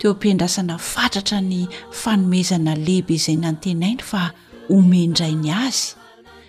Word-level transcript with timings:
teo 0.00 0.12
am-piandrasana 0.16 0.78
fatratra 0.78 1.40
ny 1.40 1.68
fanomezana 1.92 2.74
lehibe 2.74 3.14
izay 3.18 3.36
nanotenainy 3.36 4.02
fa 4.02 4.22
homendrainy 4.68 5.50
azy 5.52 5.92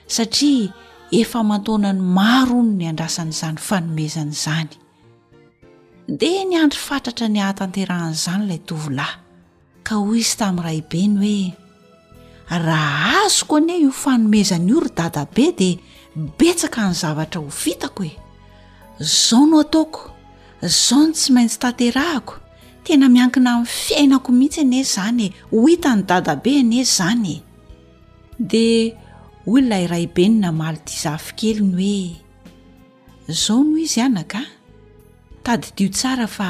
satria 0.08 0.72
efa 1.12 1.42
mantonany 1.44 2.00
maro 2.00 2.62
no 2.64 2.72
ny 2.80 2.88
andrasan' 2.92 3.34
izany 3.36 3.60
fanomezany 3.68 4.32
izany 4.32 4.72
dia 6.22 6.46
ny 6.48 6.56
andry 6.64 6.80
fatratra 6.80 7.28
ny 7.28 7.40
hahatanterahan'izany 7.44 8.44
ilay 8.46 8.62
tovilahy 8.70 9.20
ka 9.84 9.96
hoy 10.00 10.24
izy 10.24 10.34
tamin'nyraybe 10.40 11.02
ny 11.08 11.20
hoe 12.50 12.64
raha 12.68 13.26
azoko 13.28 13.56
anie 13.60 13.78
io 13.84 13.92
fanomezana 13.92 14.70
io 14.72 14.80
ry 14.86 14.94
dada 15.02 15.26
be 15.36 15.46
dia 15.52 15.80
betsaka 16.40 16.88
ny 16.88 16.96
zavatra 17.04 17.44
ho 17.44 17.52
vitako 17.64 18.08
hoe 18.08 18.16
zao 19.04 19.44
no 19.46 19.60
ataoko 19.60 20.08
zao 20.64 21.04
no 21.06 21.12
tsy 21.14 21.28
maintsy 21.36 21.60
tanterahako 21.60 22.41
tena 22.84 23.08
miankina 23.14 23.52
amin'ny 23.54 23.68
fiainako 23.86 24.30
mihitsy 24.40 24.60
ene 24.66 24.80
zany 24.94 25.26
e 25.28 25.34
ho 25.52 25.60
hita 25.70 25.92
ny 25.98 26.02
dadabe 26.10 26.52
ene 26.62 26.80
zany 26.96 27.28
e 27.34 27.44
di 28.52 28.68
olonay 29.52 29.84
iraybe 29.86 30.24
ny 30.30 30.36
namalo 30.44 30.80
di 30.86 30.94
zafikelyny 31.04 31.78
hoe 31.80 32.02
zao 33.44 33.60
noho 33.66 33.78
izy 33.86 34.02
anaka 34.08 34.42
tadidio 35.46 35.90
tsara 35.98 36.28
fa 36.36 36.48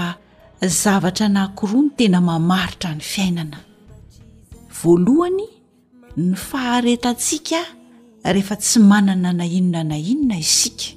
zavatra 0.81 1.27
nakiroa 1.35 1.83
no 1.83 1.91
tena 1.97 2.19
mamaritra 2.27 2.89
ny 2.97 3.03
fiainana 3.11 3.59
voalohany 4.79 5.47
ny 6.17 6.29
faharetantsika 6.49 7.59
rehefa 8.33 8.55
tsy 8.63 8.77
manana 8.89 9.31
na 9.37 9.45
inona 9.59 9.83
na 9.89 9.97
inona 10.11 10.37
isika 10.45 10.87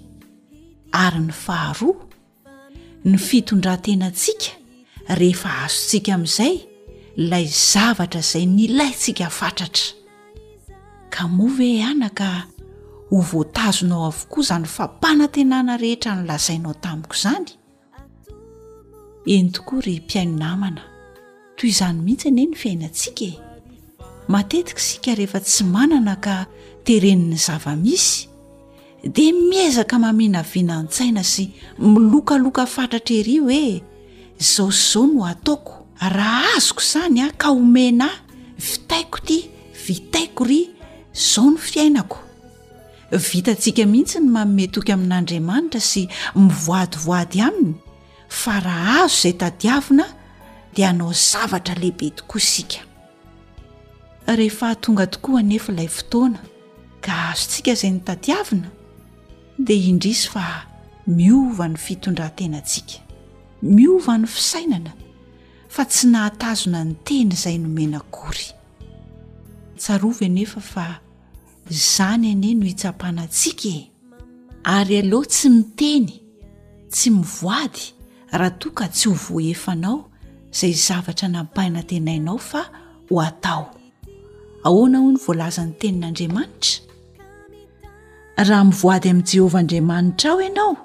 ary 1.04 1.20
ny 1.26 1.32
faharoa 1.44 1.96
ny 3.08 3.16
fitondrantena 3.26 4.08
ntsika 4.14 4.50
rehefa 5.08 5.48
ahazotsika 5.48 6.14
amin'izay 6.14 6.58
lay 7.16 7.44
zavatra 7.46 8.20
izay 8.20 8.46
nylaytsika 8.46 9.28
fatratra 9.30 9.86
ka 11.10 11.28
moave 11.28 11.66
ihana 11.74 12.08
ka 12.10 12.46
ho 13.10 13.20
voatazonao 13.30 14.06
avokoa 14.06 14.42
izany 14.42 14.64
fampanantenana 14.64 15.76
rehetra 15.76 16.14
nylazainao 16.16 16.74
tamiko 16.74 17.14
izany 17.14 17.48
eny 19.26 19.48
tokoa 19.50 19.80
ry 19.80 19.96
mpiainonamana 20.00 20.82
toy 21.56 21.70
izany 21.70 21.98
mihitsy 22.02 22.30
nie 22.30 22.46
ny 22.46 22.54
fiainantsika 22.56 23.24
e 23.24 23.32
matetiky 24.28 24.80
sika 24.80 25.14
rehefa 25.14 25.40
tsy 25.40 25.64
manana 25.64 26.16
ka 26.16 26.46
tereniny 26.84 27.36
zava-misy 27.36 28.28
dia 29.14 29.32
miezaka 29.34 29.98
mamina 29.98 30.42
vinan-tsaina 30.42 31.22
sy 31.24 31.46
milokaloka 31.78 32.66
fatratra 32.66 33.14
erio 33.20 33.50
e 33.50 33.82
zao 34.38 34.72
sizao 34.72 35.06
no 35.06 35.24
ataoko 35.24 35.86
raha 36.00 36.44
azoko 36.56 36.80
izany 36.82 37.20
a 37.26 37.30
ka 37.36 37.50
omena 37.50 38.08
vitaiko 38.58 39.18
ty 39.24 39.48
vitaiko 39.86 40.44
ry 40.44 40.70
zao 41.12 41.50
no 41.50 41.58
fiainako 41.58 42.18
vitantsika 43.12 43.86
mihitsy 43.86 44.18
ny 44.20 44.28
manometoky 44.30 44.92
amin'andriamanitra 44.92 45.80
sy 45.80 46.08
mivoadyvoady 46.34 47.40
aminy 47.46 47.74
fa 48.28 48.60
raha 48.60 49.04
azo 49.04 49.16
izay 49.28 49.36
tadiavina 49.38 50.04
dia 50.74 50.88
anao 50.90 51.12
zavatra 51.12 51.74
lehibe 51.74 52.10
tokoa 52.10 52.38
isika 52.38 52.78
rehefa 54.26 54.68
atonga 54.70 55.06
tokoa 55.06 55.40
anefa 55.40 55.72
ilay 55.72 55.88
fotoana 55.88 56.40
ka 57.00 57.12
azontsika 57.30 57.70
izay 57.72 57.90
ny 57.90 58.00
tadiavina 58.00 58.68
dia 59.58 59.88
indrizy 59.90 60.26
fa 60.28 60.66
miova 61.06 61.68
ny 61.68 61.76
fitondrantenantsika 61.76 63.03
miova 63.64 64.18
ny 64.20 64.26
fisainana 64.28 64.92
fa 65.72 65.86
tsy 65.88 66.06
nahatazona 66.12 66.84
ny 66.84 66.94
teny 67.04 67.32
izay 67.32 67.56
nomena 67.58 67.98
kory 68.12 68.46
tsarovy 69.80 70.22
enefa 70.28 70.60
fa 70.60 70.86
zany 71.70 72.26
ene 72.34 72.50
no 72.58 72.64
hitsapana 72.68 73.22
antsika 73.24 73.68
e. 73.68 73.82
ary 74.76 74.94
aleoha 75.02 75.28
tsy 75.32 75.48
miteny 75.56 76.10
tsy 76.92 77.08
mivoady 77.16 77.84
raha 78.36 78.50
toaka 78.60 78.86
tsy 78.88 79.08
ho 79.08 79.14
vo 79.24 79.40
hefanao 79.40 79.96
zay 80.52 80.72
zavatra 80.86 81.28
napaina 81.28 81.82
tenainao 81.82 82.36
fa 82.38 82.62
ho 83.10 83.16
atao 83.20 83.64
ahoana 84.64 84.98
ho 85.00 85.08
ny 85.12 85.18
voalazan'ny 85.26 85.72
tenin'andriamanitra 85.80 86.84
raha 88.36 88.64
mivoady 88.68 89.08
amin'i 89.10 89.28
jehovahandriamanitra 89.30 90.28
aho 90.30 90.40
ianao 90.44 90.76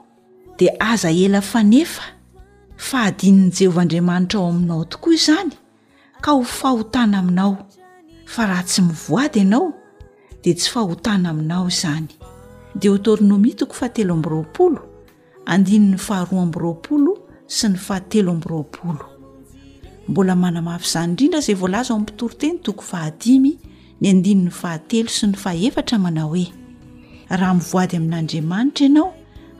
dia 0.57 0.72
aza 0.79 1.11
ela 1.11 1.41
fanefa 1.41 2.19
fahadinin'n' 2.79 3.51
jehovahandriamanitra 3.56 4.40
ao 4.40 4.50
aminao 4.53 4.85
tokoa 4.94 5.16
zany 5.23 5.51
ka 6.23 6.31
ho 6.31 6.44
fahotana 6.44 7.19
aminao 7.19 7.57
fa 8.34 8.45
raha 8.47 8.63
tsy 8.63 8.81
mivoady 8.81 9.40
ianao 9.40 9.67
de 10.44 10.53
tsy 10.53 10.69
fahotana 10.72 11.29
aminao 11.29 11.67
zany 11.79 12.07
de 12.79 12.97
tornomi 12.97 13.51
toko 13.59 13.73
fahatelo 13.73 14.13
amby 14.13 14.29
roapolo 14.29 14.79
andinny 15.45 15.97
faharoa 15.97 16.41
ambyroapolo 16.44 17.13
sy 17.45 17.67
ny 17.67 17.75
fahatelo 17.75 18.31
ambroaolo 18.31 19.06
mbola 20.07 20.35
manamafy 20.35 20.88
zany 20.94 21.09
indrindra 21.11 21.40
zay 21.41 21.56
volaza 21.56 21.94
o 21.94 22.00
mpitoroteny 22.00 22.59
toko 22.63 22.81
fahadimy 22.81 23.59
ny 24.01 24.07
andinny 24.09 24.50
fahatelo 24.51 25.09
sy 25.09 25.28
ny 25.28 25.35
faefatra 25.35 26.00
manao 26.00 26.29
hoe 26.31 26.47
raha 27.29 27.53
mivoady 27.53 27.96
amin'n'andriamanitra 27.97 28.85
ianao 28.88 29.13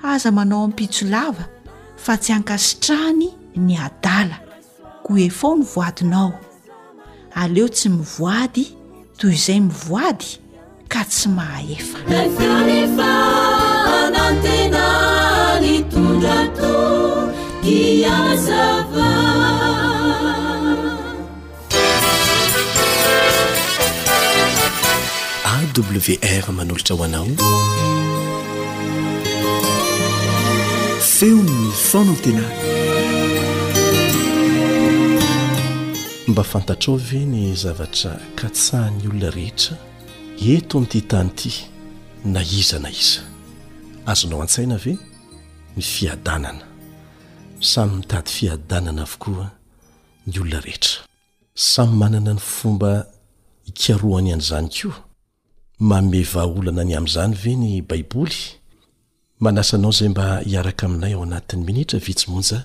aza 0.04 0.32
manao 0.32 0.64
ampitsolava 0.64 1.59
fa 2.04 2.16
tsy 2.18 2.32
ankasitrahany 2.34 3.28
ny 3.68 3.74
adala 3.86 4.38
ko 5.06 5.12
e 5.20 5.28
foo 5.38 5.54
ny 5.60 5.66
voadinao 5.74 6.32
aleo 7.42 7.68
tsy 7.76 7.88
mivoady 7.96 8.66
toy 9.20 9.36
izay 9.38 9.60
mivoady 9.68 10.30
ka 10.92 11.02
tsy 11.06 11.30
mahaefa 11.30 12.00
awr 25.80 26.46
manolotra 26.58 26.96
hoanao 27.00 27.28
fnantena 31.92 32.46
mba 36.28 36.44
fantatraao 36.52 36.98
ve 37.10 37.26
ny 37.26 37.56
zavatra 37.56 38.14
katsahany 38.38 39.08
olona 39.10 39.30
rehetra 39.34 39.78
ento 40.54 40.76
n'ityhtany 40.80 41.30
ity 41.34 41.52
na 42.34 42.42
iza 42.42 42.78
na 42.80 42.90
iza 42.94 43.22
azonao 44.06 44.42
an-tsaina 44.46 44.78
veny 44.86 44.98
ny 45.78 45.82
fiadanana 45.94 46.66
samy 47.72 47.96
mitady 47.98 48.30
fiadanana 48.38 49.02
avokoa 49.08 49.48
ny 50.28 50.36
olona 50.40 50.60
rehetra 50.66 51.02
samy 51.56 51.94
manana 51.98 52.34
ny 52.38 52.44
fomba 52.54 52.92
hikaroany 53.66 54.30
an'izany 54.34 54.70
koa 54.78 54.94
maomevaolana 55.80 56.82
any 56.82 56.94
amin'izany 56.98 57.34
veny 57.36 57.82
baiboly 57.82 58.59
manasanao 59.40 59.92
zay 59.92 60.10
mba 60.14 60.26
hiaraka 60.50 60.84
aminay 60.86 61.14
ao 61.16 61.24
anatin'ny 61.28 61.64
minitra 61.68 61.98
vitsimonja 62.08 62.60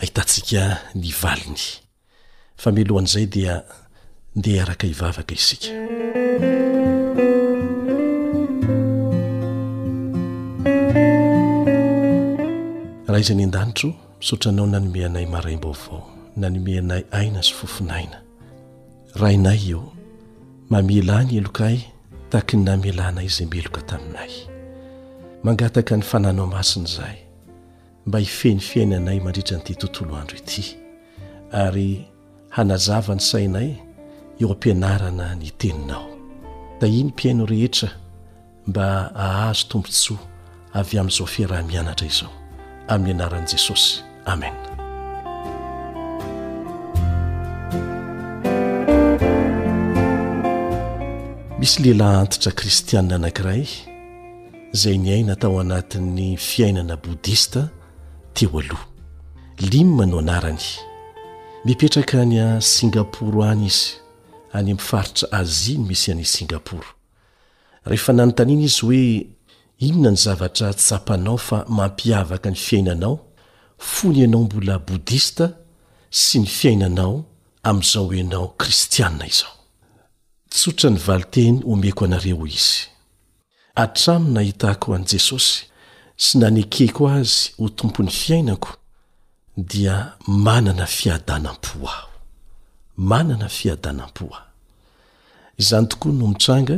ahitantsika 0.00 0.62
ny 1.00 1.10
valiny 1.22 1.62
fa 2.60 2.68
milohan' 2.74 3.04
izay 3.10 3.26
dia 3.34 3.54
ndeha 4.38 4.54
hiaraka 4.56 4.84
hivavaka 4.90 5.32
isika 5.38 5.66
raha 13.06 13.20
izy 13.24 13.34
ny 13.36 13.42
an-danitro 13.46 13.90
misaotranao 14.20 14.66
nanome 14.72 15.00
anay 15.08 15.26
maraimba 15.34 15.68
avao 15.74 16.00
nanome 16.40 16.72
anay 16.82 17.02
aina 17.18 17.40
sy 17.46 17.52
fofinaina 17.58 18.18
ra 19.18 19.26
inay 19.36 19.60
eo 19.72 19.82
mamla 20.70 21.16
ny 21.26 21.32
eloka 21.40 21.64
y 21.66 21.78
takiny 22.32 22.62
namlanay 22.66 23.26
izay 23.30 23.46
meloka 23.52 23.80
taminay 23.90 24.32
mangataka 25.46 25.96
ny 25.96 26.02
fananao 26.02 26.46
masina 26.46 26.86
izaay 26.88 27.16
mba 28.06 28.18
hifenyfiainanay 28.18 29.20
mandritra 29.20 29.56
nyity 29.56 29.74
tontolo 29.74 30.16
andro 30.16 30.36
ity 30.38 30.76
ary 31.52 32.06
hanazava 32.48 33.14
ny 33.14 33.20
sainay 33.20 33.70
eo 34.40 34.52
ampianarana 34.52 35.34
ny 35.34 35.50
teninao 35.58 36.08
da 36.80 36.86
i 36.86 36.90
ny 37.02 37.04
mpiaino 37.04 37.46
rehetra 37.46 37.90
mba 38.66 39.10
hahazo 39.14 39.66
tombontsoa 39.68 40.18
avy 40.72 40.98
amin'izao 40.98 41.26
fiaraha-mianatra 41.26 42.06
izao 42.06 42.30
amin'ny 42.88 43.14
anaran'i 43.14 43.48
jesosy 43.52 44.02
amen 44.26 44.54
misy 51.58 51.82
lehilahy 51.82 52.18
antitra 52.20 52.52
kristianina 52.52 53.14
anankiray 53.16 53.66
zay 54.76 54.98
nyhay 54.98 55.22
natao 55.24 55.56
anatin'ny 55.62 56.30
fiainana 56.48 56.96
bodista 57.04 57.60
teo 58.36 58.58
aloha 58.60 58.86
limma 59.70 60.04
no 60.06 60.18
anarany 60.20 60.64
mipetraka 61.64 62.20
any 62.22 62.36
a 62.44 62.60
singaporo 62.60 63.40
any 63.52 63.66
izy 63.70 63.86
any 64.56 64.70
amin'faritra 64.70 65.26
aziany 65.40 65.84
misy 65.88 66.06
an'y 66.12 66.26
singaporo 66.36 66.88
rehefa 67.88 68.12
nanontaniana 68.16 68.64
izy 68.68 68.80
hoe 68.86 69.04
inona 69.86 70.10
ny 70.14 70.18
zavatra 70.24 70.68
japanao 70.88 71.38
fa 71.46 71.58
mampiavaka 71.76 72.48
ny 72.50 72.56
fiainanao 72.66 73.16
fony 73.92 74.16
ianao 74.20 74.42
mbola 74.44 74.76
bodista 74.78 75.44
sy 76.22 76.36
ny 76.40 76.46
fiainanao 76.58 77.16
amin'izao 77.68 78.12
ianao 78.14 78.48
kristianna 78.60 79.24
izao 79.32 79.54
tsotra 80.52 80.90
ny 80.90 80.98
valiteny 81.06 81.56
omeko 81.72 82.04
anareo 82.04 82.44
izy 82.46 82.95
atraminy 83.76 84.32
nahitako 84.32 84.94
any 84.96 85.06
jesosy 85.10 85.66
sy 86.16 86.38
nanekeko 86.40 87.08
azy 87.18 87.52
ho 87.58 87.68
tompony 87.68 88.10
fiainako 88.10 88.68
dia 89.56 89.96
manana 90.26 90.86
fiadanam-po 90.98 91.88
aho 91.92 92.10
manana 92.96 93.48
fiadanam-poa 93.58 94.40
izany 95.60 95.86
tokoa 95.90 96.12
no 96.12 96.26
mitranga 96.32 96.76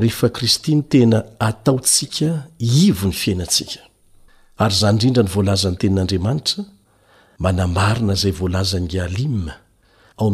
rehefa 0.00 0.28
kristy 0.36 0.72
ny 0.74 0.82
tena 0.92 1.18
ataontsika 1.48 2.28
ivo 2.58 3.06
ny 3.08 3.12
fiainantsika 3.22 3.80
ary 4.62 4.74
zaho 4.80 4.92
indrindra 4.92 5.22
nyvoalazany 5.24 5.76
tenin'andriamanitra 5.80 6.60
manamarina 7.38 8.14
zay 8.14 8.32
voalazan 8.32 8.86
lima 8.88 9.54
ao 10.16 10.30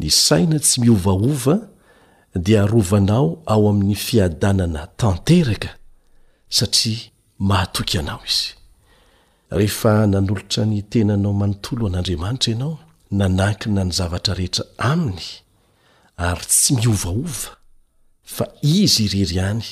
ny 0.00 0.10
saina 0.14 0.58
tsy 0.62 0.80
miovaova 0.82 1.56
dia 2.34 2.62
arovanao 2.62 3.42
ao 3.52 3.62
amin'ny 3.70 3.96
fiadanana 4.06 4.82
tanteraka 5.00 5.70
satria 6.58 7.02
mahatoky 7.48 7.98
anao 7.98 8.22
izy 8.28 8.50
rehefa 9.58 9.92
nanolotra 10.12 10.62
ny 10.70 10.78
tenanao 10.92 11.32
manontolo 11.40 11.82
an'andriamanitra 11.88 12.50
ianao 12.52 12.74
nanankina 13.18 13.82
ny 13.88 13.92
zavatra 13.98 14.34
rehetra 14.40 14.64
aminy 14.92 15.26
ary 16.28 16.44
tsy 16.50 16.70
miovaova 16.78 17.48
fa 18.34 18.44
izy 18.80 19.04
irery 19.06 19.38
any 19.50 19.66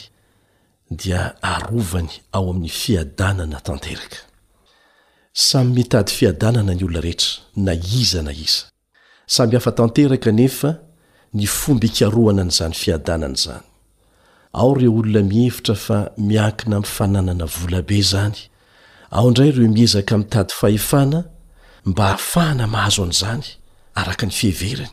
dia 1.00 1.20
arovany 1.54 2.10
ao 2.36 2.44
amin'ny 2.50 2.72
fiadanana 2.80 3.58
tanteraka 3.68 4.18
samy 5.48 5.70
mitady 5.76 6.10
fiadanana 6.18 6.72
ny 6.74 6.82
olona 6.88 7.00
rehetra 7.06 7.30
na 7.66 7.72
iza 8.00 8.22
na 8.26 8.32
iza 8.46 8.64
samby 9.26 9.56
afa 9.56 9.72
tanteraka 9.72 10.30
nefa 10.32 10.70
ny 11.38 11.46
fombiikarohana 11.58 12.42
an' 12.44 12.50
izany 12.52 12.74
fiadanana 12.82 13.34
zany 13.42 13.64
ao 14.60 14.74
reo 14.74 14.94
olona 14.98 15.22
mihevitra 15.22 15.74
fa 15.74 15.98
miankina 16.18 16.76
mifananana 16.80 17.44
volabe 17.56 17.98
zany 18.12 18.36
ao 19.10 19.30
ndray 19.30 19.50
reo 19.50 19.68
miezaka 19.68 20.18
mi'tady 20.18 20.52
fahefana 20.60 21.18
mba 21.86 22.04
hahafahana 22.04 22.66
mahazo 22.66 23.02
an'izany 23.04 23.44
araka 23.94 24.26
ny 24.26 24.32
fiheveriny 24.38 24.92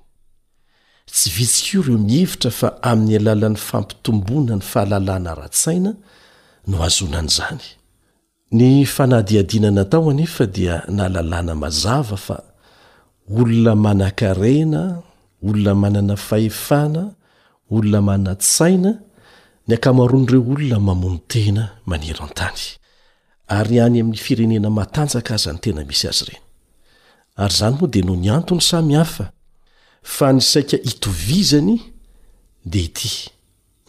tsy 1.13 1.29
vitsiko 1.36 1.77
ireo 1.83 1.97
mihevitra 2.07 2.51
fa 2.51 2.68
amin'ny 2.89 3.15
alalan'ny 3.21 3.56
fampitomboana 3.69 4.56
ny 4.56 4.62
fahalalàna 4.71 5.31
ra-tsaina 5.41 5.91
no 6.69 6.75
azonan' 6.88 7.29
izany 7.33 7.62
ny 8.57 8.86
fanadiadianana 8.95 9.81
atao 9.86 10.09
anefa 10.13 10.44
dia 10.56 10.75
nalalàna 10.97 11.53
mazava 11.63 12.18
fa 12.27 12.38
olona 13.29 13.75
manan-karena 13.75 15.01
olona 15.43 15.73
manana 15.75 16.15
fahefana 16.15 17.11
olona 17.71 18.01
manana 18.01 18.35
tsaina 18.37 18.91
ny 19.67 19.73
ankamaroan'ireo 19.75 20.41
olona 20.53 20.79
mamono 20.87 21.19
tena 21.29 21.63
manera 21.85 22.23
an-tany 22.27 22.59
ary 23.57 23.75
hany 23.83 23.99
amin'ny 24.01 24.19
firenena 24.25 24.69
matanjaka 24.79 25.33
aza 25.35 25.51
ny 25.53 25.59
tena 25.63 25.81
misy 25.89 26.05
azy 26.11 26.23
ireny 26.25 26.41
ary 27.43 27.55
zany 27.59 27.75
moa 27.79 27.89
dea 27.93 28.03
no 28.07 28.13
ny 28.23 28.27
antony 28.37 28.61
samy 28.71 28.93
hafa 28.99 29.25
fa 30.15 30.27
ny 30.33 30.41
saika 30.51 30.77
itovizany 30.91 31.75
de 32.71 32.79
ity 32.87 33.11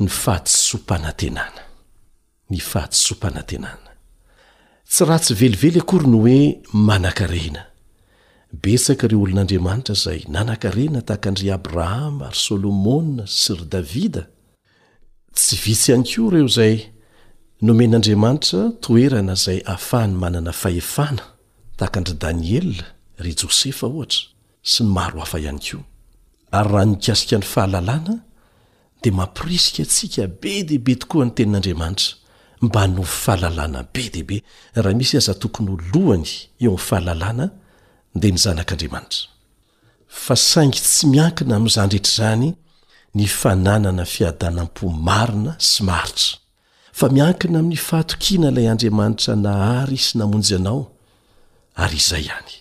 n 0.03 0.05
fahatsompanantenana 0.23 1.63
ny 2.51 2.59
fahatsysompanantenanatsy 2.71 5.01
rah 5.09 5.21
tsy 5.23 5.33
velively 5.43 5.81
akory 5.83 6.07
no 6.13 6.19
oe 6.27 6.39
mana-karhna 6.89 7.63
besaka 8.63 9.05
ireo 9.09 9.21
olon'andriamanitra 9.25 9.95
izay 9.99 10.21
nanakarena 10.35 11.01
tahakandry 11.09 11.49
abrahama 11.59 12.25
ary 12.31 12.39
solomoa 12.47 13.25
sy 13.41 13.53
ry 13.59 13.65
davida 13.75 14.23
tsy 15.37 15.55
visy 15.63 15.89
ihany 15.91 16.05
koa 16.13 16.27
ireo 16.33 16.49
zay 16.57 16.75
nomen'andriamanitra 17.67 18.61
toerana 18.85 19.35
izay 19.39 19.59
hafahany 19.71 20.15
manana 20.23 20.53
fahefana 20.63 21.25
tahakandry 21.79 22.15
daniela 22.25 22.85
ry 23.25 23.31
josefa 23.41 23.85
ohatra 23.93 24.23
sy 24.73 24.79
ny 24.85 24.89
maro 24.97 25.19
hafa 25.25 25.39
ihany 25.45 25.61
koa 25.67 25.83
ary 26.59 26.69
raha 26.75 26.87
nikasika 26.93 27.37
ny 27.41 27.47
fahalalàna 27.55 28.15
dia 29.03 29.13
mampirisika 29.17 29.83
atsika 29.85 30.27
be 30.43 30.53
deibe 30.69 30.95
tokoa 31.01 31.25
ny 31.27 31.31
tenin'andriamanitra 31.39 32.11
mba 32.65 32.83
no 32.95 33.03
fahalalàna 33.23 33.81
be 33.95 34.03
deibe 34.15 34.37
raha 34.83 34.97
misy 34.99 35.17
aza 35.19 35.35
tokony 35.43 35.71
olohany 35.77 36.31
eo 36.63 36.73
ny 36.79 36.83
fahalalàna 36.89 37.49
d 38.21 38.27
nyzanakaandriamaitra 38.33 39.27
fa 40.25 40.35
saingy 40.51 40.79
tsy 40.89 41.07
miankina 41.13 41.55
amizandretry 41.57 42.13
zany 42.17 42.49
nifananana 43.19 44.05
fiadanampo 44.15 44.85
marina 45.09 45.53
sy 45.71 45.81
maritra 45.89 46.35
fa 46.99 47.07
miankina 47.15 47.57
aminy 47.59 47.77
fahatokiana 47.89 48.49
ilay 48.51 48.69
andriamanitra 48.73 49.33
nahary 49.45 49.99
sy 50.07 50.13
namonjy 50.19 50.55
anao 50.59 50.83
ary 51.85 51.97
izay 52.03 52.25
ihany 52.29 52.53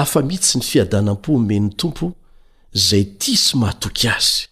afa 0.00 0.18
mitsy 0.30 0.54
ny 0.58 0.64
fiadanam-po 0.70 1.28
omeny 1.38 1.68
tompo 1.80 2.06
zay 2.88 3.04
ty 3.20 3.32
sy 3.44 3.52
mahatoky 3.62 4.06
azy 4.12 4.44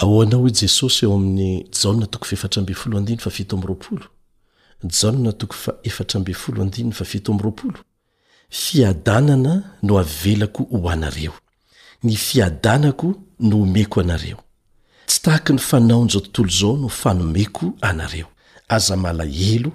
aoaoo 0.00 0.48
jesosy 0.48 1.04
eoamy 1.04 1.60
fiadanana 8.52 9.62
no 9.82 9.94
avelako 9.98 10.62
ho 10.70 10.90
anareo 10.90 11.32
ny 12.04 12.16
fiadanako 12.16 13.14
no 13.40 13.62
omeko 13.62 14.00
anareo 14.04 14.36
tsy 15.08 15.18
tahaka 15.24 15.52
ny 15.56 15.60
fanaon'izao 15.70 16.20
tontolo 16.34 16.52
izao 16.52 16.74
no 16.76 16.88
fanomeko 16.88 17.66
anareo 17.80 18.28
aza 18.68 18.96
mala 18.96 19.24
elo 19.52 19.72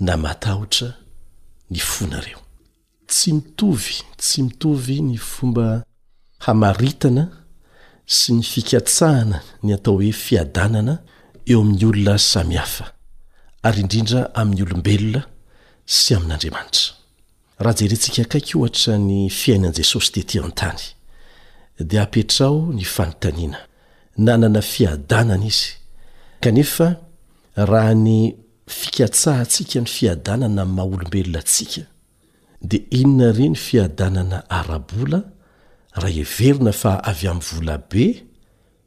na 0.00 0.16
matahotra 0.16 0.88
ny 1.70 1.78
fonareo 1.78 2.40
tsy 3.08 3.32
mitovy 3.32 3.94
tsy 4.20 4.42
mitovy 4.42 5.00
ny 5.02 5.16
fomba 5.16 5.84
hamaritana 6.44 7.24
sy 8.06 8.32
ny 8.34 8.42
fikatsahana 8.42 9.40
ny 9.64 9.72
atao 9.74 9.94
hoe 9.96 10.12
fiadanana 10.12 10.94
eo 11.48 11.60
amin'ny 11.60 11.84
olona 11.88 12.14
samihafa 12.18 12.86
ary 13.62 13.80
indrindra 13.80 14.20
amin'ny 14.40 14.62
olombelona 14.62 15.22
sy 15.86 16.12
amin'andriamanitra 16.16 17.00
raha 17.62 17.74
jerentsika 17.80 18.22
akaiky 18.26 18.54
ohatrany 18.58 19.28
fiainan' 19.40 19.76
jesosy 19.78 20.10
tete 20.14 20.38
an-tany 20.46 20.82
dia 21.90 22.02
apetrao 22.04 22.56
ny 22.74 22.84
fanontaniana 22.94 23.58
nanana 24.24 24.60
fiadanana 24.72 25.46
izy 25.50 25.68
kanefa 26.44 26.88
raha 27.72 27.94
ny 28.06 28.16
fikatsahantsika 28.78 29.78
ny 29.84 29.88
fiadanana 29.96 30.46
am'nymaha 30.62 30.88
olombelona 30.92 31.38
atsika 31.42 31.82
dia 32.70 32.82
inona 33.00 33.26
re 33.38 33.46
ny 33.52 33.56
fiadanana 33.66 34.38
arabola 34.58 35.20
raha 36.00 36.16
heverina 36.34 36.72
fa 36.82 36.92
avy 37.10 37.26
amin'ny 37.32 37.46
volabe 37.58 38.04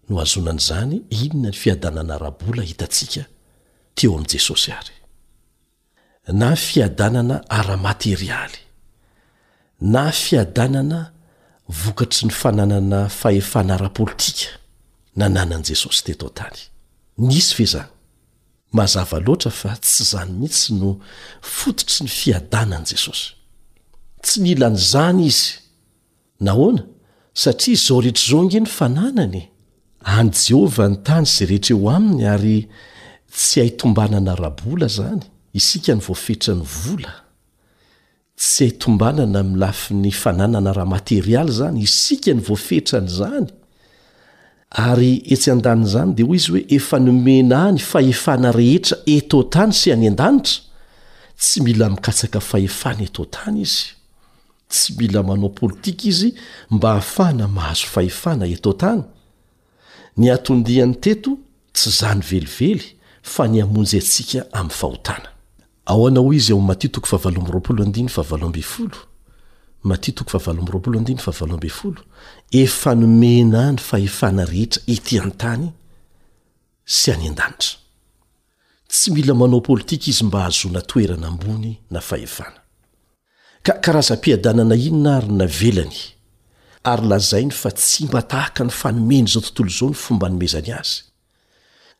no 0.09 0.13
azonan'izany 0.23 0.95
inona 1.23 1.49
ny 1.51 1.57
fiadanana 1.61 2.13
arabola 2.19 2.61
hitatsika 2.69 3.23
teo 3.95 4.11
amin' 4.15 4.31
jesosy 4.33 4.67
ary 4.79 4.95
na 6.39 6.47
fiadanana 6.67 7.35
ara-materialy 7.57 8.61
na 9.81 10.11
fiadanana 10.11 11.11
vokatry 11.67 12.27
ny 12.27 12.31
fananana 12.33 13.09
fahefanarapolitika 13.09 14.49
nananan' 15.15 15.63
jesosy 15.63 16.01
tetotany 16.05 16.57
nisy 17.17 17.53
ve 17.57 17.65
zany 17.65 17.85
mazava 18.71 19.19
loatra 19.19 19.51
fa 19.51 19.75
tsy 19.75 20.03
zany 20.11 20.31
mihitsy 20.39 20.73
no 20.79 20.99
fototry 21.41 22.03
ny 22.05 22.11
fiadanan' 22.19 22.85
jesosy 22.91 23.33
tsy 24.23 24.37
nilan'izany 24.45 25.25
izy 25.31 25.51
na 26.39 26.51
hoana 26.57 26.83
satria 27.43 27.75
zao 27.85 27.99
rehetr' 28.03 28.27
zao 28.29 28.43
inge 28.43 28.59
ny 28.61 28.65
fananany 28.79 29.43
any 30.17 30.31
jehova 30.45 30.87
ny 30.89 30.95
tany 31.07 31.25
zay 31.33 31.47
rehetra 31.49 31.75
eo 31.75 31.89
aminy 31.95 32.23
ary 32.33 32.57
tsy 33.35 33.55
haitombanana 33.61 34.35
rabola 34.41 34.87
zany 34.97 35.21
isika 35.59 35.91
ny 35.95 35.99
voafetra 36.07 36.55
ny 36.55 36.63
vola 36.63 37.24
tsy 38.35 38.63
haytombanana 38.69 39.43
mlafi 39.43 39.93
ny 39.93 40.11
fananana 40.11 40.73
raha 40.73 40.85
materialy 40.85 41.51
zany 41.51 41.77
isika 41.81 42.33
ny 42.33 42.41
voafetrany 42.41 43.07
zany 43.09 43.47
ary 44.69 45.21
etsy 45.25 45.51
an-danina 45.51 45.87
zany 45.87 46.15
de 46.15 46.23
hoy 46.23 46.35
izy 46.35 46.51
hoe 46.51 46.65
efa 46.75 46.99
nomena 46.99 47.65
any 47.67 47.77
fahefana 47.79 48.51
rehetra 48.51 48.97
eto 49.05 49.43
tany 49.55 49.71
sy 49.73 49.93
any 49.95 50.07
an-danitra 50.11 50.61
tsy 51.39 51.61
mila 51.63 51.89
mikatsaka 51.89 52.39
faefana 52.41 53.03
eto 53.07 53.25
tany 53.35 53.61
izy 53.61 53.95
tsy 54.69 54.93
mila 54.97 55.23
manao 55.23 55.49
politika 55.49 56.03
izy 56.11 56.33
mba 56.71 56.89
hahafahana 56.89 57.47
mahazo 57.47 57.87
fahefana 57.87 58.47
eto 58.47 58.73
tany 58.73 59.03
ny 60.17 60.27
atondihan'ny 60.35 60.95
teto 60.99 61.37
tsy 61.73 61.89
zany 61.99 62.19
velively 62.21 62.91
fa 63.23 63.47
ny 63.47 63.63
amonjy 63.63 63.97
atsika 64.03 64.43
amin'ny 64.51 64.73
fahotana 64.75 65.34
ao 65.85 66.07
anao 66.07 66.33
izy 66.33 66.51
ao 66.53 66.59
matitoko 66.59 67.07
faavalo 67.07 67.45
roapolo 67.51 67.83
adiny 67.83 68.09
ambolo 68.17 68.53
mattoko 69.83 70.37
aarooo 70.39 71.93
efanomena 72.51 73.71
ny 73.71 73.77
fahefana 73.77 74.45
rehetra 74.45 74.81
itiantany 74.87 75.71
sy 76.85 77.11
any 77.11 77.27
an-danitra 77.27 77.73
tsy 78.89 79.11
mila 79.11 79.33
manao 79.33 79.61
politika 79.61 80.05
izy 80.07 80.23
mba 80.25 80.41
hazona 80.41 80.81
toerana 80.81 81.27
ambony 81.27 81.77
na 81.91 81.99
fahefana 82.01 82.59
ka 83.63 83.73
karaza-piadanana 83.73 84.75
inona 84.75 85.13
ary 85.17 85.27
na 85.31 85.45
velany 85.45 85.97
ary 86.83 87.07
lazainy 87.07 87.51
fa 87.51 87.69
tsy 87.71 88.05
mba 88.05 88.21
tahaka 88.21 88.63
ny 88.63 88.69
fanomena 88.69 89.27
zao 89.27 89.41
tontolo 89.41 89.69
zao 89.77 89.87
ny 89.89 89.93
fomba 89.95 90.29
nomezany 90.29 90.71
azy 90.73 91.01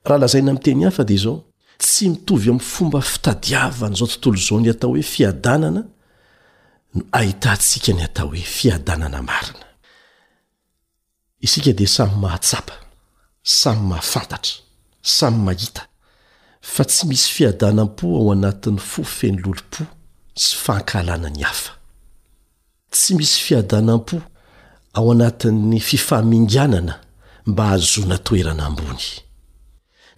raha 0.03 0.19
lazaina 0.19 0.51
ami' 0.51 0.59
teny 0.61 0.85
afa 0.85 1.03
de 1.03 1.17
zao 1.17 1.43
tsy 1.81 2.09
mitovy 2.11 2.49
am'ny 2.49 2.61
fomba 2.63 3.01
fitadiavany 3.01 3.95
zao 3.95 4.07
tontolo 4.07 4.37
zao 4.39 4.59
ny 4.59 4.69
atao 4.71 4.89
hoe 4.93 5.01
fiadanana 5.03 5.81
no 6.93 7.01
ahitantsika 7.11 7.93
ny 7.93 8.03
atao 8.05 8.27
hoe 8.31 8.43
fiadanana 8.57 9.21
marina 9.21 9.65
isika 11.45 11.71
de 11.73 11.85
samy 11.87 12.15
mahatsapa 12.23 12.73
samy 13.59 13.81
mahafantatra 13.89 14.57
samy 15.01 15.37
mahita 15.45 15.81
fa 16.61 16.83
tsy 16.85 17.03
misy 17.09 17.27
fiadanam-po 17.35 18.05
ao 18.17 18.31
anatin'ny 18.35 18.79
fofeny 18.91 19.37
lolopo 19.43 19.83
sy 20.35 20.55
fahnkahalana 20.63 21.29
ny 21.29 21.43
hafa 21.43 21.71
tsy 22.91 23.13
misy 23.17 23.37
fiadanam-po 23.45 24.17
ao 24.95 25.11
anatin'ny 25.11 25.79
fifahminganana 25.79 26.95
mba 27.45 27.63
hahazona 27.67 28.17
toerana 28.25 28.65
ambony 28.65 29.05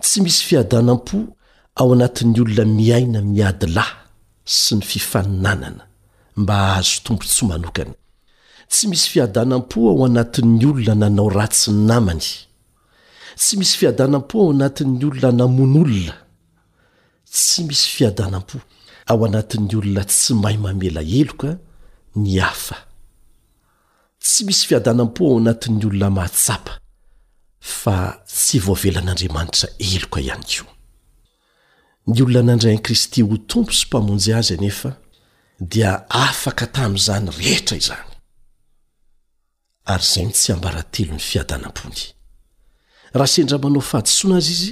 tsy 0.01 0.21
misy 0.21 0.43
fiadanam-po 0.47 1.36
ao 1.79 1.93
anatin'ny 1.93 2.39
olona 2.41 2.65
miaina 2.65 3.19
miadylahy 3.21 3.95
sy 4.45 4.75
ny 4.75 4.81
fifaninanana 4.89 5.83
mba 6.37 6.55
hahazo 6.67 7.01
tombontsy 7.03 7.45
manokany 7.45 7.93
tsy 8.69 8.87
misy 8.89 9.09
fiadanam-po 9.13 9.77
ao 9.91 10.05
anatin'ny 10.09 10.65
olona 10.69 10.95
nanao 11.09 11.29
ratsy 11.37 11.71
ny 11.71 11.81
namany 11.89 12.25
tsy 13.41 13.53
misy 13.59 13.77
fiadanam-po 13.81 14.35
ao 14.43 14.49
anatin'ny 14.55 15.03
olona 15.09 15.29
namon' 15.41 15.75
olona 15.81 16.15
tsy 17.33 17.61
misy 17.69 17.87
fiadanam-po 17.97 18.57
ao 19.11 19.19
anatin'ny 19.27 19.73
olona 19.79 20.03
tsy 20.11 20.33
mahay 20.41 20.57
mamela 20.65 21.01
eloka 21.21 21.51
ny 22.23 22.39
afa 22.51 22.77
tsy 24.23 24.41
misy 24.47 24.63
fiadanam-po 24.69 25.21
ao 25.29 25.37
anatin'ny 25.41 25.83
olona 25.89 26.09
mahatsapa 26.17 26.71
fa 27.81 27.97
tsy 28.33 28.55
voavelan'andriamanitra 28.65 29.67
eloka 29.91 30.19
ihany 30.27 30.45
ko 30.57 30.76
ny 32.07 32.23
olona 32.23 32.41
nandray 32.53 32.75
n'i 32.77 32.83
kristy 32.87 33.21
ho 33.25 33.35
tompo 33.51 33.73
sy 33.75 33.87
mpamonjy 33.89 34.33
azy 34.37 34.53
anefa 34.55 34.93
dia 35.59 35.91
afaka 36.09 36.67
tamin'izany 36.75 37.27
rehetra 37.37 37.75
izany 37.81 38.13
ary 39.91 40.05
izay 40.07 40.27
ny 40.27 40.31
tsy 40.37 40.53
ambaran 40.55 40.85
telo 40.95 41.17
ny 41.17 41.23
fiadanam-pony 41.29 42.01
raha 43.17 43.31
sendramanao 43.33 43.83
fahatosoana 43.89 44.37
azy 44.41 44.53
izy 44.57 44.71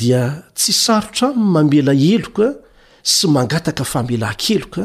dia 0.00 0.22
tsy 0.58 0.72
sarotra 0.84 1.26
aminy 1.30 1.52
mamela 1.56 1.92
eloka 2.14 2.46
sy 3.14 3.24
mangataka 3.34 3.84
famelankeloka 3.92 4.82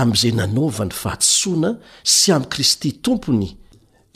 amin'izay 0.00 0.32
nanaovany 0.40 0.92
fahatosoana 1.02 1.70
sy 2.16 2.28
amin'y 2.34 2.50
kristy 2.54 2.90
tompony 3.04 3.48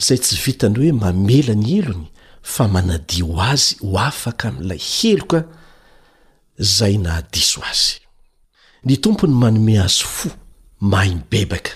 izay 0.01 0.19
tsy 0.25 0.35
vitany 0.43 0.77
hoe 0.87 0.91
mamela 1.03 1.53
ny 1.63 1.71
elony 1.81 2.07
fa 2.53 2.63
manadio 2.73 3.29
azy 3.53 3.73
ho 3.85 3.89
afaka 4.09 4.43
amin'n'ilay 4.49 4.81
heloka 5.03 5.39
zay 6.63 6.95
nah 6.97 7.19
diso 7.31 7.61
azy 7.71 7.99
ny 8.87 8.97
tompony 9.03 9.35
manome 9.41 9.75
azo 9.85 10.05
fo 10.17 10.29
mahai 10.89 11.13
bebaka 11.31 11.71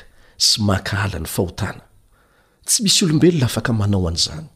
sy 0.46 0.56
maka 0.67 0.94
halany 1.03 1.27
fahotana 1.36 1.84
tsy 2.67 2.79
misy 2.84 3.01
olombelona 3.06 3.46
afaka 3.50 3.72
manao 3.79 4.08
an'izany 4.10 4.48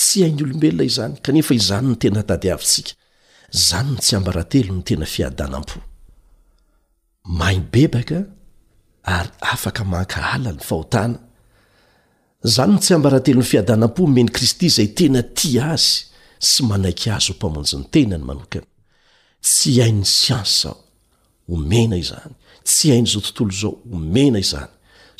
tsy 0.00 0.18
hainy 0.24 0.40
olombelona 0.44 0.84
izany 0.90 1.14
kanefa 1.24 1.52
izany 1.60 1.86
ny 1.88 1.96
tena 2.00 2.22
tadiavntsika 2.30 2.92
zany 3.68 3.90
no 3.92 3.98
tsy 4.04 4.12
ambrahantelo 4.18 4.72
ny 4.76 4.82
tena 4.88 5.06
fiadanam-po 5.14 5.78
mahi 7.38 7.60
bebaka 7.72 8.18
ary 9.16 9.32
afaka 9.52 9.82
makaala 9.94 10.50
ny 10.56 10.60
fahotana 10.68 11.18
zany 12.54 12.72
no 12.72 12.78
tsy 12.82 12.90
ambarahantelo 12.96 13.38
ny 13.44 13.48
fiadanam-po 13.52 14.02
meny 14.16 14.30
kristy 14.36 14.66
zay 14.76 14.88
tena 14.98 15.20
ti 15.36 15.50
azy 15.72 15.94
sy 16.50 16.60
manaiky 16.68 17.08
azo 17.16 17.32
o 17.32 17.36
mpamonjy 17.36 17.74
ny 17.80 17.84
tenany 17.92 18.24
manokany 18.30 18.66
tsy 19.44 19.80
hain'ny 19.80 20.04
siansa 20.20 20.70
ao 20.70 20.80
homena 21.52 21.96
izany 22.04 22.32
tsy 22.68 22.86
hain'izao 22.92 23.22
tontolo 23.26 23.54
zao 23.60 23.72
homena 23.92 24.38
izany 24.46 24.72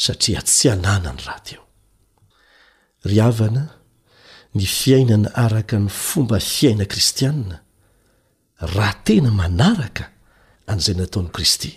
satria 0.05 0.41
tsy 0.49 0.65
hanana 0.73 1.11
ny 1.17 1.21
rato 1.29 1.59
ry 3.09 3.17
havana 3.25 3.63
ny 4.57 4.65
fiainana 4.79 5.29
araka 5.45 5.77
ny 5.85 5.89
fomba 6.07 6.39
fiaina 6.55 6.85
kristianina 6.93 7.57
raha 8.75 8.93
tena 9.07 9.31
manaraka 9.41 10.05
an'izay 10.71 10.97
nataon'y 11.01 11.31
kristy 11.37 11.71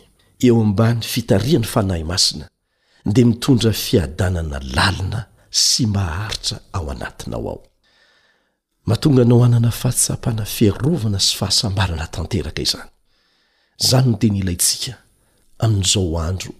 eo 0.46 0.56
ambany 0.66 1.00
fitaria 1.14 1.60
ny 1.62 1.68
fanahy 1.74 2.04
masina 2.12 2.46
de 3.14 3.22
mitondra 3.30 3.72
fiadanana 3.86 4.58
lalina 4.76 5.22
sy 5.68 5.84
maharitra 5.96 6.58
ao 6.76 6.86
anatinao 6.94 7.44
ao 7.52 7.60
mahatonga 8.88 9.24
nao 9.26 9.40
hanana 9.44 9.72
fatsampana 9.72 10.46
fiarovana 10.56 11.20
sy 11.26 11.34
fahasambarana 11.40 12.06
tanteraka 12.16 12.62
izany 12.68 12.90
zany 13.88 14.08
noteny 14.12 14.38
ilaintsika 14.42 14.94
amin'izao 15.64 16.12
andro 16.30 16.52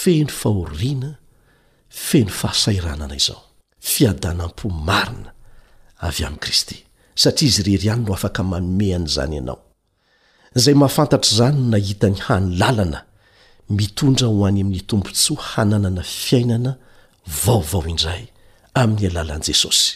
feny 0.00 0.28
fahoriana 0.40 1.10
feno 2.08 2.32
fahasairanana 2.40 3.14
izao 3.22 3.40
fiadanam-po 3.92 4.66
marina 4.88 5.30
avy 6.06 6.22
amin'ni 6.26 6.42
kristy 6.44 6.76
satria 7.22 7.48
izy 7.50 7.60
rery 7.68 7.86
any 7.94 8.02
no 8.08 8.12
afaka 8.18 8.40
manomean'izany 8.52 9.34
ianao 9.38 9.58
zay 10.62 10.74
mahafantatr' 10.82 11.30
izany 11.34 11.56
no 11.62 11.66
nahita 11.72 12.06
ny 12.12 12.18
hany 12.26 12.48
lalana 12.60 13.00
mitondra 13.78 14.26
ho 14.30 14.38
any 14.48 14.60
amin'ny 14.64 14.82
tomponts 14.90 15.24
hoa 15.30 15.44
hananana 15.52 16.02
fiainana 16.24 16.72
vaovao 17.44 17.84
indray 17.92 18.22
amin'ny 18.80 19.04
alalan'i 19.10 19.46
jesosy 19.50 19.90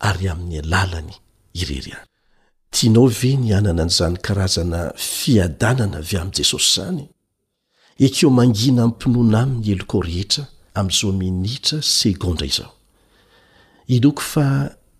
ary 0.00 0.28
amin'ny 0.28 0.58
alalany 0.60 1.12
ireryany 1.54 2.06
tianao 2.70 3.08
ve 3.20 3.36
ny 3.40 3.52
anana 3.58 3.82
an'izany 3.86 4.16
karazana 4.26 4.92
fiadanana 4.96 5.98
avy 6.02 6.16
amn' 6.20 6.32
jesosy 6.38 6.70
zany 6.80 7.04
ekeo 8.06 8.30
mangina 8.38 8.80
amiympinoana 8.84 9.38
amin'ny 9.46 9.66
elokao 9.74 10.02
rehetra 10.08 10.42
amn'izao 10.78 11.12
minitra 11.20 11.78
segondra 11.98 12.46
izao 12.50 12.72
iloko 13.96 14.22
fa 14.32 14.46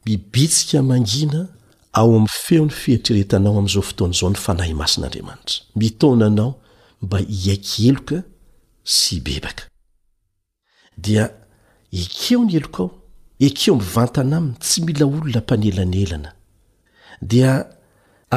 mibitsika 0.06 0.82
mangina 0.82 1.40
ao 1.92 2.10
ami'n 2.16 2.30
feo 2.46 2.62
ny 2.68 2.74
fihetreretanao 2.82 3.54
ami'izao 3.60 3.84
fotoan'izao 3.90 4.30
ny 4.34 4.38
fanahy 4.46 4.74
masin'andriamanitra 4.82 5.56
mitoonanao 5.80 6.50
mba 7.04 7.18
hiaiky 7.42 7.82
eloka 7.88 8.18
sy 8.96 9.20
bebaka 9.26 9.64
dia 11.04 11.24
ekeo 12.02 12.40
ny 12.44 12.54
elokao 12.60 13.05
ekeo 13.38 13.74
amivantana 13.74 14.36
aminy 14.36 14.56
tsy 14.60 14.78
mila 14.84 15.04
olona 15.06 15.40
mpanelanelana 15.40 16.30
dia 17.30 17.52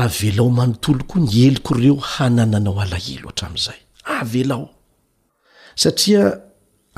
avelao 0.03 0.49
manontolokoa 0.59 1.21
ny 1.25 1.31
eloko 1.47 1.71
ireo 1.79 1.95
hanananao 2.13 2.75
alahelo 2.83 3.27
hatramin'izay 3.29 3.79
avelao 4.19 4.65
satria 5.81 6.23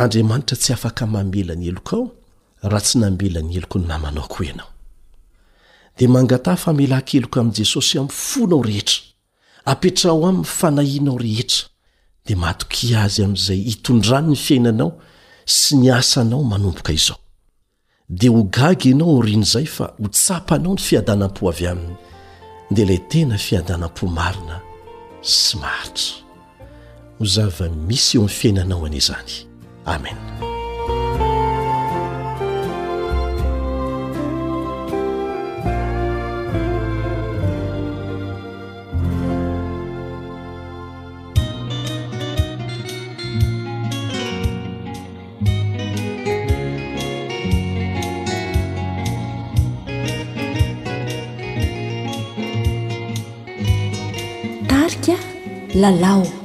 andriamanitra 0.02 0.58
tsy 0.62 0.74
afaka 0.74 1.04
mamela 1.14 1.54
ny 1.62 1.66
elok 1.72 1.90
ao 1.94 2.04
raha 2.70 2.82
tsy 2.86 2.98
nambela 3.02 3.40
ny 3.42 3.54
eloko 3.58 3.76
ny 3.80 3.86
namanao 3.88 4.28
ko 4.34 4.40
ianao 4.44 4.72
de 5.98 6.08
mangata 6.14 6.56
fa 6.58 6.72
melan-keloko 6.78 7.38
amn' 7.40 7.54
jesosy 7.58 7.96
am'ny 8.00 8.12
fonao 8.28 8.62
rehetra 8.70 9.02
apetrao 9.72 10.20
aminy 10.30 10.48
fanahianao 10.60 11.18
rehetra 11.26 11.66
de 12.28 12.34
matoki 12.42 12.88
azy 13.04 13.22
ami'izay 13.26 13.62
itondrano 13.74 14.30
ny 14.34 14.38
fiainanao 14.46 14.90
sy 15.46 15.72
ny 15.80 15.88
asanao 16.00 16.44
manomboka 16.52 16.94
izao 17.00 17.20
dia 18.12 18.30
ho 18.30 18.44
gaga 18.44 18.84
ianao 18.90 19.16
orian' 19.20 19.46
izay 19.48 19.66
fa 19.66 19.86
ho 20.00 20.08
tsapanao 20.12 20.76
ny 20.76 20.84
fiadanam-po 20.88 21.48
avy 21.50 21.66
aminy 21.72 21.96
ndia 22.72 22.84
ilay 22.86 23.00
tena 23.12 23.38
fiadanam-po 23.40 24.04
marina 24.12 24.60
sy 25.24 25.56
maritra 25.64 26.20
ho 27.18 27.24
zava 27.26 27.72
misy 27.88 28.18
eo 28.20 28.28
am'ny 28.28 28.38
fiainanao 28.40 28.86
ane 28.86 28.98
izany 29.00 29.34
amena 29.88 30.51
ll 55.90 56.41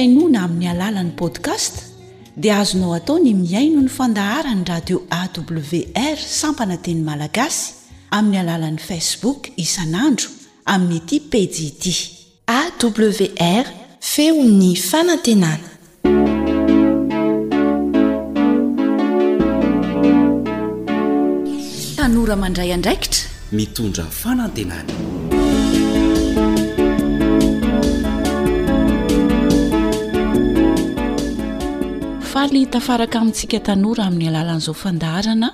ainona 0.00 0.40
amin'ny 0.46 0.68
alalan'ny 0.72 1.12
podcast 1.20 1.74
dia 2.42 2.54
azonao 2.62 2.92
atao 2.98 3.16
ny 3.24 3.32
miaino 3.44 3.80
ny 3.86 3.90
fandaharany 3.98 4.62
radio 4.72 4.98
awr 5.20 6.18
sampana 6.40 6.76
teny 6.86 7.00
malagasy 7.08 7.60
amin'ny 8.18 8.38
alalan'i 8.44 8.82
facebook 8.90 9.40
isan'andro 9.64 10.28
amin'ny 10.74 10.98
iti 11.02 11.16
pdd 11.32 11.84
awr 12.58 13.64
feo 14.12 14.36
ny 14.58 14.70
fanantenana 14.90 15.68
tanora 21.98 22.36
mandray 22.44 22.70
andraikitra 22.76 23.22
mitondra 23.60 24.06
fanantenana 24.22 25.37
aly 32.40 32.64
tafaraka 32.70 33.16
amintsika 33.20 33.58
tanora 33.66 34.02
amin'ny 34.08 34.28
alalan'izao 34.30 34.74
fandahrana 34.82 35.48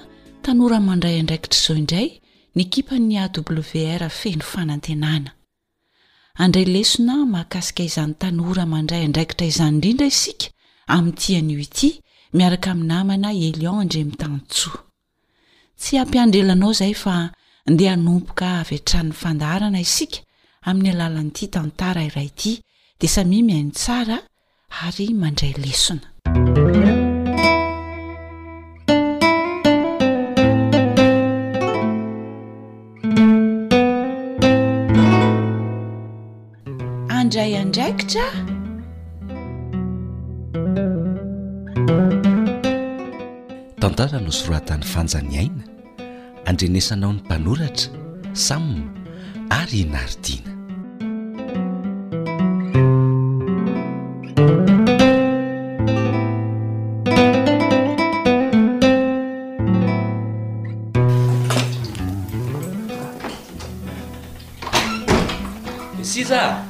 tanora 0.45 0.79
mandray 0.89 1.15
andraikitra 1.23 1.57
izao 1.61 1.77
indray 1.83 2.09
ny 2.57 2.61
ekipa 2.67 2.95
ny 3.05 3.13
awrfeny 3.23 4.43
fanantenana 4.53 5.31
andray 6.45 6.67
lesona 6.75 7.15
mahakasika 7.35 7.83
izany 7.89 8.13
tanora 8.23 8.65
mandray 8.75 9.01
andraikitra 9.07 9.45
izany 9.53 9.75
indrindra 9.77 10.07
isika 10.13 10.47
ami'ntianyo 10.97 11.57
ity 11.67 11.89
miaraka 12.39 12.71
minana 12.81 13.31
ei 13.33 13.53
tsy 15.81 15.95
ampiandrelanao 16.03 16.73
zay 16.81 16.95
fa 17.03 17.15
ndeha 17.73 17.93
anompoka 17.99 18.47
avy 18.61 18.77
atran'ny 18.81 19.13
fandaharana 19.23 19.81
isika 19.87 20.19
amin'ny 20.69 20.91
alalan'n'ity 20.95 21.47
tantara 21.57 22.03
irah 22.11 22.27
ity 22.31 22.53
de 23.01 23.07
sami 23.15 23.39
mihaino 23.49 23.71
tsara 23.81 24.17
ary 24.89 25.07
mandray 25.23 25.53
lesona 25.67 26.07
andray 26.55 26.75
andraikitra 37.63 38.27
tantarano 43.81 44.31
soratany 44.39 44.87
fanjany 44.95 45.35
aina 45.43 45.65
andrenesanao 46.51 47.13
ny 47.13 47.19
mpanoratra 47.25 47.91
samina 48.47 48.87
ary 49.61 49.81
naridiana 49.95 50.54
siza 66.05 66.65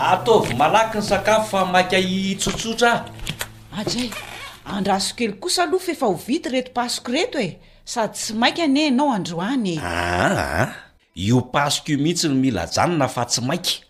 ataovy 0.00 0.54
malaky 0.54 0.98
ny 0.98 1.02
sakafo 1.02 1.46
fa 1.48 1.64
maika 1.64 1.98
itsotsotra 1.98 2.92
ah 2.92 3.04
adray 3.80 4.04
e. 4.04 4.10
andrasokely 4.64 5.32
kosa 5.32 5.62
alofa 5.64 5.92
efa 5.92 6.06
ho 6.06 6.14
vity 6.26 6.48
reto 6.48 6.70
pasoko 6.74 7.12
reto 7.12 7.40
e 7.40 7.58
sady 7.84 8.12
tsy 8.12 8.32
maika 8.34 8.62
ane 8.64 8.86
anao 8.86 9.12
androany 9.12 9.72
eaa 9.76 10.38
ah, 10.38 10.74
io 11.14 11.40
pasoka 11.40 11.92
io 11.92 11.98
mihitsy 11.98 12.28
ny 12.28 12.34
mila 12.34 12.66
janona 12.66 13.08
fa 13.08 13.24
tsy 13.24 13.40
maiky 13.40 13.80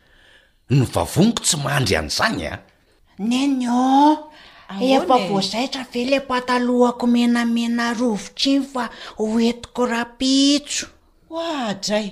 ny 0.70 0.85
vavoniko 0.94 1.42
tsy 1.42 1.57
mahndry 1.64 1.94
ian'izany 1.97 2.47
a 2.47 2.55
e. 2.59 2.59
ne 3.18 3.47
non 3.47 4.16
efa 4.81 5.18
e? 5.18 5.29
voazaitra 5.29 5.85
ve 5.92 6.05
le 6.05 6.20
patalohako 6.20 7.07
menamena 7.07 7.92
rovotra 7.99 8.51
iny 8.53 8.64
fa 8.73 8.88
hoetiko 9.18 9.87
rapitsoaday 9.87 12.11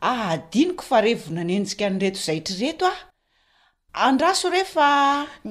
ahadiniko 0.00 0.84
fa 0.88 1.00
re 1.02 1.14
vonanenjikaanyreto 1.18 2.20
zaitrireto 2.26 2.86
a 2.86 2.92
ah. 2.92 3.00
andraso 4.08 4.46
rehefa 4.50 4.88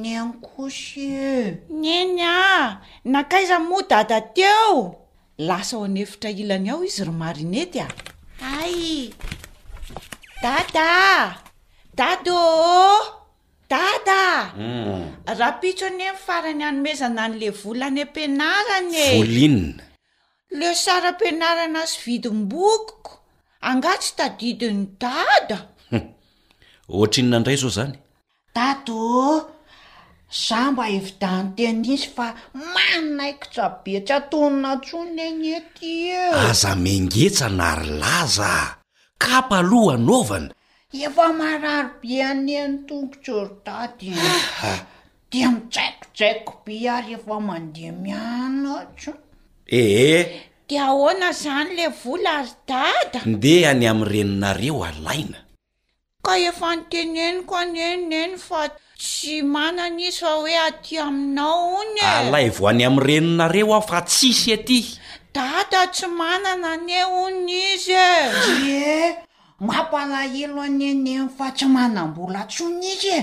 ny 0.01 0.07
eno 0.15 0.25
kosy 0.45 1.07
n 1.81 1.83
enya 1.99 2.35
ah, 2.55 2.69
nakaiza 3.11 3.57
moa 3.67 3.83
dada 3.91 4.19
teo 4.35 4.95
lasa 5.47 5.75
ho 5.77 5.83
anefitra 5.89 6.29
ilany 6.41 6.69
aho 6.71 6.81
izy 6.89 7.03
romarin 7.07 7.53
ety 7.63 7.79
a 7.83 7.87
ah. 7.87 8.59
ay 8.61 9.11
dada 10.43 10.91
dada 11.99 12.31
ô 12.31 12.87
dada 13.73 14.21
hmm. 14.55 15.27
raha 15.39 15.59
pitso 15.61 15.85
anye 15.91 16.07
my 16.15 16.19
farany 16.25 16.63
hanomezana 16.65 17.23
n'le 17.31 17.49
volany 17.61 17.99
ampianaraneina 18.07 19.83
le 20.59 20.69
sara 20.85 21.09
m-pianarana 21.17 21.81
sy 21.91 21.97
vidimbokoko 22.03 23.11
angatsy 23.63 24.13
tadide 24.17 24.69
ny 24.71 24.83
dada 25.01 25.57
ohatra 26.91 27.21
nnandray 27.23 27.57
zao 27.61 27.69
zany 27.73 27.97
dadoô 28.55 29.49
za 30.47 30.61
mba 30.71 30.85
hevidany 30.93 31.47
tenaizy 31.57 32.07
fa 32.15 32.27
manaiki 32.73 33.47
tsabe 33.53 33.93
tsy 34.05 34.13
atonana 34.17 34.71
tsonynetyaza 34.85 36.71
mengetsa 36.83 37.47
nary 37.59 37.89
laza 38.01 38.51
ka 39.23 39.35
paloha 39.49 39.93
anaovana 39.97 40.49
efa 41.05 41.25
mararo 41.39 41.93
be 42.01 42.11
aneny 42.29 42.71
tongotsoory 42.87 43.53
dady 43.65 44.09
ah, 44.33 44.49
ah. 44.71 44.81
de 45.31 45.41
mijaikojaiko 45.53 46.53
be 46.65 46.75
ary 46.95 47.13
efa 47.17 47.35
mandeha 47.47 47.91
mianatro 48.03 49.13
eheh 49.81 50.23
de 50.67 50.77
ahoana 50.77 51.29
izany 51.31 51.75
le 51.75 51.87
vola 52.03 52.33
ary 52.41 52.49
dada 52.67 53.19
nde 53.25 53.65
any 53.67 53.87
ami'ny 53.87 54.07
reninareo 54.11 54.83
alaina 54.89 55.39
ka 56.25 56.33
efa 56.49 56.75
nyteneniko 56.75 57.53
anyeneny 57.55 58.35
fa 58.35 58.61
tsy 58.99 59.41
manana 59.43 59.97
izy 60.07 60.19
fa 60.19 60.31
hoe 60.35 60.53
aty 60.67 60.99
aminao 60.99 61.79
ony 61.81 61.99
e 62.01 62.05
alay 62.19 62.47
vo 62.55 62.67
any 62.67 62.83
ami'ny 62.89 63.05
reninareo 63.07 63.71
aho 63.77 63.87
fa 63.89 63.99
tsisy 64.09 64.51
ety 64.55 64.79
dada 65.35 65.87
tsy 65.95 66.07
manana 66.19 66.67
ane 66.75 66.97
hony 67.15 67.51
izy 67.73 67.95
e 67.95 68.27
e 68.83 69.15
mampalahelo 69.67 70.61
any 70.67 70.83
eneny 70.93 71.29
fa 71.37 71.47
tsy 71.55 71.65
manam-bola 71.75 72.41
tsony 72.51 72.87
izy 72.93 73.13
e 73.19 73.21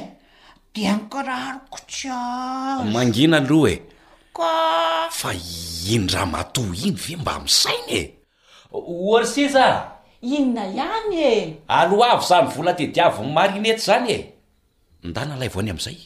di 0.72 0.88
ny 0.88 0.98
kirarokotsaho 1.12 2.88
mangina 2.88 3.36
alo 3.44 3.68
e 3.72 3.76
fa 4.34 5.30
inyraha 5.88 6.26
matòa 6.26 6.74
iny 6.84 6.96
ve 7.02 7.14
mba 7.16 7.34
misaina 7.42 7.92
e 8.00 8.18
ory 8.72 9.26
siza 9.34 9.66
inona 10.22 10.64
ihany 10.78 11.14
e 11.14 11.62
alo 11.78 11.98
avo 12.12 12.24
zany 12.30 12.48
vola 12.54 12.72
tediavo 12.78 13.22
ny 13.24 13.30
marineto 13.36 13.82
zany 13.88 14.08
e 14.10 14.18
nda 15.08 15.22
nalay 15.28 15.48
vao 15.52 15.60
any 15.62 15.70
amn'izay 15.74 15.98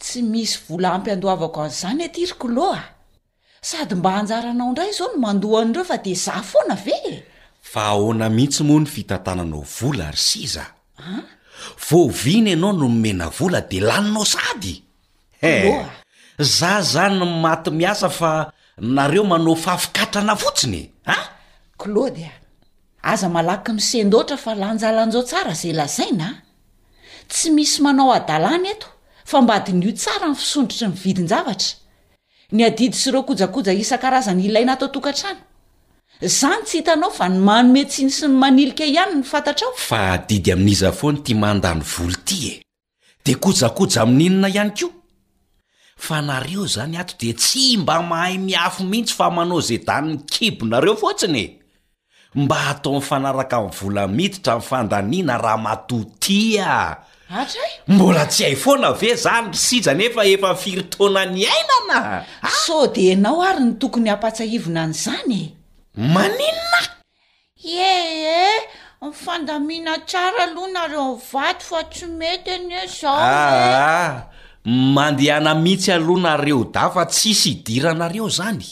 tsy 0.00 0.20
misy 0.32 0.56
vola 0.68 0.88
ampiandoavako 0.96 1.60
azy 1.64 1.74
izany 1.78 2.00
etirikoloa 2.08 2.80
sady 3.68 3.94
mba 3.94 4.10
hanjara 4.10 4.50
anao 4.54 4.70
ndray 4.72 4.92
zao 4.98 5.08
no 5.12 5.18
mandohany 5.18 5.68
ndreo 5.68 5.84
fa 5.84 5.96
de 5.98 6.14
zah 6.14 6.42
foana 6.44 6.74
vee 6.84 7.22
fa 7.72 7.82
ahoana 7.90 8.28
mihitsy 8.28 8.62
moa 8.62 8.80
ny 8.80 8.86
fitantananao 8.86 9.60
vola 9.80 10.10
ry 10.14 10.22
siza 10.28 10.62
a 10.62 11.02
ah? 11.02 11.22
vovina 11.90 12.50
ianao 12.54 12.72
no 12.72 12.88
mena 12.88 13.28
vola 13.38 13.60
de 13.60 13.78
laninao 13.80 14.24
sadya 14.24 14.78
za 16.38 16.80
zany 16.80 17.24
maty 17.24 17.70
miasa 17.70 18.10
fa 18.10 18.52
nareo 18.78 19.24
manao 19.24 19.54
fahafikatrana 19.56 20.36
fotsiny 20.36 20.90
ah 21.06 21.28
klaodya 21.78 22.30
aza 23.02 23.28
malaky 23.28 23.72
misendoatra 23.72 24.36
fa 24.36 24.54
lanjalanijao 24.54 25.22
tsara 25.22 25.52
zay 25.54 25.72
lazaina 25.72 26.26
a 26.26 26.42
tsy 27.28 27.50
misy 27.50 27.82
manao 27.82 28.12
adalàna 28.12 28.70
eto 28.70 28.86
fa 29.24 29.40
mba 29.42 29.60
din'io 29.60 29.92
tsara 29.92 30.26
nyy 30.28 30.34
fisondritry 30.36 30.86
nividin-javatra 30.88 31.76
ny 32.52 32.62
adidy 32.64 32.96
sy 32.96 33.08
ireo 33.10 33.22
kojakoja 33.22 33.72
isan-karazany 33.72 34.44
ilaina 34.44 34.72
atao 34.72 34.88
tokantrana 34.88 35.40
za 36.20 36.48
ny 36.50 36.62
tsy 36.64 36.76
hitanao 36.78 37.10
fa 37.10 37.28
ny 37.28 37.38
manome 37.38 37.84
tsiny 37.86 38.10
sy 38.10 38.26
ny 38.26 38.34
manilika 38.42 38.84
ihany 38.84 39.14
ny 39.14 39.22
fantatra 39.22 39.66
ao 39.66 39.74
fa 39.76 40.12
adidy 40.12 40.52
amin'iza 40.52 40.92
foany 40.92 41.22
ty 41.22 41.34
mandany 41.34 41.80
volo 41.82 42.14
ty 42.24 42.36
e 42.52 42.54
dia 43.24 43.36
kojakoja 43.38 44.02
amin'inona 44.02 44.48
ihany 44.48 44.70
ko 44.74 44.90
fa 45.96 46.20
nareo 46.22 46.66
zany 46.66 46.96
ato 46.98 47.14
de 47.18 47.32
tsy 47.32 47.76
mba 47.76 48.02
mahay 48.02 48.38
miafo 48.38 48.84
mihitsy 48.84 49.14
fa 49.14 49.30
manao 49.30 49.60
ze 49.60 49.78
danyny 49.78 50.18
kibonareo 50.30 50.96
fotsinye 50.96 51.60
mba 52.34 52.56
hatao 52.56 52.92
mnnyfanaraka 52.92 53.56
n' 53.62 53.70
volamiditra 53.80 54.52
nfandaniana 54.60 55.36
raha 55.44 55.58
matotia 55.64 56.72
atsay 57.38 57.72
mbola 57.88 58.24
tsy 58.32 58.44
ay 58.50 58.56
fona 58.62 58.90
ve 59.00 59.08
zany 59.14 59.48
ry 59.52 59.58
siza 59.64 59.92
nefa 59.94 60.22
efa 60.32 60.50
firytona 60.54 61.22
ny 61.34 61.46
ainana 61.52 61.98
ah! 62.42 62.52
so 62.62 62.86
de 62.86 63.14
nao 63.14 63.42
ary 63.48 63.62
ny 63.64 63.74
tokony 63.80 64.10
hampatsahivona 64.10 64.80
an' 64.84 64.94
izany 64.98 65.40
e 65.42 65.48
maninona 66.14 66.80
ehe 67.88 68.66
nyfandamina 69.02 69.94
tsara 70.10 70.42
aloha 70.50 70.68
nareo 70.76 71.08
n 71.16 71.20
vaty 71.32 71.62
fa 71.68 71.80
tsy 71.92 72.06
mety 72.18 72.50
ane 72.56 72.78
zao 72.98 73.22
mandehana 74.64 75.54
mihitsy 75.54 75.92
aloanareo 75.92 76.64
dafa 76.72 77.06
tsisy 77.06 77.50
idiranareo 77.50 78.28
zany 78.28 78.64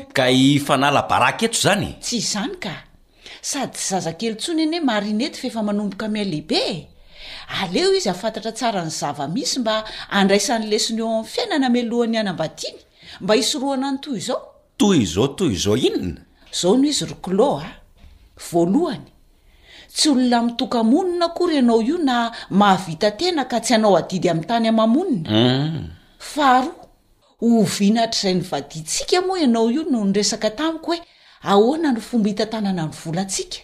ep 0.00 0.12
ka 0.12 0.30
ifanalabarakaeto 0.30 1.60
zany 1.60 1.90
tsy 2.00 2.16
izany 2.16 2.54
ka 2.60 2.82
sady 3.40 3.72
tsy 3.72 3.90
zazakely 3.90 4.32
ntsony 4.34 4.62
enyoe 4.62 4.80
mahrinety 4.80 5.40
fa 5.40 5.46
efa 5.48 5.62
manomboka 5.62 6.06
amialehibe 6.06 6.88
aleo 7.60 7.94
izy 7.94 8.08
afantatra 8.08 8.52
tsara 8.52 8.84
ny 8.84 8.90
zava 8.90 9.28
misy 9.28 9.58
mba 9.60 9.84
andraisan'ny 10.10 10.64
lesin 10.70 10.98
eo 10.98 11.08
amin'ny 11.10 11.26
fiainana 11.32 11.66
amelohany 11.66 12.14
ianambadiny 12.16 12.78
mba 13.20 13.34
hisoroana 13.34 13.90
ny 13.92 13.98
toy 14.04 14.18
izao 14.18 14.40
toy 14.78 14.98
izao 15.02 15.28
toy 15.28 15.52
izao 15.54 15.76
inona 15.76 16.20
zao 16.60 16.76
no 16.78 16.84
izy 16.88 17.04
roloa 17.26 17.64
ah. 17.66 17.81
voalohany 18.50 19.08
tsy 19.94 20.08
olona 20.10 20.42
mitokamonina 20.42 21.28
kory 21.28 21.54
ianao 21.54 21.80
io 21.82 21.98
na 21.98 22.32
mahavita 22.50 23.10
tena 23.10 23.44
ka 23.44 23.60
tsy 23.60 23.74
anao 23.74 23.96
adidy 23.96 24.28
amin'ny 24.28 24.46
tany 24.48 24.68
amamonina 24.68 25.30
hmm. 25.30 25.90
faharoa 26.18 26.88
ovina 27.40 28.06
htr'izay 28.06 28.34
ny 28.34 28.40
vadintsika 28.50 29.20
moa 29.26 29.40
ianao 29.40 29.70
io 29.70 29.82
noho 29.90 30.04
ny 30.04 30.12
resaka 30.14 30.50
tamiko 30.50 30.86
hoe 30.90 31.00
ahoana 31.42 31.92
ny 31.92 32.00
fomba 32.00 32.28
hitantanana 32.28 32.82
aminny 32.82 32.98
volatsika 33.04 33.58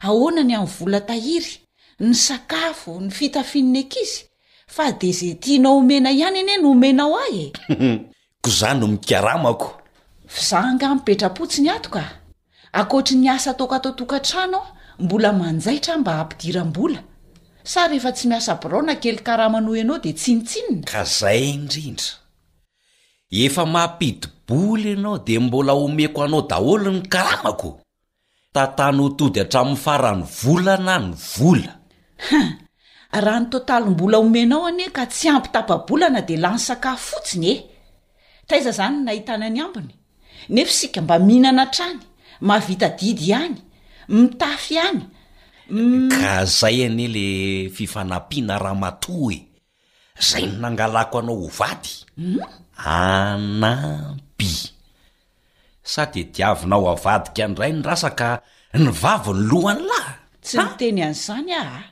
ahoana 0.00 0.42
ny 0.42 0.54
aminny 0.54 0.72
vola 0.78 1.00
tahiry 1.00 1.52
ny 2.00 2.14
sakafo 2.14 3.00
ny 3.00 3.10
fitafinin 3.10 3.76
ekizy 3.76 4.24
fa 4.66 4.92
de 4.92 5.08
izay 5.08 5.34
tianao 5.34 5.76
omena 5.78 6.10
ihany 6.10 6.38
enie 6.38 6.56
no 6.62 6.70
omena 6.70 7.02
ao 7.02 7.16
ahy 7.18 7.52
e 7.68 7.96
ko 8.42 8.50
zah 8.50 8.74
no 8.78 8.86
mikaramako 8.86 9.70
fzaangamibetra-potsy 10.26 11.62
ny 11.62 11.70
atka 11.70 12.23
akoatra 12.74 13.14
ny 13.16 13.28
asa 13.30 13.54
taoko 13.54 13.74
atao 13.78 13.92
tokantrano 13.98 14.56
aho 14.56 14.72
mbola 14.98 15.30
manjaitra 15.32 15.98
mba 15.98 16.12
hampidiram-bola 16.18 16.98
sa 17.64 17.86
rehefa 17.88 18.12
tsy 18.12 18.26
miasabyrao 18.28 18.82
na 18.82 18.94
kely 19.02 19.18
karamano 19.26 19.76
ianao 19.76 19.98
dia 20.02 20.12
tsinitsinina 20.18 20.84
ka 20.90 21.04
zay 21.04 21.40
indrindra 21.54 22.10
efa 23.30 23.64
mampidiboly 23.66 24.88
ianao 24.94 25.18
dia 25.18 25.40
mbola 25.40 25.72
omeko 25.72 26.18
anao 26.24 26.42
daholo 26.50 26.90
ny 26.92 27.02
karamako 27.14 27.70
tatany 28.54 28.98
otody 29.06 29.40
atramin'ny 29.44 29.78
farany 29.84 30.24
volana 30.42 30.94
ny 30.98 31.14
volah 31.36 31.74
raha 33.24 33.40
ny 33.40 33.46
totaly 33.54 33.86
mbola 33.90 34.18
omenao 34.18 34.66
anie 34.66 34.88
ka 34.96 35.06
tsy 35.06 35.28
ampitapabolana 35.28 36.20
dia 36.26 36.38
la 36.42 36.50
ny 36.54 36.58
sakafo 36.58 37.06
fotsiny 37.10 37.50
eh 37.54 37.58
taiza 38.48 38.70
izany 38.74 38.96
ny 38.96 39.02
nahitana 39.04 39.46
any 39.46 39.60
ambiny 39.62 39.92
nefasika 40.50 41.00
mba 41.02 41.18
mihinana 41.18 41.66
trany 41.66 42.00
mavitadidy 42.42 43.26
ihany 43.30 43.56
mitafy 44.10 44.78
any 44.80 45.06
mm. 45.70 46.10
ka 46.10 46.44
zay 46.48 46.86
ane 46.86 47.06
le 47.06 47.26
fifanampiana 47.70 48.58
ra 48.58 48.74
matohe 48.74 49.38
zay 50.18 50.46
ny 50.50 50.58
nangalako 50.58 51.18
anao 51.22 51.36
ho 51.46 51.48
vady 51.50 51.90
mm. 52.16 52.40
anampy 52.76 54.50
sady 55.82 56.24
diavinao 56.30 56.88
avadika 56.90 57.44
andray 57.44 57.70
ny 57.72 57.82
rasaka 57.84 58.42
ny 58.74 58.90
vavo 58.90 59.32
ny 59.34 59.40
lohany 59.46 59.82
lahy 59.86 60.14
tsy 60.42 60.58
ni 60.58 60.68
teny 60.78 61.00
an'izany 61.06 61.52
ah 61.54 61.70
ah 61.78 61.84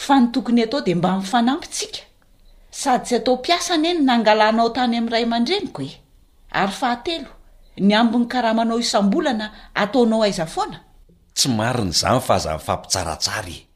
fa 0.00 0.16
ny 0.20 0.30
tokony 0.32 0.62
atao 0.64 0.80
de 0.80 0.92
mba 0.96 1.18
mifanampytsika 1.20 1.98
sady 2.70 3.04
tsy 3.04 3.12
atao 3.20 3.36
mpiasa 3.36 3.76
ny 3.76 3.88
e 3.88 3.92
ny 3.98 4.04
nangalanao 4.08 4.70
tany 4.72 4.96
amin'iray 4.96 5.24
aman-dreniko 5.28 5.80
e 5.84 5.90
ary 6.50 6.72
fahatelo 6.74 7.39
ny 7.80 7.96
ambiny 7.96 8.24
karahamanao 8.26 8.78
isambolana 8.80 9.50
ataonao 9.74 10.22
aiza 10.22 10.46
foana 10.46 10.80
tsy 11.34 11.48
mari 11.48 11.82
n'izany 11.84 12.20
fa 12.20 12.34
aza 12.34 12.54
nyfampitsaratsara 12.54 13.38
ary 13.38 13.68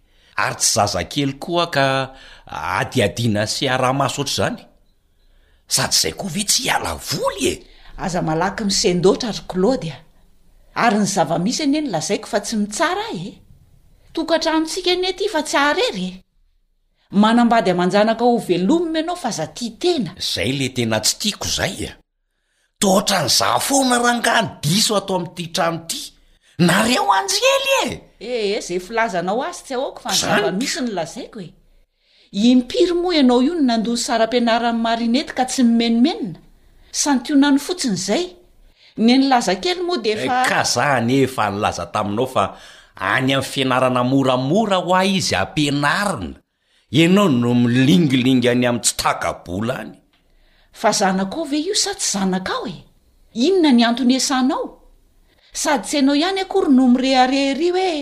tsy 0.56 0.74
zaza 0.74 1.04
kely 1.04 1.32
koa 1.42 1.66
ka 1.74 1.84
adiadina 2.80 3.42
sy 3.54 3.62
ara-maso 3.74 4.20
ohatra 4.22 4.36
izany 4.36 4.60
sady 5.74 5.94
izay 5.96 6.12
koa 6.20 6.28
ve 6.34 6.44
tsy 6.44 6.62
hiala 6.62 6.92
voly 7.08 7.42
e 7.52 7.54
aza 7.96 8.20
malaky 8.28 8.62
misendotra 8.68 9.28
ary 9.28 9.42
kladya 9.50 9.96
ary 10.84 10.98
ny 10.98 11.06
zava-misy 11.14 11.62
anie 11.62 11.80
no 11.80 11.90
lazaiko 11.94 12.26
fa 12.32 12.38
tsy 12.40 12.56
mitsara 12.56 13.06
y 13.12 13.20
e 13.28 13.32
tokatramintsika 14.12 14.90
anie 14.92 15.12
ty 15.18 15.26
fa 15.32 15.40
tsy 15.42 15.56
ahrerye 15.56 16.10
manambady 17.10 17.70
aman-janaka 17.70 18.24
ho 18.24 18.38
velomina 18.48 18.98
ianao 19.00 19.16
fa 19.16 19.30
za 19.30 19.46
ty 19.46 19.70
tena 19.80 20.10
izay 20.18 20.52
le 20.58 20.68
tena 20.76 21.00
tsy 21.04 21.14
tiako 21.20 21.48
izay 21.48 21.76
e. 21.88 21.92
ohatran'za 22.84 23.58
fona 23.60 23.98
rangano 24.04 24.48
diso 24.62 24.94
atao 24.96 25.16
ami'ity 25.16 25.48
trano 25.54 25.80
ity 25.88 26.00
nareo 26.60 27.08
anjyely 27.08 27.80
e 28.20 28.32
ehe 28.44 28.56
e, 28.56 28.60
zay 28.66 28.78
filazanao 28.86 29.38
azy 29.48 29.62
tsy 29.64 29.74
aaoko 29.74 30.00
fa 30.04 30.10
nzana 30.16 30.50
miisy 30.58 30.80
nylazaiko 30.88 31.38
e 31.40 31.48
impiry 32.52 32.92
moa 33.02 33.14
ianao 33.18 33.40
io 33.46 33.52
no 33.54 33.60
nandony 33.70 33.98
sara 34.06 34.24
ampianarany 34.26 34.78
marinety 34.86 35.32
ka 35.38 35.44
tsy 35.48 35.62
mimenimenina 35.64 36.38
sany 37.00 37.18
tionany 37.24 37.58
fotsin' 37.66 37.96
zay 38.06 38.24
ny 39.04 39.12
nilaza 39.18 39.54
kely 39.62 39.80
moa 39.86 39.98
de 40.04 40.12
ka 40.48 40.62
za 40.62 40.82
any 41.00 41.26
fa 41.34 41.50
nilaza 41.50 41.84
taminao 41.94 42.26
fa 42.34 42.42
any 43.14 43.32
amin'ny 43.34 43.42
fianarana 43.52 44.02
moramora 44.12 44.76
ho 44.84 44.94
a 44.94 45.02
izy 45.16 45.34
ampianarina 45.42 46.36
ianao 47.00 47.28
no 47.28 47.54
milingilingyany 47.62 48.64
ami' 48.68 48.82
tsy 48.84 48.94
tagabola 49.00 49.74
any 49.82 49.96
fa 50.74 50.90
zanak 50.92 51.36
o 51.38 51.44
ve 51.50 51.56
io 51.58 51.74
sa 51.74 51.94
tsy 51.94 52.18
zanaka 52.18 52.52
ao 52.58 52.66
e 52.66 52.74
inona 53.46 53.70
ny 53.72 53.82
antony 53.86 54.16
asanao 54.16 54.64
sady 55.52 55.82
tsy 55.84 55.96
ianao 56.02 56.14
ihany 56.18 56.40
ako 56.42 56.56
ry 56.66 56.70
no 56.76 56.84
mire 56.90 57.12
arery 57.16 57.68
hoe 57.70 57.92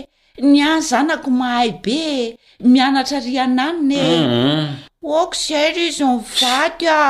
nyany 0.53 0.81
zanako 0.81 1.29
mahay 1.31 1.71
be 1.85 2.01
mianatra 2.65 3.21
ry 3.21 3.37
ananina 3.45 3.95
e 3.95 4.17
mm-hmm. 4.23 4.67
oko 5.05 5.37
izay 5.37 5.73
ryzom 5.77 6.25
ivady 6.25 6.89
a 6.89 7.01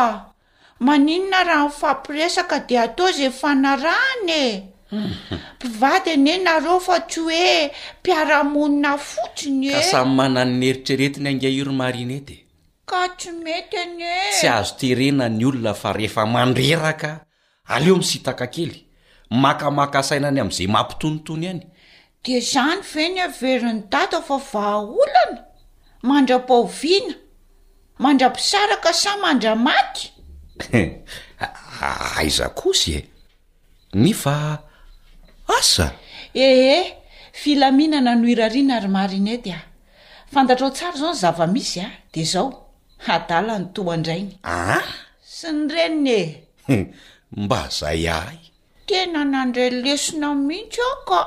maninona 0.80 1.40
raha 1.46 1.66
ny 1.68 1.70
fampiresaka 1.78 2.58
dia 2.68 2.82
atao 2.82 3.08
izay 3.08 3.30
fanarahana 3.30 4.34
e 4.46 4.50
mpivady 5.56 6.10
ane 6.10 6.42
nareo 6.44 6.80
fa 6.80 7.00
ty 7.00 7.20
hoe 7.20 7.70
mpiaraha-monina 8.00 8.98
fotsiny 8.98 9.70
esamy 9.78 10.10
mananoneritreretiny 10.18 11.28
anga 11.28 11.48
irane 11.48 12.41
at 12.92 13.26
mety 13.32 13.76
anetsy 13.76 14.46
azo 14.48 14.74
terena 14.78 15.28
ny 15.28 15.44
olona 15.48 15.74
fa 15.74 15.92
rehefa 15.96 16.26
mandreraka 16.26 17.12
aleo 17.74 17.96
misitaka 17.96 18.46
kely 18.46 18.84
makamaka 19.42 20.02
saina 20.02 20.28
any 20.28 20.40
amin'izay 20.40 20.66
mampitonotony 20.68 21.42
ihany 21.44 21.62
dia 22.24 22.38
izany 22.38 22.82
veny 22.94 23.20
averin'ny 23.26 23.82
data 23.90 24.18
ofa 24.18 24.36
vahaolana 24.52 25.38
mandra-paoviana 26.08 27.16
mandra-pisara 27.98 28.76
ka 28.84 28.92
sa 28.92 29.16
mandramaty 29.24 30.10
aiza 32.20 32.48
kosy 32.48 32.92
e 33.00 33.00
nyfa 33.96 34.36
asa 35.58 35.92
ehe 36.34 36.96
filaminana 37.32 38.14
no 38.14 38.28
irariana 38.28 38.76
ary 38.76 38.88
mari 38.88 39.16
n 39.20 39.28
edy 39.32 39.50
a 39.50 39.60
fantatrao 40.32 40.70
tsara 40.70 40.92
izao 40.96 41.12
ny 41.12 41.18
zava-misy 41.22 41.80
a 41.80 41.86
ah. 41.88 41.92
dia 42.12 42.24
zao 42.24 42.61
adalany 43.06 43.66
toandraiy 43.74 44.24
a 44.44 44.54
ah? 44.78 44.84
sy 45.36 45.50
ny 45.52 45.74
reina 45.74 46.16
e 46.74 46.76
mba 47.44 47.60
zay 47.78 48.06
ay 48.14 48.38
tena 48.90 49.24
nandray 49.30 49.70
lesona 49.84 50.28
mihitsy 50.46 50.80
ao 50.88 50.96
ka 51.08 51.20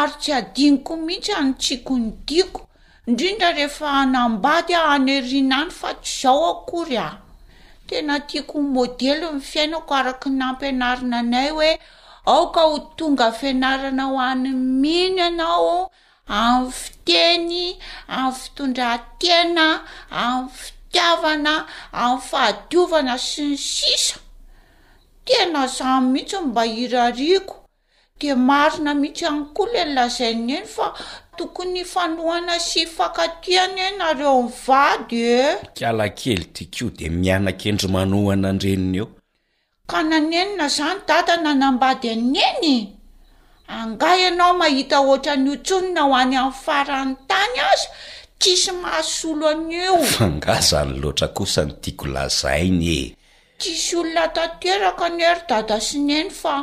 ary 0.00 0.14
tsy 0.24 0.32
adiniko 0.40 0.96
mihitsy 1.06 1.32
anytsiko 1.42 1.94
ny 2.00 2.08
diako 2.26 2.60
indrindra 3.08 3.50
rehefa 3.58 3.86
anambady 4.02 4.74
a 4.80 4.82
anyerin 4.94 5.52
any 5.60 5.70
fa 5.78 5.94
tsy 6.02 6.14
zao 6.20 6.44
akory 6.50 6.98
ao 7.08 7.18
tena 7.88 8.14
tiakony 8.28 8.68
môdely 8.76 9.16
nny 9.30 9.42
fiainako 9.50 9.94
araka 10.00 10.28
ny 10.36 10.42
ampianarina 10.50 11.16
anay 11.24 11.48
hoe 11.56 11.70
aoka 12.34 12.60
ho 12.68 12.76
tonga 12.98 13.24
amfianarana 13.30 14.04
ho 14.10 14.16
anyy 14.30 14.54
miny 14.82 15.20
ianao 15.24 15.72
am'ny 16.42 16.70
fiteny 16.80 17.66
am'ny 18.18 18.36
fitondra 18.42 18.86
atena 18.96 19.66
a 20.24 20.28
tiavana 20.92 21.66
amin'ny 21.92 22.20
fahadiovana 22.30 23.18
sy 23.18 23.46
ny 23.52 23.56
sisa 23.56 24.18
tena 25.24 25.64
izany 25.66 26.04
mihitsy 26.12 26.38
mba 26.46 26.62
hirariako 26.62 27.56
dia 28.20 28.36
marina 28.36 28.92
mihitsy 28.94 29.24
hany 29.26 29.44
koa 29.54 29.68
leny 29.72 29.92
lazainy 29.96 30.52
eny 30.58 30.66
fa 30.74 30.86
tokony 31.38 31.82
fanohana 31.92 32.56
sy 32.68 32.82
fankatihana 32.96 33.82
enareo 33.90 34.38
nyy 34.42 34.52
vady 34.66 35.20
e 35.40 35.42
kialakely 35.76 36.44
tiako 36.56 36.86
dia 36.96 37.10
mianan-kendry 37.20 37.88
manohana 37.94 38.46
an 38.52 38.58
renina 38.64 38.96
eo 39.02 39.08
ka 39.90 39.98
nanenina 40.10 40.66
izany 40.72 41.00
datana 41.08 41.50
nambady 41.60 42.08
any 42.14 42.38
eny 42.50 42.74
anga 43.76 44.10
ianao 44.22 44.54
mahita 44.60 44.98
oatra 45.08 45.34
ny 45.42 45.48
otsonona 45.56 46.00
ho 46.06 46.12
any 46.22 46.36
amin'ny 46.36 46.54
farany 46.64 47.14
tany 47.28 47.56
aza 47.72 47.88
tsisy 48.42 48.72
maas 48.82 49.24
olo 49.30 49.46
aniofangazany 49.54 50.92
loatra 51.02 51.28
kosa 51.36 51.62
ny 51.64 51.72
tiako 51.82 52.06
lazainy 52.14 52.86
e 53.00 53.02
tsisy 53.58 53.90
olona 54.00 54.24
tanteraka 54.36 55.06
ny 55.14 55.20
eri-dada 55.30 55.76
sineny 55.88 56.30
fa 56.40 56.54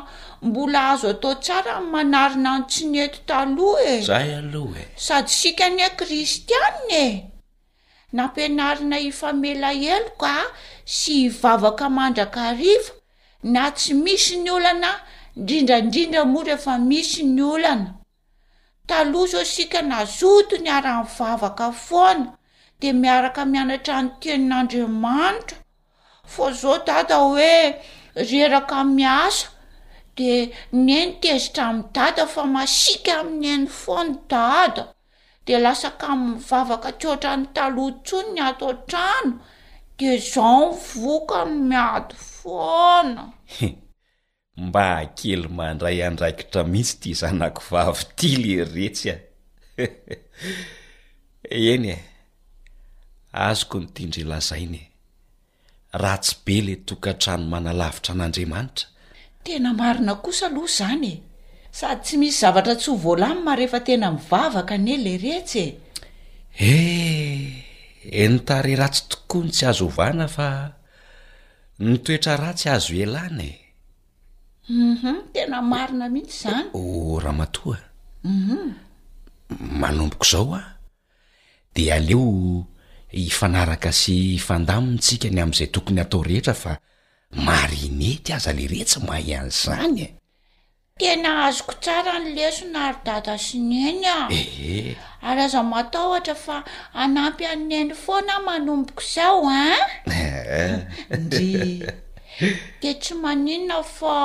mbola 0.46 0.82
azo 0.92 1.08
atao 1.14 1.34
tsara 1.44 1.76
n 1.80 1.86
manarina 1.94 2.52
ny 2.58 2.66
tsy 2.72 2.84
nety 2.86 3.20
taloha 3.26 3.82
e, 3.94 3.96
e. 4.82 4.84
sady 5.06 5.30
sikane 5.40 5.88
kristianna 6.00 7.00
e 7.06 7.24
nampianarina 8.16 8.98
ifamela 9.10 9.72
elo 9.96 10.10
ka 10.22 10.34
sy 10.96 11.14
hivavaka 11.24 11.88
mandraka 11.90 12.42
ariva 12.52 12.94
na 13.54 13.64
tsy 13.72 13.94
misy 14.04 14.36
ny 14.36 14.50
olana 14.58 14.92
ndrindrandrindra 15.40 16.26
moa 16.26 16.44
rehefa 16.44 16.74
misy 16.90 17.24
ny 17.24 17.42
olana 17.54 17.90
taloha 18.90 19.26
izao 19.26 19.46
sika 19.46 19.82
na 19.86 20.00
zoto 20.06 20.58
ny 20.58 20.70
ara-ny 20.72 21.06
vavaka 21.18 21.68
foana 21.86 22.34
de 22.82 22.90
miaraka 23.02 23.44
mianatra 23.52 24.02
ny 24.04 24.10
tenin'andriamanitra 24.24 25.58
fa 26.34 26.46
zao 26.62 26.78
dada 26.90 27.18
hoe 27.26 27.56
reraka 28.32 28.78
miasa 28.98 29.48
de 30.18 30.32
nyeny 30.88 31.12
tezitra 31.24 31.66
mi'ny 31.76 31.92
dada 31.98 32.24
fa 32.34 32.44
masika 32.56 33.12
amin'ny 33.22 33.52
eny 33.56 33.68
foany 33.82 34.12
dada 34.34 34.84
di 35.46 35.54
lasaka 35.66 36.10
minny 36.22 36.42
vavaka 36.50 36.90
totrany 37.04 37.46
taloha 37.58 37.94
ntsony 37.96 38.28
ny 38.36 38.42
atao 38.50 38.70
an-trano 38.74 39.32
de 40.00 40.10
zao 40.34 40.62
ny 40.66 40.78
voka 41.02 41.40
no 41.50 41.56
miady 41.70 42.16
foana 42.38 43.24
mba 44.60 44.86
akely 45.04 45.48
mandray 45.60 46.00
andraikitra 46.08 46.62
mihitsy 46.72 46.96
ti 47.02 47.10
zanako 47.20 47.62
vavy 47.72 48.04
ty 48.18 48.30
le 48.42 48.54
retsy 48.76 49.08
a 49.12 49.16
ah. 49.16 49.24
eny 51.72 51.88
e 51.96 51.96
azoko 53.50 53.76
nytindry 53.80 54.24
lazainye 54.32 54.84
ratsy 56.04 56.36
be 56.46 56.56
le 56.68 56.76
tokantrano 56.88 57.46
manalavitra 57.54 58.12
an'andriamanitra 58.16 58.88
tena 59.44 59.72
marina 59.80 60.14
kosa 60.24 60.46
aloha 60.52 60.70
izany 60.74 61.08
e 61.12 61.16
sady 61.78 62.02
tsy 62.04 62.16
misy 62.20 62.38
zavatra 62.42 62.74
tsy 62.80 62.90
ho 62.92 62.98
voalamyma 63.04 63.54
rehefa 63.60 63.80
tena 63.88 64.08
mivavaka 64.16 64.76
ne 64.86 64.96
le 65.06 65.14
retsy 65.24 65.64
e 65.64 66.74
eh 66.74 67.48
enitare 68.24 68.74
ratsy 68.82 69.04
tokoa 69.10 69.42
ny 69.46 69.52
tsy 69.56 69.64
azo 69.72 69.86
ovana 69.90 70.28
fa 70.36 70.48
nytoetra 71.84 72.34
ratsy 72.44 72.68
azo 72.76 72.94
elanae 73.04 73.54
Mhm, 74.70 75.34
tena 75.34 75.62
marina 75.66 76.06
mihitsy 76.10 76.46
izany 76.46 76.70
raha 77.24 77.34
matoau 77.40 77.74
mhm. 78.22 78.78
manomboko 79.82 80.22
zao 80.32 80.54
a 80.60 80.78
de 81.74 81.84
aleo 81.96 82.24
hifanaraka 83.14 83.90
sy 84.00 84.16
fandamin 84.46 84.98
tsika 85.04 85.26
ny 85.34 85.42
amin'izay 85.42 85.70
tokony 85.74 86.00
atao 86.06 86.22
rehetra 86.28 86.54
fa 86.62 86.72
mari 87.46 87.84
nety 88.00 88.30
aza 88.38 88.52
le 88.58 88.64
retsy 88.72 88.98
mahaian'izany 89.08 90.00
e. 90.06 90.08
tena 91.02 91.32
azoko 91.50 91.74
tsara 91.84 92.14
ny 92.24 92.30
leso 92.38 92.66
na 92.74 92.80
aro 92.94 93.00
dada 93.08 93.36
si 93.46 93.58
neny 93.70 94.06
a 94.06 94.30
eheh 94.40 94.94
ary 95.28 95.42
aza 95.50 95.62
matao 95.72 96.10
otra 96.18 96.36
fa 96.46 96.58
anampy 97.04 97.42
an 97.54 97.72
eny 97.80 97.94
foana 98.04 98.36
manomboko 98.48 99.02
izao 99.08 99.44
an 99.64 99.82
e 100.14 100.22
eh, 100.22 100.54
eh. 100.62 101.90
de 102.42 102.94
tsy 103.02 103.16
manina 103.24 103.78
fa 103.96 104.16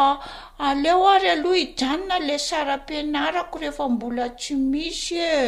aleo 0.68 1.07
ary 1.14 1.29
aloha 1.37 1.59
hidanona 1.61 2.18
le 2.27 2.37
saram-pianarako 2.48 3.59
rehefa 3.62 3.88
mbola 3.94 4.27
tsy 4.40 4.55
misy 4.70 5.16
e 5.18 5.40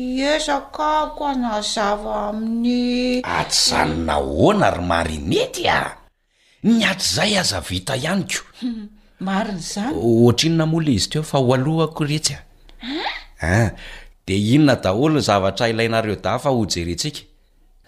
iezaka 0.00 0.90
ko 1.16 1.22
a 1.32 1.34
na 1.42 1.60
zava 1.72 2.14
amin'ny 2.30 3.22
aty 3.38 3.56
izanyna 3.60 4.14
oana 4.42 4.68
ry 4.76 4.82
marinety 4.90 5.64
a 5.78 5.78
ny 6.66 6.82
aty 6.90 7.04
zay 7.14 7.32
aza 7.42 7.60
vita 7.68 7.94
ihanyko 8.02 8.42
mari 9.26 9.52
ny 9.58 9.62
zany 9.72 9.94
ohatr 10.10 10.44
inona 10.48 10.66
mola 10.72 10.90
izy 10.98 11.08
te 11.12 11.18
o 11.22 11.26
fa 11.30 11.38
ho 11.38 11.54
alohako 11.56 12.00
reetsy 12.10 12.34
a 12.38 12.40
a 12.42 13.06
a 13.06 13.06
ah, 13.48 13.68
de 14.26 14.34
inona 14.54 14.74
daholo 14.84 15.16
ny 15.18 15.22
zavatra 15.28 15.70
ilainareo 15.72 16.16
da 16.26 16.34
fa 16.42 16.50
ho 16.56 16.66
jere 16.74 16.94
tsika 17.00 17.22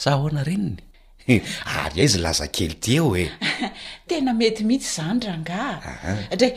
zah 0.02 0.14
aoana 0.16 0.44
renny 0.50 0.85
ary 1.26 1.42
ah 1.66 1.88
izy 2.04 2.18
laza 2.24 2.46
kely 2.54 2.74
ty 2.82 2.96
eo 2.96 3.08
e 3.22 3.24
tena 4.08 4.32
metimitsy 4.40 4.90
zany 4.96 5.20
rangaha 5.28 5.94
dre 6.40 6.48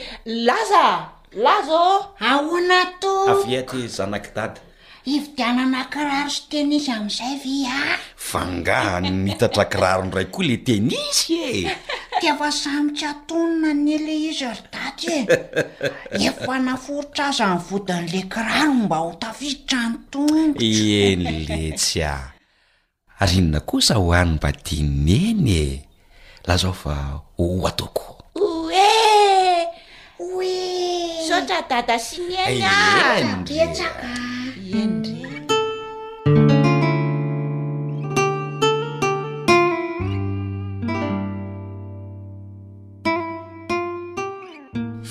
laza 0.47 0.83
lazaô 1.45 1.93
ahoana 2.31 2.79
to 3.01 3.11
avia 3.31 3.61
ty 3.71 3.79
zanaki 3.97 4.29
dady 4.37 4.59
hividianana 5.09 5.81
kiraro 5.93 6.29
sy 6.35 6.41
tenisy 6.51 6.91
am'izay 6.97 7.35
ve 7.43 7.55
a 7.79 7.81
fangahan 8.29 9.07
mitatra 9.25 9.65
kirarony 9.73 10.11
ray 10.17 10.27
koa 10.33 10.45
le 10.49 10.57
tenisy 10.67 11.25
e 11.51 11.75
tiafa 12.21 12.49
samytsy 12.61 13.05
atonona 13.11 13.71
nyle 13.85 14.13
izy 14.29 14.45
arydaty 14.53 15.15
e 15.19 16.25
efa 16.29 16.55
naforitra 16.67 17.23
azany 17.33 17.57
vodin'le 17.67 18.21
kiraro 18.33 18.73
mba 18.87 18.97
ho 19.03 19.11
tafiditra 19.23 19.81
nton 19.93 20.37
enyletsy 20.67 22.03
a 22.13 22.17
arinona 23.19 23.59
kosa 23.59 23.93
ho 23.99 24.13
any 24.15 24.31
mbadiny 24.31 25.11
eny 25.29 25.51
e 25.51 25.67
lahzao 26.47 26.71
fa 26.73 26.95
o 27.37 27.67
ataoko 27.69 28.15
dadasny 31.47 32.63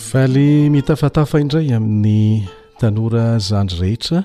fa 0.09 0.25
le 0.33 0.73
mitafatafa 0.73 1.37
indray 1.45 1.69
amin'ny 1.77 2.49
tanora 2.81 3.37
zandry 3.39 3.81
rehetra 3.93 4.25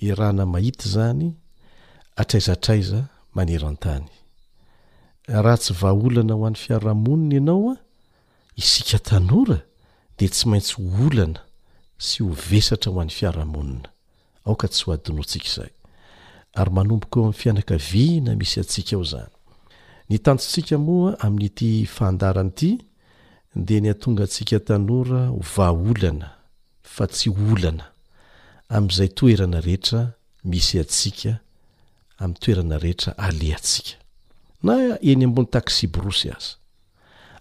i 0.00 0.14
rahna 0.14 0.46
mahita 0.46 0.88
zany 0.88 1.34
atraizatraiza 2.16 3.06
manerantany 3.34 4.06
raha 5.26 5.56
tsy 5.62 5.72
vaaolana 5.80 6.34
ho 6.34 6.46
an'ny 6.46 6.56
fiarahamonina 6.64 7.34
ianao 7.36 7.70
a 7.72 7.76
isika 8.56 8.98
tanora 8.98 9.58
de 10.18 10.26
tsy 10.28 10.44
maintsy 10.48 10.74
holana 10.96 11.40
sy 12.06 12.22
ho 12.24 12.30
vesatra 12.50 12.90
ho 12.92 13.00
an'ny 13.00 13.14
fiarahamonina 13.18 13.88
aoka 14.46 14.66
tsy 14.68 14.82
ho 14.86 14.90
adinoatsika 14.92 15.48
zayyamboka 15.56 17.16
eo 17.20 17.26
am' 17.28 17.38
fianakavina 17.42 18.30
misy 18.40 18.56
atsika 18.62 18.92
eo 18.96 19.04
zany 19.12 19.32
ny 20.10 20.16
tanotsika 20.24 20.74
moa 20.78 21.10
amin'nyty 21.24 21.68
faandaranyity 21.94 22.70
de 23.66 23.74
ny 23.80 23.88
atonga 23.94 24.24
tsika 24.32 24.56
tanora 24.68 25.20
hovaolana 25.36 26.28
fa 26.94 27.04
tsy 27.12 27.28
olana 27.52 27.86
amin'izay 28.68 29.08
toerana 29.14 29.60
rehetra 29.62 30.14
misy 30.44 30.78
atsika 30.80 31.40
amin'ny 32.18 32.38
toerana 32.40 32.78
rehetra 32.80 33.12
ale 33.18 33.50
atsika 33.56 33.96
na 34.66 34.76
eny 35.10 35.24
ambon'ny 35.28 35.48
taksiborosy 35.54 36.28
aza 36.36 36.56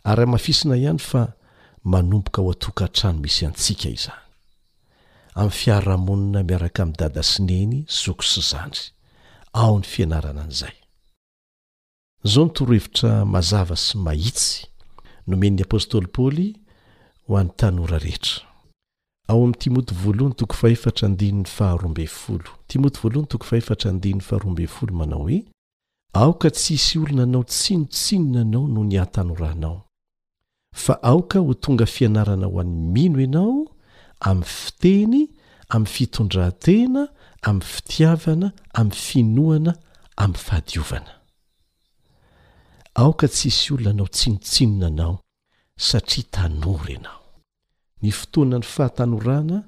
ary 0.10 0.22
ahmafisina 0.26 0.76
ihany 0.84 1.00
fa 1.10 1.22
manomboka 1.94 2.40
ho 2.44 2.50
atokahntrano 2.56 3.18
misy 3.24 3.42
antsika 3.50 3.88
izany 3.98 4.24
amin'ny 5.40 5.56
fiarrahamonina 5.60 6.40
miaraka 6.50 6.80
amin'ny 6.84 6.98
dada 7.00 7.24
sineny 7.32 7.78
zoko 8.04 8.24
sy 8.32 8.42
zandry 8.52 8.84
ao 9.64 9.74
ny 9.80 9.86
fianarana 9.94 10.42
an'izay 10.46 10.76
zao 12.32 12.44
nytorohevitra 12.46 13.12
mazava 13.34 13.76
sy 13.86 13.94
mahitsy 14.06 14.56
nomen'ny 15.28 15.64
apôstôly 15.66 16.10
paly 16.18 16.48
ho 17.28 17.32
an'ny 17.40 17.52
tanora 17.60 18.00
rehetra 18.06 18.53
ao 19.28 19.40
am' 19.46 19.56
timoty 19.62 19.94
voalohany 20.02 20.36
toko 20.36 20.54
fahefatra 20.62 21.08
andiny 21.10 21.44
aharombeyfolo 21.60 22.50
timoty 22.68 23.00
voalohny 23.02 23.28
toko 23.32 23.46
faher'y 23.50 23.70
harel 23.70 24.96
manao 25.00 25.24
hoe 25.26 25.38
aoka 26.22 26.50
tsisy 26.52 27.00
olona 27.00 27.24
anao 27.24 27.44
tsinotsinonanao 27.44 28.64
no 28.68 28.84
ny 28.84 28.96
ahatanoranao 28.98 29.80
fa 30.84 30.94
aoka 31.12 31.40
ho 31.40 31.54
tonga 31.54 31.86
fianarana 31.86 32.48
ho 32.48 32.60
an'ny 32.64 33.10
mino 33.16 33.20
ianao 33.26 33.58
ami'y 34.30 34.48
fiteny 34.58 35.18
amin'y 35.74 35.94
fitondrantena 35.96 37.02
ami'y 37.50 37.68
fitiavana 37.74 38.48
ami'y 38.80 39.00
finoana 39.08 39.72
ami'y 40.24 40.40
fahadiovana 40.46 41.14
aoka 42.96 43.28
tsisy 43.28 43.74
olona 43.74 43.90
anao 43.92 44.10
tsinotsinona 44.16 44.88
anao 44.88 45.16
satria 45.88 46.26
tanory 46.32 46.96
anao 47.00 47.23
ny 48.04 48.12
fotoanany 48.12 48.66
fahatanorana 48.68 49.63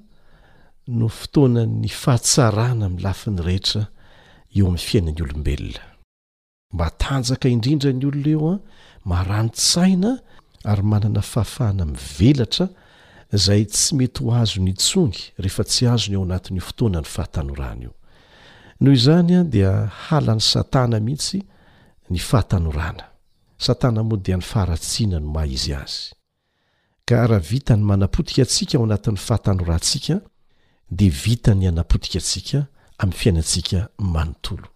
no 0.86 1.08
fotoana'ny 1.08 1.88
fahatsarana 2.02 2.88
minlafiny 2.92 3.40
rehetra 3.46 3.82
eo 4.56 4.66
amin'ny 4.68 4.82
fiainany 4.88 5.22
olombelona 5.26 5.82
mba 6.74 6.86
tanjaka 7.04 7.46
indrindra 7.54 7.90
ny 7.92 8.04
olona 8.08 8.30
eo 8.34 8.48
a 8.52 8.56
mahrano-tsaina 9.10 10.10
ary 10.70 10.82
manana 10.92 11.22
fahafahana 11.32 11.84
mivelatra 11.92 12.64
zay 13.44 13.64
tsy 13.72 13.94
mety 13.98 14.24
ho 14.24 14.30
azo 14.40 14.60
ny 14.60 14.72
tsongy 14.84 15.20
rehefa 15.42 15.64
tsy 15.70 15.86
azony 15.94 16.14
eo 16.16 16.22
anatin'ny 16.28 16.60
fotoanany 16.68 17.08
fahatanorana 17.14 17.82
io 17.88 17.94
noho 18.80 18.94
izany 19.00 19.32
a 19.38 19.40
dia 19.52 19.72
halan'ny 20.06 20.42
satana 20.52 21.00
mihitsy 21.06 21.38
ny 22.12 22.18
fahatanorana 22.28 23.04
satana 23.66 24.02
moa 24.04 24.20
dia 24.24 24.36
ny 24.36 24.44
faharatsiana 24.52 25.20
no 25.24 25.28
mah 25.32 25.48
izy 25.56 25.72
azy 25.82 26.15
ka 27.06 27.26
raha 27.30 27.40
vita 27.40 27.76
ny 27.76 27.82
manapotika 27.84 28.42
atsika 28.42 28.78
ao 28.78 28.84
anatin'ny 28.84 29.16
fahatanorantsika 29.16 30.16
di 30.90 31.08
vita 31.08 31.54
ny 31.54 31.68
anapotika 31.68 32.18
atsika 32.18 32.66
amin'ny 32.98 33.16
fiainantsika 33.20 33.88
manontolo 33.98 34.66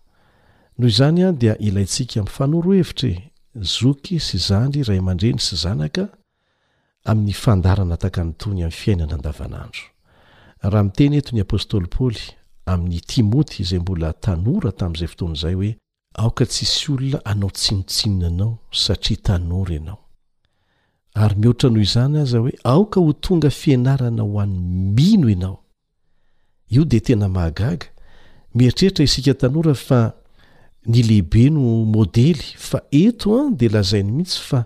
noho 0.79 0.89
izany 0.95 1.21
a 1.29 1.33
dia 1.41 1.55
ilayntsika 1.67 2.19
m'fanoro 2.23 2.71
hevitra 2.79 3.09
e 3.11 3.15
zoky 3.79 4.17
sy 4.27 4.39
zandry 4.49 4.83
ray 4.89 4.99
aman-dreny 5.03 5.41
sy 5.47 5.57
zanaka 5.65 6.03
amin'ny 7.11 7.33
fandarana 7.43 7.97
takanontony 8.05 8.61
amin'ny 8.63 8.79
fiainana 8.81 9.15
andavanandro 9.19 9.85
raha 10.63 10.85
miteny 10.87 11.15
etony 11.17 11.41
apôstôly 11.45 11.89
paoly 11.97 12.23
amin'ny 12.73 13.01
timoty 13.13 13.63
izay 13.65 13.81
mbola 13.85 14.13
tanora 14.25 14.71
tamin'izay 14.79 15.09
fotoana 15.13 15.35
izay 15.39 15.55
hoe 15.59 15.71
aoka 16.23 16.45
tsisy 16.47 16.91
olona 16.93 17.19
anao 17.31 17.51
tsinotsinona 17.57 18.27
anao 18.31 18.53
satria 18.83 19.19
tanora 19.27 19.75
anao 19.83 20.01
ary 21.25 21.35
mihoatra 21.39 21.69
noho 21.71 21.83
izany 21.85 22.17
aza 22.21 22.39
hoe 22.39 22.53
aoka 22.65 23.01
ho 23.05 23.13
tonga 23.25 23.51
fianarana 23.59 24.23
ho 24.23 24.41
an'ny 24.41 24.93
mino 24.97 25.23
ianao 25.29 25.57
io 26.71 26.85
de 26.91 26.99
tena 27.07 27.29
mahagaga 27.29 27.87
mieritreritra 28.55 29.05
isika 29.05 29.35
tanora 29.41 29.75
fa 29.87 30.01
ny 30.91 31.01
lehibe 31.09 31.45
no 31.55 31.63
modely 31.95 32.45
fa 32.69 32.79
eto 33.03 33.29
a 33.37 33.43
de 33.59 33.67
lazainy 33.75 34.13
mihitsy 34.17 34.39
fa 34.49 34.61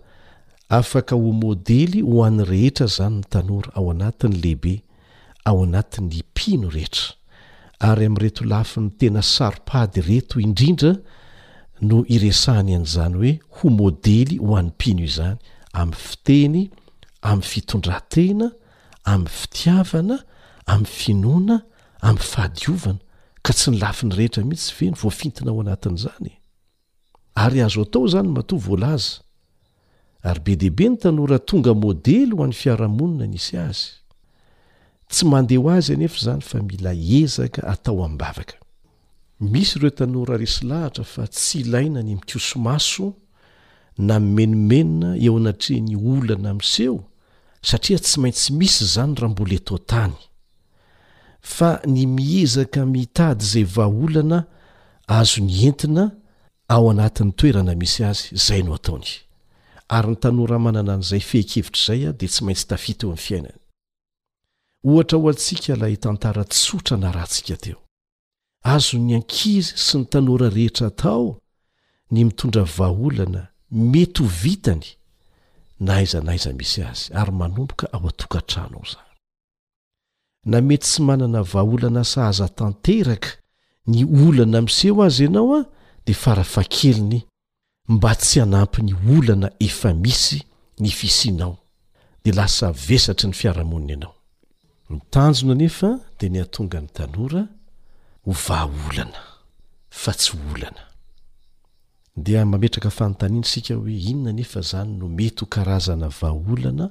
afaka 0.79 1.17
ho 1.17 1.33
modely 1.45 2.01
ho 2.09 2.23
any 2.29 2.43
rehetra 2.53 2.87
zany 2.97 3.17
ny 3.19 3.25
tanora 3.33 3.71
ao 3.77 3.87
anatin'ny 3.95 4.37
lehibe 4.45 4.75
ao 5.49 5.59
anatin'ny 5.67 6.21
mpino 6.33 6.71
rehetra 6.77 7.15
ary 7.89 8.07
am' 8.09 8.21
reto 8.23 8.45
lafi 8.45 8.81
'ny 8.81 8.91
tena 8.99 9.23
saropady 9.23 10.01
reto 10.11 10.41
indrindra 10.47 10.93
no 11.89 11.97
iresahany 12.15 12.71
ian'izany 12.75 13.17
hoe 13.17 13.33
ho 13.57 13.65
modely 13.81 14.37
ho 14.47 14.55
an'ny 14.59 14.71
mpino 14.75 15.03
izany 15.11 15.39
amin'y 15.75 15.95
fiteny 15.99 16.71
amin'y 17.23 17.43
fitondrantena 17.55 18.51
am'y 19.05 19.29
fitiavana 19.29 20.17
am'y 20.67 20.87
finoana 20.99 21.57
am' 22.09 22.19
fahadiovana 22.31 23.01
ka 23.45 23.53
tsy 23.53 23.71
ny 23.73 23.79
lafiny 23.83 24.15
rehetra 24.17 24.45
mihitsy 24.49 24.75
ve 24.79 24.91
ny 24.93 24.99
voafintina 25.01 25.51
ao 25.51 25.61
anatin'izany 25.61 26.33
ary 27.35 27.61
azo 27.67 27.83
atao 27.85 28.07
zany 28.13 28.29
mato 28.37 28.57
voalaza 28.67 29.17
ary 30.29 30.41
be 30.45 30.55
dehibe 30.63 30.87
ny 30.93 30.97
tanora 31.03 31.39
tonga 31.49 31.75
môdely 31.83 32.31
ho 32.37 32.43
an'ny 32.45 32.57
fiarahamonina 32.63 33.27
nisy 33.29 33.57
azy 33.67 33.89
tsy 35.11 35.25
mandeh 35.33 35.59
ho 35.59 35.69
azy 35.77 35.93
anefa 35.97 36.19
zany 36.29 36.43
fa 36.49 36.61
mila 36.63 36.93
ezaka 37.21 37.61
atao 37.73 37.99
ami' 38.07 38.21
bavaka 38.23 38.57
misy 39.41 39.79
reo 39.83 39.91
tanora 39.99 40.37
resy 40.43 40.63
lahatra 40.71 41.05
fa 41.05 41.25
tsy 41.29 41.61
ilaina 41.65 42.03
ny 42.05 42.15
mikosomaso 42.21 43.07
na 43.99 44.19
mimenomenona 44.21 45.17
eo 45.17 45.37
anatre 45.37 45.81
ny 45.81 45.97
olana 45.97 46.55
miseho 46.55 47.05
satria 47.63 47.99
tsy 47.99 48.21
maintsy 48.21 48.53
misy 48.53 48.85
izany 48.85 49.15
raha 49.15 49.33
mbola 49.33 49.55
etotany 49.55 50.15
fa 51.41 51.81
ny 51.87 52.07
miizaka 52.07 52.87
mitady 52.87 53.45
izay 53.45 53.65
vaaolana 53.65 54.39
azony 55.07 55.67
entina 55.67 56.11
ao 56.69 56.91
anatin'ny 56.91 57.33
toerana 57.33 57.75
misy 57.75 58.05
azy 58.05 58.37
zay 58.47 58.63
no 58.63 58.75
ataony 58.75 59.07
ary 59.89 60.09
ny 60.09 60.17
tanora 60.17 60.59
manana 60.59 60.95
an'izay 60.95 61.21
fehikevitra 61.21 61.95
izay 61.95 62.09
a 62.09 62.13
dia 62.13 62.29
tsy 62.29 62.45
maintsy 62.45 62.67
tafi 62.67 62.95
ta 62.95 63.07
eo 63.07 63.11
amin'ny 63.13 63.23
fiainany 63.27 63.59
ohatra 64.85 65.19
ho 65.19 65.29
antsika 65.31 65.75
ilay 65.77 65.97
tantara 65.97 66.45
tsotra 66.45 66.97
na 66.97 67.13
rahantsika 67.13 67.57
teo 67.57 67.79
azo 68.75 68.99
ny 68.99 69.15
ankizy 69.15 69.73
sy 69.87 69.99
ny 69.99 70.05
tanora 70.07 70.51
rehetra 70.51 70.91
tao 70.91 71.39
ny 72.11 72.25
mitondra 72.25 72.65
vaaolana 72.65 73.54
mety 73.71 74.23
ho 74.23 74.27
vitany 74.29 74.85
na 75.81 75.95
aiza 75.97 76.21
naiza 76.21 76.53
misy 76.53 76.83
azy 76.85 77.13
ary 77.15 77.33
manomboka 77.33 77.93
ao 77.93 78.09
atokatrano 78.09 78.77
ao 78.77 78.85
zah 78.93 79.05
na 80.47 80.61
mety 80.61 80.87
sy 80.91 81.01
manana 81.03 81.43
vaaolana 81.43 82.03
sahaza-tanteraka 82.13 83.29
ny 83.91 83.99
olana 84.27 84.59
amseho 84.63 84.99
azy 85.07 85.25
ianao 85.25 85.55
a 85.59 85.65
de 86.07 86.15
farafa 86.15 86.63
keliny 86.65 87.23
mba 87.89 88.11
tsy 88.21 88.41
hanampy 88.41 88.81
ny 88.83 88.93
olana 89.17 89.49
efa 89.67 89.91
misy 89.95 90.39
ny 90.81 90.91
fisianao 90.99 91.57
de 92.25 92.31
lasa 92.39 92.67
vesatry 92.87 93.27
ny 93.29 93.35
fiarahamonina 93.35 93.93
ianao 93.95 94.15
mitanjona 94.91 95.55
nefa 95.55 95.91
dia 96.19 96.29
ny 96.31 96.39
antonga 96.43 96.81
ny 96.81 96.89
tanora 96.97 97.43
ho 98.25 98.33
vaaolana 98.47 99.21
fa 99.91 100.13
tsy 100.19 100.33
holana 100.45 100.84
dea 102.17 102.45
mametraka 102.47 102.91
fanontanina 102.91 103.45
sika 103.47 103.75
hoe 103.75 103.93
inona 103.97 104.33
nefa 104.33 104.61
zany 104.61 104.97
no 104.99 105.09
mety 105.09 105.41
ho 105.41 105.47
karazana 105.47 106.09
vaaolana 106.09 106.91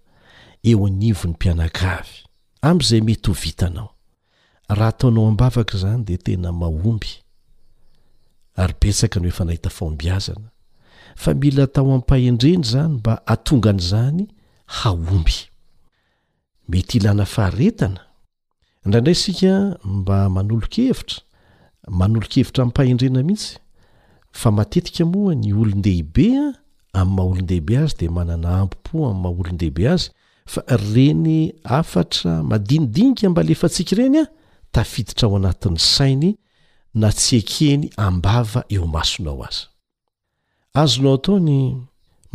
eo 0.64 0.86
anivon'ny 0.86 1.12
mpianakavy 1.32 2.16
am'izay 2.70 3.00
mety 3.06 3.28
ho 3.28 3.34
vitanao 3.42 3.88
raha 4.76 4.90
ataonao 4.94 5.26
ambavaka 5.30 5.74
zany 5.82 6.02
de 6.08 6.16
tena 6.24 6.50
mahomby 6.60 7.10
ary 8.60 8.74
betsaka 8.80 9.18
ny 9.20 9.28
efa 9.32 9.42
nahita 9.46 9.70
faombiazana 9.78 10.48
fa 11.22 11.30
mila 11.40 11.62
atao 11.68 11.88
amipaendreny 11.94 12.62
zany 12.72 12.92
mba 12.98 13.14
atongan'zany 13.34 14.22
haomby 14.78 15.36
mety 16.70 16.94
ilana 16.98 17.24
faharetana 17.34 18.00
ndraindray 18.86 19.14
sika 19.22 19.52
mba 19.96 20.18
manolokhevitra 20.34 21.16
manolokhevitra 21.98 22.60
amipahendrena 22.62 23.20
mihitsy 23.28 23.50
fa 24.40 24.48
matetika 24.56 25.02
moa 25.12 25.34
ny 25.40 25.48
olon-dehibea 25.60 26.42
am'nymaolondehibe 27.00 27.74
azy 27.82 27.96
de 28.00 28.06
manana 28.16 28.48
ampipo 28.60 28.96
ami' 29.10 29.20
maha 29.22 29.36
olondehibe 29.40 29.84
azy 29.94 30.08
fa 30.46 30.62
reny 30.68 31.52
afatra 31.64 32.30
madinidinika 32.50 33.26
mbaleefatsika 33.30 33.90
ireny 33.94 34.18
a 34.18 34.24
tafiditra 34.74 35.24
ao 35.28 35.36
anatin'ny 35.40 35.78
sainy 35.94 36.30
na 37.02 37.08
tsy 37.18 37.36
akeny 37.44 37.84
ambava 38.06 38.60
eo 38.74 38.86
masonao 38.96 39.42
azy 39.44 39.64
azonao 40.82 41.14
ataony 41.18 41.58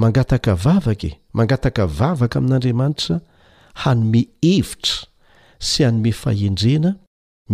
mangataka 0.01 0.51
vavake 0.63 1.11
mangataka 1.37 1.83
vavaka 1.99 2.35
amin'andriamanitra 2.41 3.15
hanome 3.81 4.21
hevitra 4.45 4.97
sy 5.67 5.79
hanome 5.85 6.11
fahendrena 6.21 6.91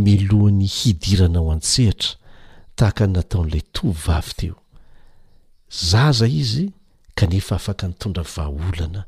melohan'ny 0.06 0.68
hidirana 0.78 1.40
ao 1.42 1.50
an-tsehitra 1.56 2.12
tahakan 2.78 3.12
nataon'ilay 3.16 3.64
tovy 3.76 4.00
vavy 4.06 4.34
teo 4.40 4.56
za 5.90 6.04
zay 6.20 6.34
izy 6.44 6.66
kanefa 7.18 7.54
afaka 7.60 7.84
nytondra 7.90 8.24
vaaolana 8.36 9.02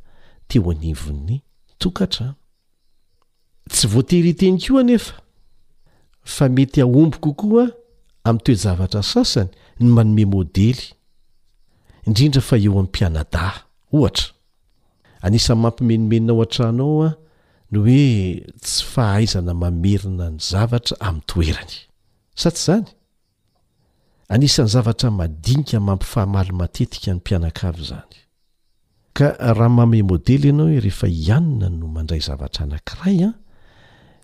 teo 0.50 0.64
anivonny 0.72 1.38
tokantrano 1.82 2.36
tsy 3.72 3.86
voateryiteny 3.94 4.58
koanefa 4.68 5.14
fa 6.36 6.46
mety 6.56 6.80
aombokokoaa 6.84 7.68
am'y 8.28 8.42
toezavatra 8.46 9.02
sasany 9.12 9.52
ny 9.80 9.88
manome 9.96 10.24
môdely 10.34 10.84
indrindra 12.08 12.42
fa 12.50 12.56
eo 12.64 12.72
ami'y 12.74 12.88
mpianadaha 12.90 13.60
ohatra 13.96 14.28
anisany 15.26 15.60
mampimenimenina 15.64 16.34
ao 16.34 16.42
an-trano 16.44 16.84
ao 16.90 17.02
a 17.08 17.12
ny 17.72 17.78
hoe 17.80 18.06
tsy 18.64 18.82
fahaizana 18.92 19.54
mamerina 19.62 20.26
ny 20.34 20.40
zavatra 20.52 20.96
ami'ny 21.08 21.26
toerany 21.30 21.76
sa 22.42 22.50
tsy 22.56 22.64
zany 22.66 22.88
anisan'ny 24.34 24.70
zavatra 24.76 25.10
madinika 25.20 25.78
mampifahamaly 25.88 26.52
matetika 26.60 27.10
ny 27.12 27.18
mpianakavo 27.22 27.84
zany 27.92 28.18
ka 29.18 29.34
raha 29.58 29.66
mame 29.78 30.00
môdely 30.12 30.46
ianao 30.52 30.68
hoe 30.70 30.80
rehefa 30.86 31.08
ianina 31.10 31.68
no 31.78 31.86
mandray 31.96 32.22
zavatra 32.28 32.62
anankiraya 32.68 33.30
ah, 33.34 33.34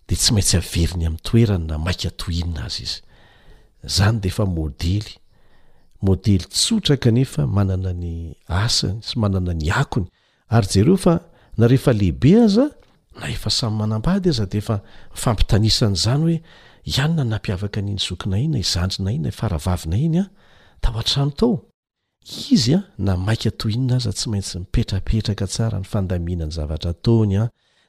de 0.08 0.14
tsy 0.20 0.30
maintsy 0.36 0.56
averiny 0.62 1.04
am'y 1.10 1.22
toeranna 1.28 1.76
maika 1.86 2.10
toinina 2.22 2.62
azy 2.70 2.84
izny 2.90 4.18
defamôdelymdely 4.24 6.36
tsotra 6.58 6.96
kanefa 7.04 7.42
manana 7.56 7.92
ny 8.04 8.14
asany 8.64 9.00
sy 9.08 9.14
manana 9.22 9.52
ny 9.62 9.68
akony 9.82 10.08
ary 10.56 10.68
jereo 10.74 10.98
fa 11.06 11.14
a 11.64 11.68
eeaehibe 11.74 12.32
ana 12.46 12.66
e 13.34 13.36
ay 13.36 13.38
manambady 13.82 14.28
aza 14.34 14.46
defa 14.54 14.76
fampitanisanzany 15.22 16.22
hoe 16.26 16.38
ianna 16.94 17.24
napiavaka 17.32 17.80
niny 17.86 18.00
zokina 18.06 18.36
inyna 18.44 18.58
izandrina 18.66 19.10
ina 19.18 19.30
faravavina 19.40 19.98
inya 20.08 20.24
da 20.82 20.88
ho 20.94 20.98
atrano 21.02 21.32
ah, 21.34 21.38
tao 21.40 21.54
izya 22.52 22.82
na 22.98 23.18
maika 23.18 23.52
toinina 23.52 23.96
aza 23.96 24.12
tsy 24.14 24.30
maintsy 24.32 24.56
mipetrapetraka 24.60 25.46
tsara 25.48 25.78
ny 25.80 25.86
fandamina 25.92 26.46
ny 26.48 26.52
zavatratnya 26.58 27.44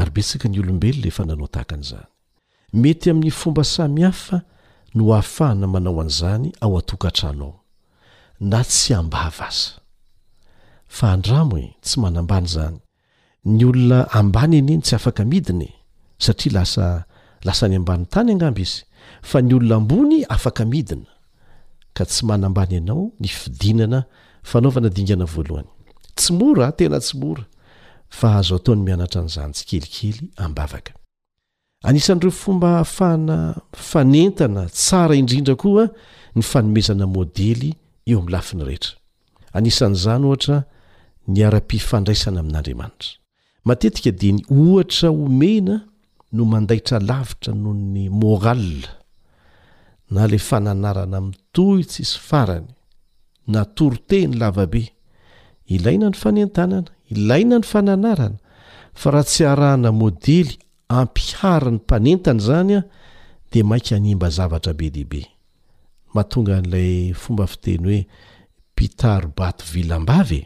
ary 0.01 0.11
betsaka 0.15 0.47
ny 0.53 0.57
olombelona 0.63 1.07
efa 1.13 1.23
nanao 1.31 1.49
tahaka 1.55 1.75
an'izany 1.77 2.09
mety 2.83 3.07
amin'ny 3.13 3.31
fomba 3.41 3.65
samihafa 3.75 4.37
no 4.95 5.03
ahafahana 5.15 5.67
manao 5.75 5.99
an'izany 6.05 6.47
ao 6.65 6.73
atokatranao 6.81 7.55
na 8.53 8.61
tsy 8.71 8.95
ambava 9.01 9.47
aza 9.51 9.71
fa 10.97 11.05
andramo 11.15 11.57
e 11.59 11.67
tsy 11.85 11.97
manambany 12.05 12.47
zany 12.55 12.77
ny 13.57 13.63
olona 13.71 13.99
ambany 14.21 14.55
eneny 14.61 14.81
tsy 14.85 14.95
afaka 14.99 15.23
midina 15.33 15.69
satria 16.25 16.53
lasa 16.59 16.87
lasa 17.47 17.69
ny 17.69 17.77
ambani 17.77 18.07
tany 18.07 18.33
anamby 18.33 18.63
izy 18.63 18.83
fa 19.23 19.43
ny 19.43 19.55
olona 19.55 19.77
ambony 19.81 20.25
afaka 20.35 20.65
midina 20.65 21.07
ka 21.97 22.05
tsy 22.05 22.25
manambany 22.27 22.77
anao 22.79 23.13
ny 23.21 23.29
fidinnanaonaga 23.41 25.65
oa 26.47 26.73
tenaoa 26.79 27.35
fa 28.19 28.27
ahazoataony 28.31 28.81
mianatra 28.87 29.21
n'zany 29.27 29.53
tsy 29.55 29.65
kelikely 29.71 30.15
baaka 30.57 30.93
anisan'nyreo 31.89 32.33
fomba 32.43 32.71
fana 32.97 33.37
fanentana 33.91 34.63
tsara 34.79 35.15
indrindra 35.21 35.55
koa 35.63 35.85
ny 36.37 36.43
fanomezana 36.51 37.07
môdely 37.17 37.71
eo 38.11 38.19
am'nylafiny 38.21 38.63
rehetraaisn'zny 38.71 40.25
oa 40.33 40.57
ny 41.33 41.39
ara-pifandraisana 41.49 42.39
amin'anriamanitra 42.43 43.09
matetika 43.65 44.11
di 44.11 44.29
y 44.35 44.37
ohatra 44.59 45.09
omena 45.11 45.90
no 46.33 46.45
mandaitra 46.45 46.99
lavitra 47.01 47.55
noho 47.55 47.75
ny 47.75 48.07
moral 48.13 48.87
na 50.11 50.27
le 50.31 50.39
fananarana 50.39 51.19
mitohy 51.23 51.83
tsisy 51.87 52.19
farany 52.29 52.69
natoroteh 53.51 54.25
ny 54.29 54.37
lavabe 54.41 54.83
ilaina 55.75 56.09
ny 56.11 56.17
fanentanana 56.23 56.89
ilaina 57.13 57.57
ny 57.61 57.67
fananarana 57.73 58.39
fa 59.01 59.11
raha 59.15 59.27
tsy 59.29 59.43
arahana 59.53 59.91
modely 59.93 60.59
ampiharany 60.89 61.77
mpanentana 61.83 62.41
zany 62.47 62.75
a 62.83 62.83
de 63.53 63.63
mainka 63.63 63.95
hanyemba 63.99 64.29
zavatra 64.37 64.73
be 64.79 64.91
dehibe 64.91 65.27
mahatonga 66.15 66.61
n'ilay 66.63 67.15
fomba 67.23 67.47
fiteny 67.51 67.85
hoe 67.87 68.01
pitaro 68.77 69.29
bato 69.37 69.65
vilambavye 69.73 70.43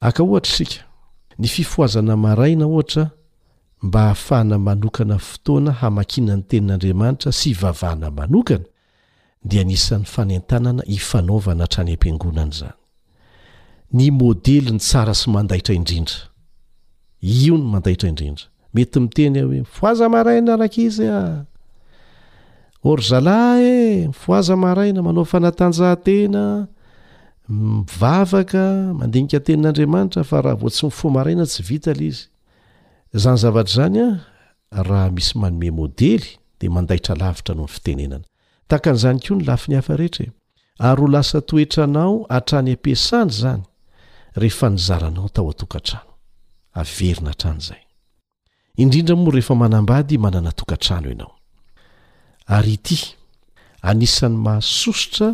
aka 0.00 0.22
ohatra 0.24 0.52
sika 0.54 0.80
ny 1.38 1.48
fifoazana 1.48 2.16
maraina 2.16 2.64
ohatra 2.66 3.10
mba 3.82 4.04
ahafahana 4.04 4.58
manokana 4.58 5.18
fotoana 5.18 5.72
hamakinany 5.72 6.42
tenin'andriamanitra 6.48 7.30
sy 7.32 7.50
vavahana 7.60 8.08
manokana 8.18 8.64
de 9.48 9.60
nisan'ny 9.70 10.04
fanentanana 10.14 10.82
ifanaovana 10.96 11.64
htrany 11.68 11.92
ampiangonany 11.96 12.50
zany 12.58 12.74
ny 13.96 14.04
modelyny 14.20 14.78
tsara 14.82 15.14
sy 15.20 15.26
mandahitra 15.34 15.74
indrindra 15.74 16.18
io 17.42 17.54
ny 17.58 17.64
mandaira 17.72 18.06
idrindra 18.12 18.44
mety 18.74 18.98
miteny 19.02 19.38
hoe 19.40 19.46
mifoazaaikiy 19.46 20.92
emioaaaiamanao 24.48 25.24
fanatanjahantena 25.32 26.44
mivavaka 27.48 28.62
mandinikatenin'andriamanitra 28.98 30.22
fa 30.24 30.38
raha 30.42 30.56
voatsy 30.62 30.84
mifomaraina 30.86 31.44
tsy 31.46 31.62
vitaly 31.68 32.06
izy 32.08 32.31
izany 33.14 33.36
zavatra 33.38 33.72
izany 33.86 34.18
a 34.72 34.82
raha 34.82 35.10
misy 35.12 35.36
manome 35.38 35.68
môdely 35.70 36.38
dia 36.58 36.70
mandahitra 36.72 37.14
lavitra 37.20 37.52
noho 37.54 37.68
ny 37.68 37.74
fitenenana 37.76 38.26
takan'izany 38.72 39.18
koa 39.24 39.36
ny 39.38 39.44
lafi 39.48 39.66
ny 39.70 39.76
hafa 39.76 39.94
rehetrae 40.00 40.28
ary 40.86 41.00
ho 41.02 41.06
lasa 41.14 41.38
toetranao 41.48 42.14
hatrany 42.32 42.70
ampiasana 42.74 43.32
zany 43.40 43.62
rehefa 44.42 44.68
nizaranao 44.74 45.28
tao 45.34 45.50
a-tokantrano 45.52 46.10
averina 46.80 47.30
hatran'izay 47.34 47.82
indrindra 48.82 49.16
moa 49.16 49.34
rehefa 49.36 49.54
manambady 49.62 50.18
manana 50.18 50.50
tokantrano 50.52 51.06
ianao 51.10 51.34
ary 52.46 52.74
ity 52.80 52.98
anisan'ny 53.88 54.36
mahasosotra 54.44 55.28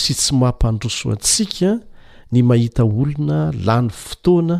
sy 0.00 0.12
tsy 0.14 0.32
mahampandroso 0.40 1.10
antsika 1.16 1.70
ny 2.32 2.38
mahita 2.48 2.82
olona 2.84 3.38
lany 3.66 3.88
fotoana 4.04 4.56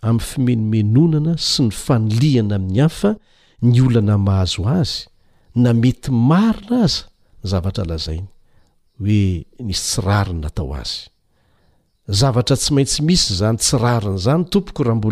amin'ny 0.00 0.24
fimenomenonana 0.24 1.34
sy 1.38 1.68
ny 1.68 1.72
fanolihana 1.74 2.56
amin'ny 2.56 2.80
hayfa 2.80 3.10
ny 3.70 3.80
olana 3.86 4.16
mahazo 4.18 4.62
azy 4.80 5.00
na 5.62 5.70
mety 5.82 6.10
marina 6.30 6.78
aza 6.86 7.04
zavatrain 7.44 8.26
tsy 12.58 12.70
maintsy 12.74 13.00
misy 13.06 13.34
zanynznbooamtena 13.40 15.04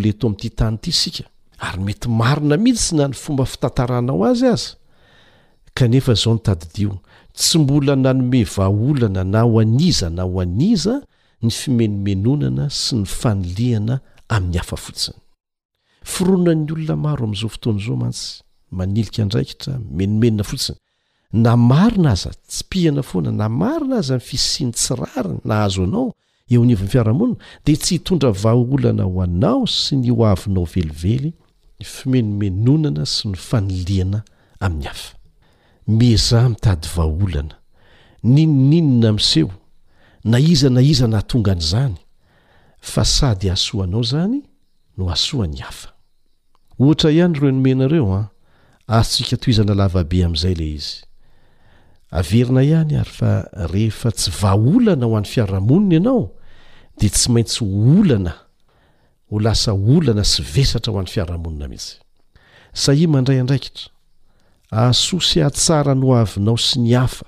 ihi 2.57 2.77
sy 2.77 2.97
na 2.99 3.07
ny 3.09 3.15
fomba 3.25 3.45
fiao 3.55 4.25
azy 4.25 4.75
efazaontadii 6.01 6.89
tsy 7.37 7.55
mbola 7.63 7.95
nanome 8.05 8.43
vaolana 8.55 9.23
na 9.33 9.41
o 9.45 9.61
aniza 9.63 10.09
na 10.17 10.23
o 10.35 10.41
aniza 10.45 10.95
ny 11.43 11.51
fimenomenonana 11.61 12.65
sy 12.81 12.93
ny 13.01 13.05
fanolihana 13.21 13.97
amin'ny 14.35 14.59
hafa 14.61 14.77
fotsiny 14.85 15.17
fironan'ny 16.13 16.71
olona 16.75 16.95
maro 17.07 17.25
ami'izao 17.27 17.51
fotoana 17.55 17.79
izao 17.81 17.97
mantsy 18.03 18.29
manilika 18.79 19.23
ndraikitra 19.25 19.73
menomenona 19.97 20.45
fotsiny 20.51 20.79
na 21.45 21.53
marina 21.71 22.11
aza 22.15 22.31
tsy 22.51 22.63
pihana 22.71 23.03
foana 23.11 23.31
na 23.41 23.47
marina 23.61 23.95
aza 24.03 24.15
n 24.21 24.23
fisiny 24.31 24.71
tsirariny 24.79 25.41
nahazo 25.49 25.83
anao 25.89 26.07
eo 26.53 26.61
anyivin'ny 26.63 26.91
fiarahamonina 26.93 27.39
de 27.65 27.73
tsy 27.83 27.93
hitondra 27.97 28.31
vaaolana 28.43 29.05
ho 29.11 29.17
anao 29.27 29.63
sy 29.83 29.93
ny 30.01 30.09
o 30.19 30.23
avinao 30.33 30.65
velively 30.73 31.31
nfimenomenonana 31.83 33.05
sy 33.15 33.25
ny 33.33 33.37
fanoliana 33.49 34.19
amin'ny 34.65 34.87
afa 34.93 35.11
mizah 35.99 36.45
mitady 36.53 36.87
vaaolana 36.97 37.55
ninoninona 38.35 39.09
mseho 39.19 39.53
na 40.31 40.37
izana 40.53 40.81
izana 40.93 41.17
atongan'izany 41.23 41.97
fa 42.81 43.05
sady 43.05 43.51
asoanao 43.51 44.03
zany 44.03 44.43
no 44.97 45.11
asoany 45.11 45.57
hafa 45.59 45.89
ohatra 46.79 47.11
ihany 47.11 47.35
reo 47.39 47.49
enome 47.49 47.75
nareo 47.75 48.13
a 48.15 48.19
ah, 48.19 48.29
atsika 49.01 49.37
to 49.37 49.51
izana 49.51 49.75
lavabe 49.75 50.25
amn'izay 50.25 50.55
le 50.55 50.67
izy 50.79 50.95
averina 52.19 52.63
ihany 52.63 52.95
ary 53.01 53.05
fa 53.19 53.33
rehefa 53.73 54.11
tsy 54.13 54.31
vaolana 54.41 55.07
ho 55.07 55.15
an'ny 55.19 55.29
fiarahamonina 55.33 55.95
ianao 55.97 56.25
de 57.01 57.09
tsy 57.09 57.29
maintsy 57.33 57.65
olana 57.65 58.33
ho 59.29 59.37
lasa 59.45 59.73
olana 59.75 60.25
sy 60.33 60.43
vesatra 60.55 60.93
ho 60.93 60.99
an'ny 60.99 61.11
fiarahamonina 61.15 61.67
mihitsy 61.71 61.95
sahi 62.83 63.07
mandray 63.15 63.41
andraikitra 63.41 63.89
asoa 64.81 65.21
sy 65.29 65.39
atsara 65.49 65.95
no 65.95 66.09
avinao 66.21 66.57
sy 66.67 66.79
ny 66.81 66.93
hafa 66.99 67.28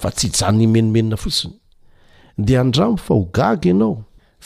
fa 0.00 0.10
tsy 0.16 0.26
hijanyny 0.28 0.66
menomenona 0.74 1.16
fotsiny 1.22 1.54
dia 2.44 2.60
andramo 2.64 2.96
fa 3.06 3.14
ho 3.14 3.20
gaga 3.38 3.68
ianao 3.70 3.96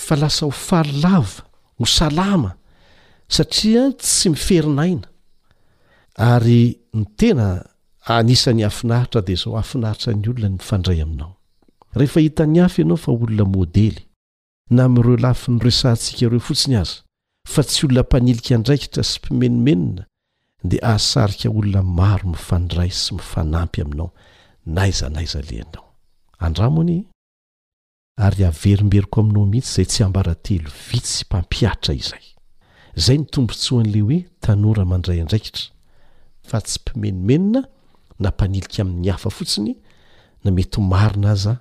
fa 0.05 0.15
lasa 0.21 0.47
ho 0.47 0.51
falilava 0.67 1.43
ho 1.79 1.85
salama 1.97 2.51
satria 3.37 3.83
tsy 4.03 4.27
miferinaina 4.35 5.07
ary 6.33 6.63
ny 6.99 7.05
tena 7.19 7.49
anisan'ny 8.17 8.63
afinaritra 8.71 9.21
de 9.27 9.35
zao 9.43 9.55
afinahritra 9.63 10.11
ny 10.15 10.25
olona 10.31 10.49
ny 10.51 10.55
mifandray 10.59 11.01
aminao 11.05 11.33
rehefa 11.99 12.21
hita 12.21 12.45
ny 12.47 12.59
afy 12.67 12.79
ianao 12.83 12.99
fa 13.05 13.11
olona 13.13 13.45
môdely 13.55 13.99
na 14.75 14.83
mireo 14.93 15.17
lafi 15.25 15.49
ny 15.53 15.59
resaantsika 15.67 16.23
ireo 16.27 16.41
fotsiny 16.47 16.77
azy 16.83 16.97
fa 17.53 17.63
tsy 17.69 17.81
olona 17.87 18.03
mpanilika 18.07 18.53
andraikitra 18.55 19.03
sy 19.11 19.17
mpimenomenina 19.21 20.03
dea 20.71 20.87
ahasarika 20.91 21.49
olona 21.59 21.83
maro 21.99 22.27
mifandray 22.35 22.91
sy 23.03 23.11
mifanampy 23.17 23.79
aminao 23.85 24.11
naiza 24.67 25.09
naiza 25.11 25.43
leanao 25.51 25.93
andramony 26.39 27.05
ary 28.17 28.45
averimberiko 28.45 29.21
aminao 29.21 29.47
mihitsy 29.47 29.75
zay 29.75 29.85
tsy 29.85 30.05
ambaratelo 30.05 30.71
vitsy 30.91 31.25
mpampiatra 31.27 31.95
izay 31.95 32.21
zay 32.97 33.19
nytombontsoan'ley 33.19 34.01
hoe 34.01 34.19
tanora 34.41 34.85
mandray 34.85 35.23
ndraikitra 35.25 35.65
fa 36.49 36.59
tsy 36.61 36.79
mpimenomenona 36.97 37.61
na 38.23 38.29
mpanilika 38.31 38.83
amin'ny 38.83 39.11
hafa 39.11 39.31
fotsiny 39.31 39.75
na 40.45 40.51
mety 40.51 40.77
homarina 40.77 41.31
aza 41.31 41.55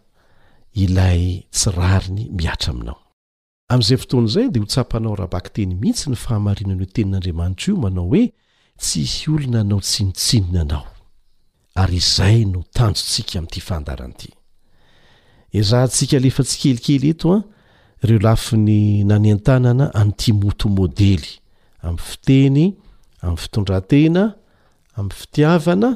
ilaytsyrariny 0.73 2.21
miraainao'zayfotanzay 2.37 4.47
de 4.51 4.59
ho 4.59 4.65
tspanao 4.65 5.15
rahabak 5.15 5.53
teny 5.53 5.75
mihitsy 5.81 6.09
ny 6.09 6.15
fahamarinanyho 6.15 6.85
tenin'andriamanitra 6.95 7.67
io 7.73 7.77
manao 7.83 8.07
hoe 8.11 8.33
tsy 8.79 9.01
isy 9.01 9.31
olona 9.31 9.59
anao 9.61 9.79
tsinitsinina 9.81 10.61
anao 10.61 10.92
ary 11.75 11.99
zay 11.99 12.45
no 12.45 12.63
tanjotsika 12.73 13.39
am'ty 13.39 13.61
fandaranty 13.61 14.29
izantsika 15.57 16.17
lefa 16.21 16.43
tsy 16.45 16.57
kelikely 16.61 17.07
eto 17.13 17.27
a 17.33 18.07
reo 18.07 18.19
lafiny 18.21 19.01
nany 19.09 19.29
antanana 19.33 19.85
am'ti 20.01 20.29
moto 20.33 20.67
modely 20.69 21.31
am' 21.85 21.97
fiteny 21.97 22.65
am'y 23.25 23.37
fitondrantena 23.41 24.23
am' 24.97 25.09
fitiavana 25.17 25.89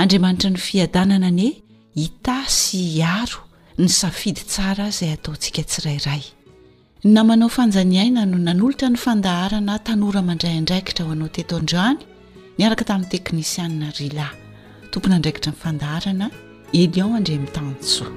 andriamanitra 0.00 0.50
ny 0.50 0.58
fiadanana 0.68 1.26
ane 1.32 1.48
itasy 2.04 2.80
iaro 3.00 3.40
ny 3.78 3.88
safidy 4.00 4.42
tsara 4.52 4.86
zay 4.98 5.10
ataontsika 5.16 5.62
tsirairay 5.68 6.22
namanao 7.14 7.48
fanjaniaina 7.58 8.22
no 8.30 8.36
nanolotra 8.46 8.88
ny 8.92 8.98
fandaharana 9.06 9.74
tanora 9.86 10.20
mandrayndraikitra 10.28 11.02
ho 11.06 11.10
anao 11.16 11.30
teto 11.36 11.54
anjohane 11.60 12.02
niaraka 12.58 12.84
tamin'ny 12.88 13.10
teknisianna 13.14 13.88
rila 13.98 14.26
tompona 14.90 15.14
andraikitra 15.18 15.50
nifandaharana 15.54 16.26
elion 16.82 17.10
andri 17.18 17.34
mi'nytansoa 17.42 18.10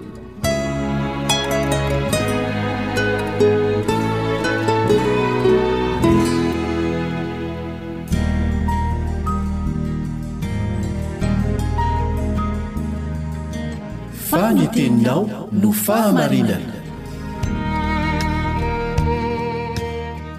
fanyteninao 14.32 15.22
no 15.62 15.70
fahamarinana 15.86 16.78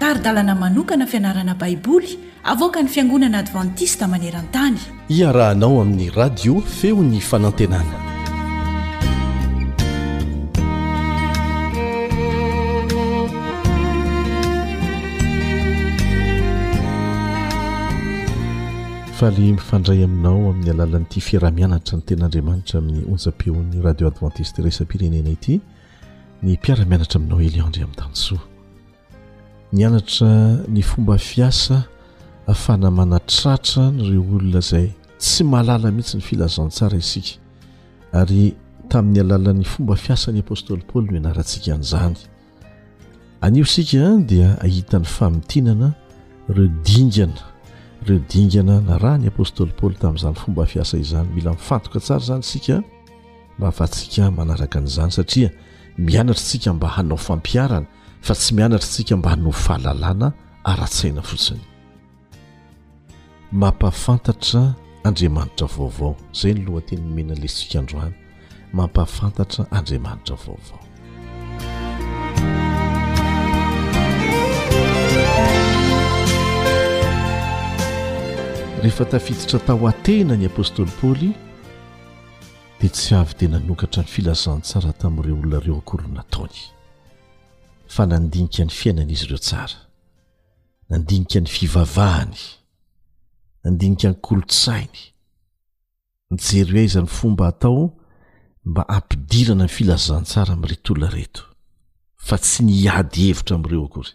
taridalana 0.01 0.53
manokana 0.61 1.05
fianarana 1.07 1.55
baiboly 1.55 2.11
avoka 2.53 2.81
ny 2.81 2.89
fiangonana 2.93 3.37
advantista 3.43 4.07
maneran-tany 4.13 4.79
iarahanao 5.17 5.81
amin'ny 5.81 6.07
radio 6.21 6.55
feo 6.79 7.03
ny 7.11 7.19
fanantenana 7.19 8.10
faly 19.21 19.51
mifandray 19.53 20.01
aminao 20.05 20.49
amin'ny 20.49 20.69
alalanyti 20.73 21.21
fiaramianatra 21.21 21.97
ny 21.99 22.03
tenaandriamanitra 22.09 22.79
amin'ny 22.81 23.03
onjam-peon'ny 23.13 23.81
radio 23.83 24.07
advantiste 24.09 24.63
resam-pirenena 24.65 25.29
ity 25.37 25.59
ny 26.43 26.53
mpiaramianatra 26.61 27.17
aminao 27.21 27.37
eliandry 27.47 27.81
ami'ny 27.85 27.97
tansoa 28.01 28.39
nianatra 29.77 30.29
ny 30.67 30.81
fomba 30.81 31.17
fiasa 31.21 31.83
fanamanatratra 32.63 33.83
nyreo 33.97 34.21
olona 34.39 34.59
izay 34.65 34.87
tsy 35.21 35.43
malala 35.51 35.91
mihitsy 35.93 36.15
ny 36.17 36.23
filazantsara 36.29 36.97
isika 37.03 37.31
ary 38.23 38.55
tamin'ny 38.89 39.19
alalan'ny 39.23 39.65
fomba 39.75 39.95
fiasa 40.07 40.31
ny 40.33 40.39
apôstôly 40.41 40.81
paoly 40.89 41.09
no 41.11 41.17
ianarantsika 41.19 41.77
n'izany 41.77 42.17
anio 43.45 43.63
isika 43.69 44.17
dia 44.29 44.47
ahitan'ny 44.65 45.05
famitinana 45.17 45.93
redingana 46.49 47.50
reo 48.07 48.19
dingana 48.33 48.81
na 48.81 48.97
rah 48.97 49.17
ny 49.21 49.27
apôstôly 49.29 49.69
paoly 49.79 49.93
tamin'izany 50.01 50.35
fomba 50.35 50.65
fiasa 50.65 50.97
izany 51.03 51.27
mila 51.35 51.51
mifantoka 51.51 51.99
tsara 51.99 52.21
izany 52.23 52.43
sika 52.51 52.75
mba 53.57 53.65
hafaantsika 53.69 54.31
manaraka 54.37 54.77
n'izany 54.81 55.11
satria 55.17 55.49
mianatra 56.07 56.43
tsika 56.47 56.69
mba 56.73 56.87
hanao 56.95 57.17
fampiarana 57.27 57.87
fa 58.25 58.33
tsy 58.39 58.49
mianatra 58.57 58.89
tsika 58.93 59.13
mba 59.19 59.27
hanao 59.31 59.51
fahalalàna 59.65 60.27
ara-tsaina 60.71 61.21
fotsiny 61.29 61.61
mampafantatra 63.61 64.61
andriamanitra 65.07 65.67
vaovao 65.75 66.11
zay 66.39 66.53
ny 66.55 66.59
loha 66.65 66.81
tenynomena 66.87 67.33
leitrika 67.41 67.75
androany 67.81 68.13
mampahafantatra 68.77 69.61
andriamanitra 69.77 70.35
vaovao 70.43 70.79
rehefa 78.81 79.05
tafiditra 79.05 79.59
tao 79.67 79.83
a-tena 79.91 80.33
ny 80.35 80.47
apôstôly 80.49 80.89
paoly 80.99 81.29
dia 82.81 82.89
tsy 82.89 83.13
avy 83.13 83.33
dia 83.37 83.49
nanokatra 83.53 84.01
ny 84.03 84.09
filazantsara 84.13 84.89
tamin'ireo 85.01 85.37
olonareo 85.41 85.75
akory 85.81 86.07
n 86.09 86.15
nataony 86.17 86.57
fa 87.95 88.03
nandinika 88.09 88.65
ny 88.65 88.73
fiainan'izy 88.79 89.25
ireo 89.27 89.37
tsara 89.45 89.77
nandinika 90.89 91.39
ny 91.43 91.49
fivavahany 91.57 92.39
nandinika 93.63 94.09
ny 94.11 94.17
kolotsainy 94.27 95.01
nijery 96.33 96.79
oaiza 96.81 97.01
ny 97.05 97.09
fomba 97.17 97.45
hatao 97.51 97.79
mba 98.65 98.81
hampidirana 98.89 99.67
ny 99.69 99.75
filazantsara 99.77 100.53
amin'ny 100.57 100.71
retoolona 100.73 101.09
reto 101.17 101.43
fa 102.27 102.35
tsy 102.41 102.65
niady 102.65 103.27
hevitra 103.29 103.55
amin'ireo 103.61 103.85
akory 103.85 104.13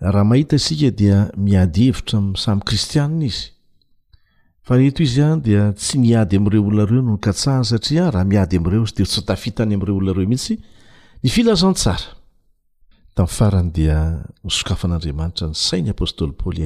raha 0.00 0.24
mahita 0.24 0.58
sika 0.58 0.90
dia 0.90 1.30
miady 1.36 1.84
hevitra 1.86 2.18
am 2.18 2.34
samy 2.36 2.60
kristianna 2.60 3.24
izy 3.24 3.46
fareto 4.62 5.02
izy 5.02 5.22
any 5.22 5.40
dia 5.42 5.72
tsy 5.72 5.98
miady 5.98 6.36
am'ireo 6.36 6.62
olonareo 6.66 7.02
no 7.02 7.12
nkatsaha 7.16 7.64
satria 7.64 8.10
raha 8.10 8.24
miady 8.24 8.56
am'reo 8.56 8.82
izy 8.84 8.94
detsytafitany 8.96 9.74
am'ire 9.74 9.92
olonareo 9.92 10.26
mihisy 10.28 10.56
nyfilazsdkfa 11.22 13.62
n 13.62 13.72
sai 15.54 15.82
nyapôstyply 15.82 16.60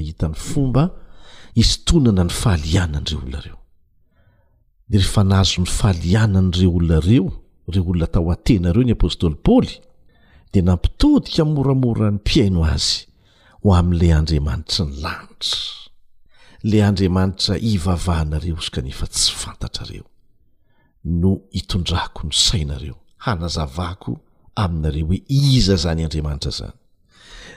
yobapôstly 6.66 8.60
ply 9.42 9.80
de 10.52 10.60
nampitodika 10.62 11.44
moramora 11.44 12.10
ny 12.10 12.14
mpiaino 12.18 12.64
azy 12.64 13.09
ho 13.62 13.74
amin'n'lay 13.76 14.12
andriamanitra 14.16 14.86
ny 14.88 14.94
lanitra 15.04 16.68
la 16.72 16.80
andriamanitra 16.88 17.58
ivavahanareo 17.58 18.56
osykanefa 18.56 19.06
tsy 19.06 19.32
fantatrareo 19.42 20.06
no 21.20 21.32
hitondrako 21.52 22.20
no 22.26 22.32
sainareo 22.44 22.96
hanazavako 23.24 24.12
aminareo 24.62 25.06
hoe 25.08 25.18
iza 25.52 25.76
zany 25.84 26.02
andriamanitra 26.06 26.50
zany 26.58 26.72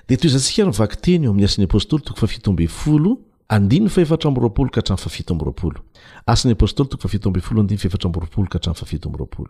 dea 0.08 0.18
toy 0.20 0.30
izatsika 0.32 0.66
ry 0.68 0.74
vaki 0.82 0.98
teny 1.06 1.28
o 1.28 1.32
amin'ny 1.32 1.48
asn'ny 1.50 1.66
apôstoly 1.68 2.04
toko 2.08 2.28
faitomb 2.32 2.60
folo 2.82 3.12
andiny 3.48 3.88
faetrabroapolo 3.96 4.70
ka 4.76 4.82
hatrafaitobrpooasn'ny 4.82 6.52
apstlytokfaiob 6.58 7.36
olondnetrabrpolo 7.52 8.48
ka 8.54 8.60
htrafaitobroo 8.60 9.48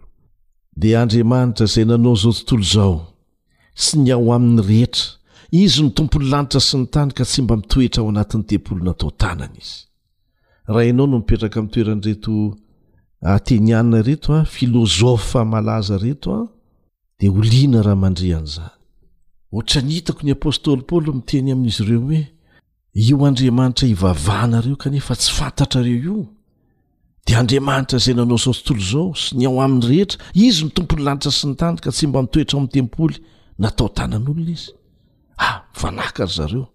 dia 0.82 1.02
andriamanitra 1.02 1.66
zay 1.74 1.86
nanao 1.90 2.16
zao 2.24 2.34
tontolo 2.34 2.66
zao 2.76 2.96
sy 3.86 3.98
ny 4.04 4.12
ao 4.14 4.30
amin'ny 4.38 4.62
rehetra 4.70 5.22
izy 5.62 5.84
ny 5.86 5.92
tomponny 5.94 6.30
lanitra 6.32 6.58
sy 6.64 6.78
ny 6.82 6.88
tany 6.90 7.12
ka 7.14 7.26
tsy 7.28 7.44
mba 7.46 7.56
mitoetra 7.62 8.02
ao 8.02 8.10
anatin'ny 8.10 8.46
tempoly 8.50 8.82
natao 8.86 9.12
tanany 9.24 9.58
izy 9.64 9.76
raha 10.74 10.82
ianao 10.88 11.08
no 11.12 11.18
mipetraka 11.22 11.58
amin'ny 11.60 11.74
toeranreto 11.76 12.34
ah, 13.28 13.36
ateniana 13.40 14.00
reto 14.08 14.30
a 14.34 14.40
ah, 14.40 14.46
filozofa 14.56 15.42
malaza 15.54 15.96
reto 16.06 16.28
a 16.34 16.40
ah, 16.42 16.48
dia 17.20 17.30
holiana 17.36 17.80
raha 17.88 18.00
mandrea 18.04 18.38
an'izay 18.40 18.72
ohatra 19.54 19.80
ny 19.86 19.92
hitako 20.00 20.22
ny 20.28 20.32
apôstôly 20.38 20.84
paoly 20.90 21.10
miteny 21.18 21.50
amin'izy 21.56 21.82
ireo 21.86 22.02
hoe 22.08 22.22
io 23.04 23.16
andriamanitra 23.26 23.86
hivavahanareo 23.94 24.76
kanefa 24.84 25.14
tsy 25.20 25.32
fantatrareo 25.40 25.98
io 26.06 26.18
dia 27.26 27.38
andriamanitra 27.44 27.98
izay 28.02 28.16
nanao 28.18 28.38
zao 28.44 28.54
tontolo 28.58 28.80
izao 28.88 29.08
sy 29.24 29.30
ny 29.40 29.46
ao 29.50 29.58
amin'ny 29.66 29.86
rehetra 29.92 30.20
izy 30.48 30.62
ny 30.66 30.72
tompony 30.76 31.02
lanitra 31.08 31.32
sy 31.40 31.44
ny 31.50 31.56
tany 31.62 31.78
ka 31.84 31.90
tsy 31.94 32.06
mba 32.10 32.20
mitoetra 32.26 32.56
ao 32.58 32.60
amin'ny 32.60 32.76
tempoly 32.82 33.16
natao 33.62 33.90
tanan'olona 33.98 34.50
izy 34.58 34.72
vanakary 35.82 36.30
ah, 36.30 36.36
zareo 36.38 36.68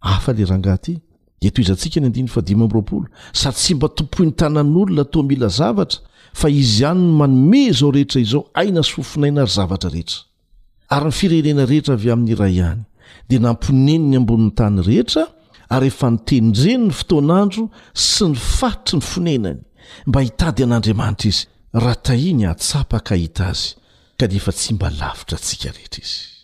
afa 0.00 0.32
le 0.32 0.44
rahangahaty 0.44 0.98
dia 1.40 1.50
to 1.52 1.60
izantsika 1.62 2.00
ny 2.00 2.06
andina 2.06 2.28
fadm 2.28 2.62
mrapol 2.64 3.04
sady 3.32 3.56
tsy 3.56 3.74
mba 3.74 3.88
tompoy 3.98 4.26
ny 4.26 4.32
tanan'olona 4.34 5.04
toa 5.12 5.22
mila 5.28 5.48
zavatra 5.58 6.00
fa 6.40 6.48
izy 6.60 6.82
ihanyny 6.84 7.12
manome 7.20 7.60
izao 7.72 7.90
rehetra 7.96 8.20
izao 8.24 8.42
aina 8.60 8.82
sy 8.86 8.92
fofinaina 8.98 9.44
ry 9.46 9.52
zavatra 9.56 9.90
rehetra 9.96 10.20
ary 10.94 11.10
ny 11.10 11.12
firenena 11.18 11.66
rehetra 11.70 11.94
avy 11.98 12.10
amin'ny 12.14 12.32
iray 12.36 12.52
ihany 12.60 12.82
dia 13.28 13.40
namponeni 13.44 14.08
ny 14.12 14.16
ambonin'ny 14.20 14.54
tany 14.58 14.80
rehetra 14.88 15.24
ary 15.76 15.90
efa 15.92 16.10
nitendreny 16.14 16.84
ny 16.88 16.94
fotoanandro 17.00 17.68
sy 18.08 18.30
ny 18.32 18.36
fatry 18.58 18.98
ny 18.98 19.04
fineinany 19.12 19.60
mba 20.06 20.20
hitady 20.26 20.62
an'andriamanitra 20.64 21.28
izy 21.32 21.44
raha 21.72 21.98
tahiny 22.08 22.46
atsapa 22.52 23.00
ka 23.08 23.14
hita 23.24 23.46
azy 23.52 23.74
kaneefa 24.20 24.52
tsy 24.52 24.74
mba 24.74 24.88
lavitra 25.00 25.36
antsika 25.38 25.68
rehetra 25.78 26.02
izy 26.06 26.37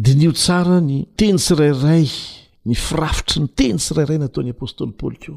dia 0.00 0.14
nio 0.14 0.30
tsara 0.32 0.78
ny 0.80 1.02
teny 1.18 1.38
sirairay 1.42 2.06
ny 2.70 2.74
firafitry 2.74 3.40
ny 3.42 3.48
teny 3.58 3.78
sirairay 3.82 4.18
nataoni 4.22 4.54
apôstôly 4.54 4.94
paoly 4.94 5.18
kea 5.24 5.36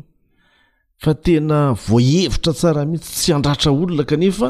fa 1.01 1.13
tena 1.25 1.59
voahevitra 1.73 2.53
tsara 2.53 2.83
mihitsy 2.85 3.15
tsy 3.21 3.33
andratra 3.33 3.71
olona 3.73 4.03
kanefa 4.11 4.49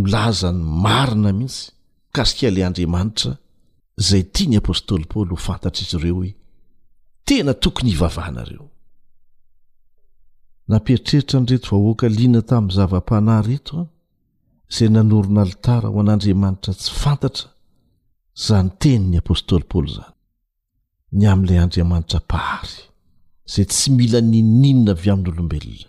milaza 0.00 0.48
ny 0.56 0.62
marina 0.84 1.30
mihitsy 1.38 1.70
kasika 2.16 2.48
lay 2.54 2.64
andriamanitra 2.68 3.32
izay 4.00 4.24
tia 4.34 4.48
ny 4.48 4.56
apôstôly 4.62 5.04
paoly 5.12 5.30
ho 5.34 5.38
fantatra 5.48 5.84
izy 5.84 5.96
ireo 6.00 6.14
hoe 6.20 6.32
tena 7.28 7.52
tokony 7.62 7.90
hivavahnareo 7.92 8.64
nampietreritra 10.70 11.36
ny 11.40 11.46
reto 11.52 11.68
vahoaka 11.76 12.08
lina 12.18 12.40
tamin'ny 12.50 12.74
zavam-pahnahy 12.78 13.44
retoa 13.50 13.84
izay 14.72 14.88
nanorin'alitara 14.96 15.88
ho 15.92 15.98
an'andriamanitra 16.02 16.72
tsy 16.80 16.90
fantatra 17.04 17.46
zany 18.36 18.70
teny 18.78 19.08
ny 19.10 19.16
apôstôly 19.24 19.64
paoly 19.64 19.90
izany 19.96 20.12
ny 21.16 21.24
amin'ilay 21.32 21.60
andriamanitra 21.64 22.20
pahary 22.32 22.76
izay 23.48 23.64
tsy 23.72 23.88
mila 23.96 24.20
nininana 24.20 24.92
avy 24.96 25.08
amin'nyolombelona 25.12 25.88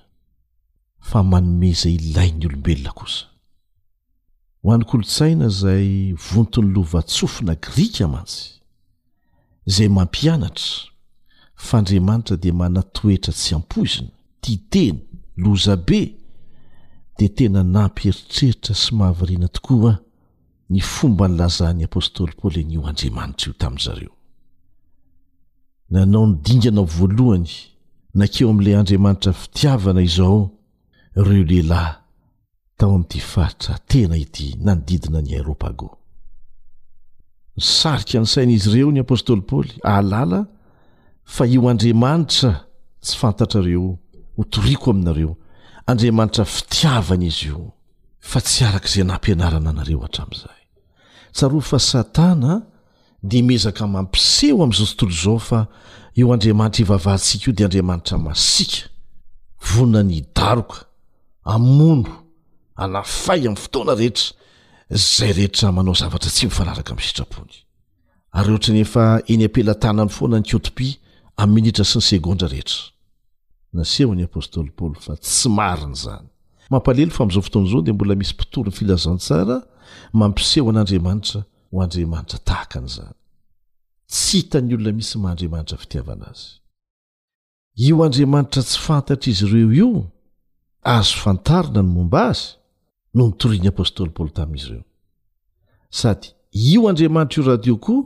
fa 1.09 1.19
manome 1.31 1.67
izay 1.75 1.95
ilain'ny 1.99 2.45
olombelona 2.47 2.91
kosa 2.99 3.25
ho 4.61 4.67
an'nykolotsaina 4.73 5.45
izay 5.53 5.89
vontony 6.27 6.69
lovatsofina 6.75 7.53
grika 7.65 8.05
mansy 8.13 8.45
izay 9.69 9.89
mampianatra 9.97 10.71
fa 11.65 11.73
andriamanitra 11.79 12.35
dia 12.43 12.53
manatoetra 12.61 13.33
tsy 13.39 13.51
ampoizina 13.59 14.09
titena 14.41 14.99
lozabe 15.43 16.01
dia 17.17 17.29
tena 17.37 17.61
nampyeritreritra 17.75 18.73
sy 18.81 18.89
mahavyriana 18.97 19.47
tokoaa 19.55 19.95
ny 20.69 20.81
fomba 20.81 21.27
nlazahny 21.27 21.83
apstolyplynyio 21.85 22.81
andriamanitra 22.89 23.49
io 23.49 23.55
tami'zareo 23.63 24.13
nanao 25.93 26.25
ny 26.29 26.33
dinganao 26.45 26.85
voalohany 26.97 27.51
nankeo 28.19 28.47
amin'ilay 28.51 28.75
andriamanitra 28.81 29.31
fitiavana 29.43 30.01
izao 30.09 30.39
ireo 31.19 31.43
lehilahy 31.49 31.91
tao 32.77 32.89
amin'ity 32.95 33.19
fahitra 33.33 33.73
tena 33.91 34.15
ity 34.25 34.47
nanodidina 34.65 35.19
ny 35.27 35.31
aropago 35.39 35.89
nysarika 37.57 38.17
nisain'izy 38.23 38.67
ireo 38.71 38.89
ny 38.95 38.99
apôstôly 39.05 39.43
paoly 39.49 39.73
ahalala 39.91 40.39
fa 41.35 41.43
io 41.53 41.59
andriamanitra 41.73 42.51
tsy 43.03 43.15
fantatrareo 43.21 43.85
hotoriako 44.37 44.87
aminareo 44.93 45.31
andriamanitra 45.91 46.43
fitiavana 46.55 47.25
izy 47.31 47.45
io 47.51 47.57
fa 48.29 48.39
tsy 48.45 48.59
arak' 48.69 48.87
izay 48.89 49.05
nampianarana 49.11 49.69
anareo 49.73 49.99
hatramin'izay 50.05 50.56
tsaroa 51.33 51.61
fa 51.61 51.79
satana 51.79 52.61
de 53.23 53.41
mezaka 53.41 53.85
mampiseho 53.87 54.63
ami'izao 54.63 54.85
tsontolo 54.87 55.13
zao 55.23 55.39
fa 55.39 55.67
eo 56.17 56.31
andriamanitra 56.33 56.81
ivavahantsika 56.85 57.45
io 57.47 57.53
dia 57.55 57.65
andriamanitra 57.65 58.17
masika 58.17 58.87
vonina 59.69 60.01
ny 60.03 60.21
daroka 60.35 60.79
amono 61.43 62.11
anafay 62.75 63.39
amin'ny 63.39 63.55
fotoana 63.61 63.93
rehetra 63.95 64.29
zay 64.89 65.31
rehetra 65.33 65.71
manao 65.71 65.93
zavatra 65.93 66.29
tsy 66.31 66.45
mifanaraka 66.45 66.91
ami'ny 66.93 67.07
sitrapony 67.07 67.55
ary 68.31 68.51
ohatra 68.51 68.73
nefa 68.73 69.21
eny 69.27 69.43
ampelatanany 69.45 70.09
foana 70.09 70.39
ny 70.39 70.45
kotpi 70.51 70.97
am'y 71.37 71.55
minitra 71.61 71.85
sy 71.85 71.97
ny 71.97 72.01
segondra 72.03 72.47
rehetra 72.47 72.79
naseho 73.73 74.15
ny 74.15 74.23
apôstôly 74.25 74.71
paoly 74.71 74.95
fa 74.99 75.15
tsy 75.15 75.49
mariny 75.49 75.95
zany 75.95 76.27
mampalelo 76.71 77.11
fa 77.11 77.23
am'izao 77.23 77.41
fotoana 77.41 77.67
izao 77.67 77.81
de 77.81 77.91
mbola 77.93 78.15
misy 78.15 78.33
mpitoro 78.33 78.69
ny 78.71 78.75
filazantsara 78.77 79.57
mampiseho 80.19 80.69
an'andriamanitra 80.71 81.39
ho 81.71 81.75
andriamanitra 81.85 82.37
tahaka 82.47 82.75
an'izany 82.81 83.15
tsy 84.13 84.37
hitany 84.37 84.71
olona 84.75 84.91
misy 84.97 85.15
mahandriamanitra 85.23 85.75
fitiavana 85.83 86.25
azy 86.31 86.47
io 87.89 87.95
andriamanitra 88.07 88.61
tsy 88.69 88.79
fantatra 88.87 89.27
izy 89.33 89.43
ireo 89.51 89.69
io 89.81 89.89
azo 90.95 91.15
fantarina 91.23 91.81
ny 91.85 91.89
momba 91.95 92.19
azy 92.31 92.43
no 93.15 93.23
mitoriany 93.29 93.67
apôstôly 93.73 94.11
paoly 94.15 94.31
tamin'izy 94.37 94.67
ireo 94.71 94.85
sady 95.99 96.27
io 96.73 96.81
andriamanitra 96.91 97.37
io 97.41 97.47
radio 97.51 97.75
koa 97.85 98.01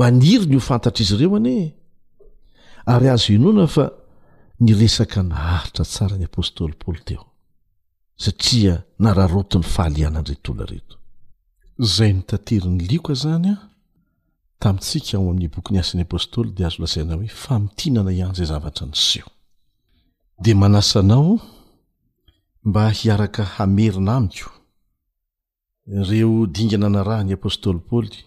maniry 0.00 0.46
ny 0.50 0.56
ho 0.58 0.62
fantatra 0.70 1.00
izy 1.04 1.14
ireo 1.18 1.34
anie 1.38 1.62
ary 2.92 3.06
azo 3.14 3.30
inoana 3.36 3.66
fa 3.74 3.84
nyresaka 4.66 5.18
naharitra 5.32 5.84
tsara 5.92 6.14
ny 6.18 6.24
apôstôly 6.28 6.74
paoly 6.84 7.02
teo 7.08 7.24
satria 8.22 8.74
nararoti 9.02 9.56
ny 9.58 9.64
fahalianandretolna 9.74 10.64
reto 10.72 10.96
zay 11.80 12.12
nitantery 12.14 12.68
ny 12.68 12.84
lioka 12.84 13.14
zany 13.14 13.46
a 13.52 13.56
tamitsika 14.58 15.16
ao 15.16 15.30
amin'ny 15.30 15.48
bokyny 15.48 15.78
asin'ny 15.80 16.04
apôstôly 16.04 16.52
dia 16.56 16.66
azo 16.68 16.80
lasaina 16.84 17.16
hoe 17.16 17.28
famitinana 17.44 18.10
ihany 18.12 18.34
zay 18.36 18.46
zavatra 18.50 18.86
niseo 18.86 19.26
di 20.42 20.54
manasanao 20.54 21.40
mba 22.64 22.84
hiaraka 22.90 23.42
hamerina 23.54 24.12
amiko 24.16 24.50
ireo 25.86 26.46
dingana 26.46 26.86
ana 26.86 27.02
raha 27.08 27.24
ny 27.24 27.32
apôstôly 27.34 27.80
paoly 27.88 28.18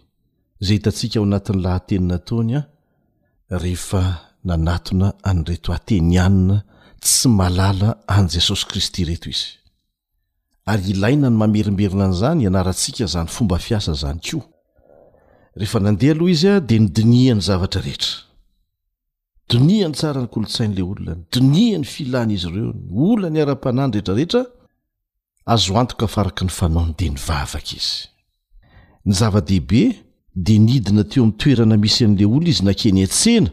zay 0.66 0.76
hitantsika 0.78 1.16
ao 1.20 1.26
anatin'ny 1.26 1.62
lahatenina 1.64 2.18
taony 2.20 2.54
a 2.58 2.64
rehefa 3.62 4.02
nanatona 4.48 5.08
anyreto 5.24 5.74
ahteny 5.74 6.18
anina 6.26 6.58
tsy 7.02 7.28
malala 7.40 7.90
an' 8.08 8.28
jesosy 8.34 8.66
kristy 8.70 9.06
reto 9.06 9.30
izy 9.30 9.63
ary 10.72 10.90
ilaina 10.92 11.30
ny 11.30 11.38
mamerimberina 11.42 12.06
n'zany 12.12 12.42
ianarantsika 12.48 13.06
zany 13.14 13.28
fomba 13.36 13.58
fiasa 13.66 13.92
zany 14.02 14.20
ko 14.26 14.40
rehefa 15.60 15.80
nandeha 15.86 16.14
aloha 16.16 16.32
izya 16.36 16.54
de 16.70 16.76
nydiniany 16.84 17.42
zavatrareetra 17.48 18.14
diniany 19.50 19.96
sarany 20.02 20.30
kolotsain'la 20.34 20.82
olona 20.92 21.14
ny 21.18 21.24
diniany 21.34 21.84
fiana 21.94 22.32
izy 22.36 22.48
ireo 22.50 22.72
n 22.72 22.80
olanya-anny 23.08 24.00
reeraeheta 24.00 24.42
azoatoka 25.54 26.06
afaraky 26.10 26.44
ny 26.48 26.52
fanaon 26.60 26.92
de 26.98 27.06
nyvavaka 27.16 27.74
izy 27.80 27.98
ny 29.06 29.12
zava-dehibe 29.20 29.84
de 30.46 30.54
nidina 30.66 31.04
teo 31.12 31.22
ami'ny 31.24 31.38
toerana 31.42 31.76
misy 31.84 32.02
an'la 32.08 32.26
ola 32.36 32.48
izy 32.54 32.64
nakeny 32.70 33.00
atsena 33.08 33.50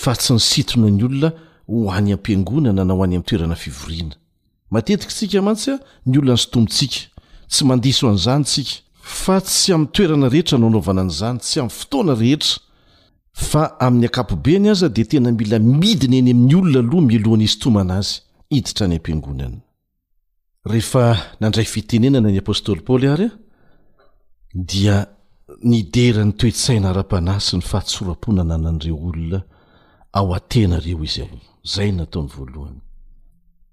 fa 0.00 0.12
tsy 0.18 0.30
nysiona 0.36 0.86
nyolona 0.98 1.28
hoayapanona 1.72 2.70
na 2.76 2.82
naony 2.88 3.14
am 3.18 3.24
toeranaona 3.28 4.14
matetiky 4.70 5.12
tsika 5.14 5.42
mantsy 5.42 5.70
a 5.70 5.78
ny 6.06 6.18
olona 6.18 6.32
ny 6.36 6.38
sotomontsika 6.42 7.00
tsy 7.50 7.62
mandiso 7.64 8.04
an'izanytsika 8.08 8.70
fa 9.22 9.36
tsy 9.40 9.70
am'ny 9.74 9.88
toerana 9.96 10.26
rehetra 10.34 10.56
nonaovana 10.64 11.00
an'izany 11.06 11.38
tsy 11.44 11.56
am'ny 11.62 11.70
fotoana 11.80 12.12
rehetra 12.22 12.56
fa 13.50 13.62
amin'ny 13.86 14.06
akapobeny 14.10 14.66
aza 14.72 14.88
de 14.96 15.04
tena 15.10 15.30
mila 15.38 15.58
midina 15.80 16.16
eny 16.20 16.30
amin'ny 16.34 16.54
olona 16.60 16.78
aloha 16.82 17.06
milohanyistomanazy 17.10 18.12
hiditra 18.54 18.84
any 18.88 18.96
ampiangonanyehefa 18.98 21.04
nandray 21.42 21.64
fitenenana 21.74 22.28
ny 22.30 22.38
apôstôly 22.42 22.82
paoly 22.88 23.06
arya 23.14 23.30
dia 24.70 24.96
niderany 25.70 26.32
toetsaina 26.40 26.86
ara-panasiny 26.92 27.62
fatsora-ponanana 27.72 28.68
an'ireo 28.72 28.98
olona 29.10 29.40
ao 30.18 30.28
atenareo 30.38 31.00
izy 31.08 31.20
a 31.24 31.26
zay 31.74 31.90
nataony 31.98 32.30
voalohany 32.36 32.80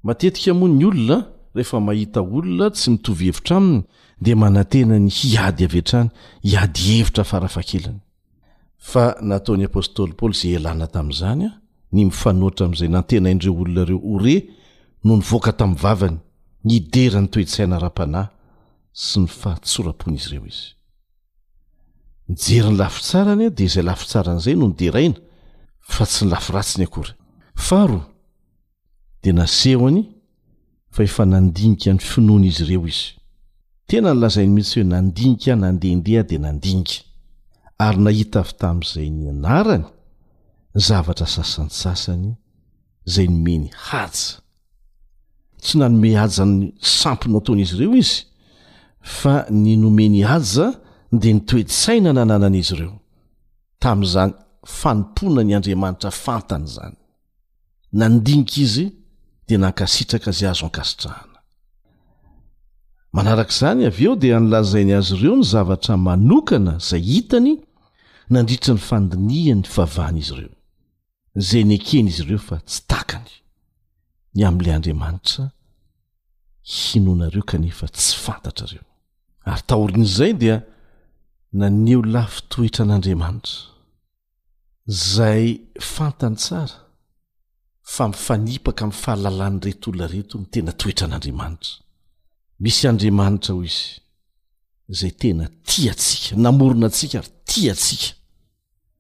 matetika 0.06 0.52
amoa 0.52 0.70
ny 0.70 0.86
olona 0.86 1.18
rehefa 1.58 1.80
mahita 1.82 2.22
olona 2.22 2.70
tsy 2.72 2.90
mitovy 2.94 3.26
hevitra 3.30 3.58
aminy 3.60 3.82
dia 4.24 4.36
manantena 4.36 5.00
ny 5.00 5.10
hiady 5.20 5.66
aveatrany 5.68 6.10
hiady 6.44 6.84
hevitra 6.98 7.24
farafa 7.32 7.64
kelany 7.70 8.00
fa 8.92 9.04
nataony 9.32 9.66
apôstôly 9.72 10.14
paoly 10.20 10.36
izay 10.38 10.54
elana 10.60 10.88
tamin'izany 10.94 11.42
a 11.48 11.52
ny 11.96 12.02
mifanoatra 12.06 12.64
amin'izay 12.66 12.90
nantenaindireo 12.96 13.56
olona 13.62 13.84
reo 13.90 14.02
ore 14.14 14.36
no 15.06 15.12
nyvoaka 15.18 15.52
tamin'ny 15.60 15.82
vavany 15.84 16.18
ni 16.68 16.78
dera 16.94 17.20
ny 17.22 17.28
toetsaina 17.34 17.80
ra-panahy 17.84 18.30
sy 19.06 19.20
ny 19.26 19.30
fahatsora-pona 19.40 20.16
izy 20.22 20.30
ireo 20.36 20.46
izy 20.54 20.68
nijery 22.30 22.70
ny 22.72 22.78
lafi 22.82 23.02
tsarany 23.08 23.44
a 23.50 23.54
dia 23.58 23.68
izay 23.72 23.84
lafi 23.90 24.06
tsaran'izay 24.10 24.56
no 24.58 24.68
nideraina 24.70 25.18
fa 25.94 26.06
tsy 26.06 26.22
nylafiratsiny 26.26 26.86
akoryar 26.86 28.06
de 29.26 29.32
nasehoany 29.34 30.04
fa 30.94 31.04
efa 31.04 31.26
nandinika 31.26 31.92
ny 31.94 32.00
finoana 32.00 32.46
izy 32.46 32.62
ireo 32.64 32.88
izy 32.88 33.06
tena 33.90 34.14
nylazainy 34.14 34.54
mitsy 34.54 34.76
hoe 34.80 34.88
nandinika 34.90 35.56
nandehndeha 35.56 36.24
dia 36.30 36.40
nandinika 36.40 36.98
ary 37.78 37.98
nahita 38.06 38.44
fy 38.46 38.54
tami'izay 38.62 39.10
ny 39.10 39.30
anarany 39.34 39.86
zavatra 40.88 41.26
sasanysasany 41.28 42.36
zay 43.06 43.28
nome 43.28 43.56
ny 43.60 43.70
haja 43.90 44.38
tsy 45.62 45.78
nanome 45.80 46.14
hajany 46.22 46.74
sampo 46.80 47.26
nataonaizy 47.30 47.76
ireo 47.78 47.96
izy 47.98 48.24
fa 49.02 49.46
ny 49.50 49.74
nome 49.78 50.10
ny 50.10 50.22
haja 50.24 50.68
de 51.12 51.34
nitoetsaina 51.34 52.14
nanananaizy 52.14 52.74
ireo 52.78 52.94
tamin'izany 53.82 54.34
fanompona 54.66 55.44
ny 55.44 55.56
andriamanitra 55.58 56.12
fantany 56.12 56.66
zany 56.68 56.94
nandinika 57.92 58.58
izy 58.64 58.86
di 59.48 59.56
nankasitraka 59.58 60.32
zay 60.38 60.50
azo 60.52 60.66
ankasitrahana 60.66 61.40
manarak'izany 63.16 63.86
av 63.88 64.00
eo 64.06 64.14
dia 64.20 64.40
nilazainy 64.42 64.94
azy 64.98 65.14
ireo 65.18 65.36
ny 65.40 65.44
zavatra 65.46 65.98
manokana 65.98 66.74
izay 66.82 67.02
hitany 67.10 67.52
nandritra 68.34 68.74
ny 68.76 68.82
fandinihany 68.90 69.64
fivavahana 69.76 70.20
izy 70.24 70.34
ireo 70.36 70.56
zay 71.48 71.64
nyekeny 71.64 72.10
izy 72.12 72.24
ireo 72.26 72.42
fa 72.48 72.58
tsy 72.60 72.82
takany 72.92 73.30
ny 74.36 74.48
amin'ilay 74.48 74.76
andriamanitra 74.80 75.52
hinoanareo 76.78 77.44
kanefa 77.52 77.88
tsy 77.96 78.18
fantatra 78.26 78.66
ireo 78.72 78.88
ary 79.52 79.64
tahorin'i 79.70 80.08
izay 80.10 80.34
dia 80.42 80.56
naneo 81.60 82.02
lafi 82.16 82.42
toetra 82.52 82.84
an'andriamanitra 82.86 83.56
zay 85.14 85.46
fantany 85.94 86.36
tsara 86.42 86.85
fa 87.94 88.06
mifanipaka 88.08 88.82
ami'y 88.86 89.00
fahalalan'nyretolona 89.04 90.06
reto 90.14 90.36
ny 90.42 90.46
tena 90.54 90.72
toetran'andriamanitra 90.82 91.74
misy 92.64 92.84
andriamanitra 92.92 93.52
ho 93.56 93.62
izy 93.70 93.86
zay 95.00 95.14
tena 95.24 95.46
tia 95.70 95.94
tsika 96.02 96.34
namorona 96.46 96.88
atsika 96.92 97.18
ary 97.20 97.32
tia 97.50 97.74
tsika 97.82 98.10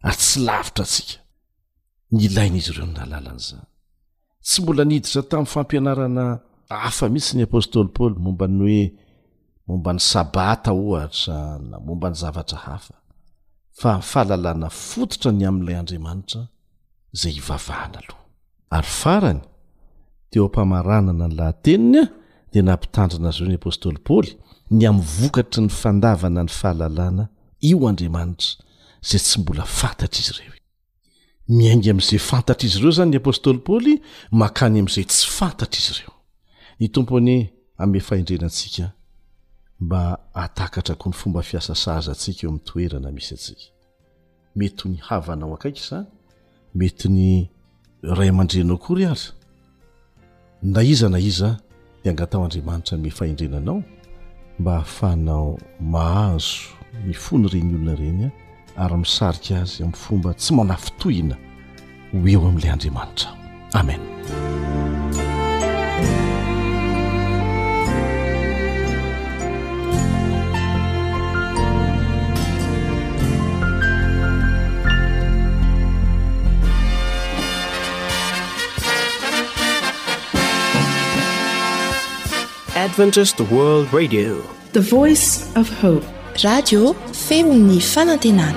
ary 0.07 0.17
tsy 0.23 0.37
lavitra 0.47 0.83
atsika 0.87 1.17
ny 2.15 2.19
ilaina 2.27 2.57
izy 2.61 2.69
ireo 2.73 2.85
nalalan'za 2.97 3.57
tsy 4.47 4.57
mbola 4.61 4.83
niditra 4.89 5.21
tamin'ny 5.29 5.53
fampianarana 5.53 6.25
hafa 6.83 7.05
mihitsy 7.13 7.33
ny 7.37 7.43
apôstôly 7.47 7.89
paoly 7.95 8.15
mombany 8.25 8.57
hoe 8.65 8.83
mombany 9.67 9.99
sabata 10.11 10.69
ohatra 10.83 11.35
na 11.69 11.75
mombany 11.87 12.15
zavatra 12.21 12.57
hafa 12.67 12.95
fa 13.79 13.91
fahalalana 14.11 14.67
fototra 14.89 15.29
ny 15.37 15.43
amin'ilay 15.49 15.77
andriamanitra 15.81 16.41
zay 17.19 17.33
hivavahana 17.37 17.97
aloha 18.03 18.24
ary 18.77 18.87
farany 19.01 19.39
teo 20.31 20.45
ampamaranana 20.47 21.27
ny 21.29 21.35
lahynteniny 21.39 21.99
a 22.01 22.05
di 22.53 22.59
nampitandrana 22.67 23.27
azyreo 23.29 23.49
ny 23.51 23.57
apôstôly 23.61 23.99
paly 24.09 24.31
ny 24.77 24.83
amvokatry 24.91 25.61
ny 25.65 25.69
fandavana 25.81 26.41
ny 26.43 26.51
fahalalàna 26.59 27.23
io 27.71 27.87
andriamanitra 27.89 28.49
zay 29.07 29.19
tsy 29.25 29.37
mbola 29.41 29.63
fantatra 29.79 30.19
izy 30.21 30.33
ireo 30.39 30.53
miainga 31.57 31.89
amn'izay 31.93 32.21
fantatra 32.31 32.65
izy 32.67 32.77
ireo 32.79 32.93
zany 32.97 33.11
ny 33.13 33.17
apôstôly 33.23 33.59
paly 33.69 33.93
makany 34.43 34.77
amn'izay 34.81 35.05
tsy 35.11 35.25
fantatra 35.39 35.77
izy 35.81 35.93
ireo 35.99 36.13
ny 36.79 36.85
tompony 36.95 37.35
ame 37.83 37.99
faindrenantsika 38.07 38.85
mba 39.83 40.01
atakatra 40.43 40.93
ko 41.01 41.05
ny 41.09 41.15
fomba 41.21 41.41
fiasasaaza 41.49 42.09
antsika 42.15 42.41
eo 42.47 42.49
amin'ny 42.49 42.65
toerana 42.69 43.09
misy 43.17 43.31
atsika 43.37 43.63
mety 44.59 44.83
ny 44.89 44.95
havanao 45.07 45.49
ankaiky 45.55 45.81
izany 45.85 46.07
mety 46.79 47.07
ny 47.17 47.25
ray 48.13 48.27
amandrenao 48.29 48.75
akory 48.77 49.05
ary 49.05 49.31
na 50.63 50.83
iza 50.83 51.09
na 51.09 51.19
iza 51.19 51.57
dia 52.03 52.11
angatao 52.11 52.43
andriamanitra 52.43 52.97
mifaindrenanao 52.97 53.83
mba 54.59 54.71
hahafahnao 54.71 55.59
mahazo 55.81 56.69
mifony 57.05 57.47
regny 57.47 57.71
olona 57.75 57.95
regny 57.95 58.29
ary 58.77 58.95
misarika 58.97 59.61
azy 59.61 59.83
amin'ny 59.83 59.95
fomba 59.97 60.33
tsy 60.33 60.53
manafitohina 60.53 61.35
ho 62.11 62.27
eo 62.29 62.41
amin'ilay 62.47 62.69
andriamanitra 62.71 63.29
amen 63.73 63.99
ad 82.85 82.95
femony 87.27 87.77
faantenaa 87.93 88.53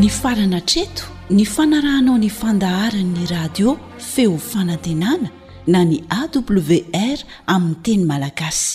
ny 0.00 0.08
farana 0.20 0.60
treto 0.70 1.04
ny 1.36 1.44
fanarahanao 1.54 2.16
ny 2.24 2.30
fandaharany'ny 2.40 3.24
radio 3.36 3.70
feo 4.12 4.34
fanantenana 4.52 5.28
na 5.72 5.80
ny 5.90 5.98
awr 6.20 7.18
aminny 7.54 7.78
teny 7.84 8.04
malagasy 8.12 8.70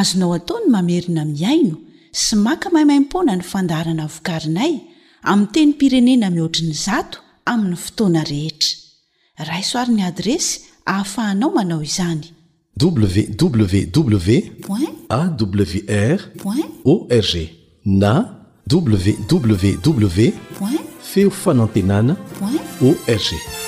azonao 0.00 0.30
ataony 0.38 0.66
mamerina 0.74 1.22
miaino 1.36 1.76
sy 2.22 2.34
maka 2.46 2.66
mahaimaimpona 2.74 3.32
ny 3.38 3.44
fandaharana 3.52 4.04
vokarinay 4.14 4.72
aminy 5.30 5.48
teny 5.54 5.72
pirenena 5.80 6.26
mihoatriny 6.36 6.74
zato 6.86 7.16
amin'ny 7.52 7.78
fotoana 7.86 8.22
rehetra 8.32 8.72
raisoarin'ny 9.50 10.04
adresy 10.10 10.54
ahafahanao 10.86 11.50
manao 11.54 11.82
izany 11.82 12.22
www 12.82 14.40
awr 15.18 16.20
org 16.84 17.34
na 17.84 18.24
www 18.68 20.20
feofanantenana 21.12 22.16
org 22.80 23.61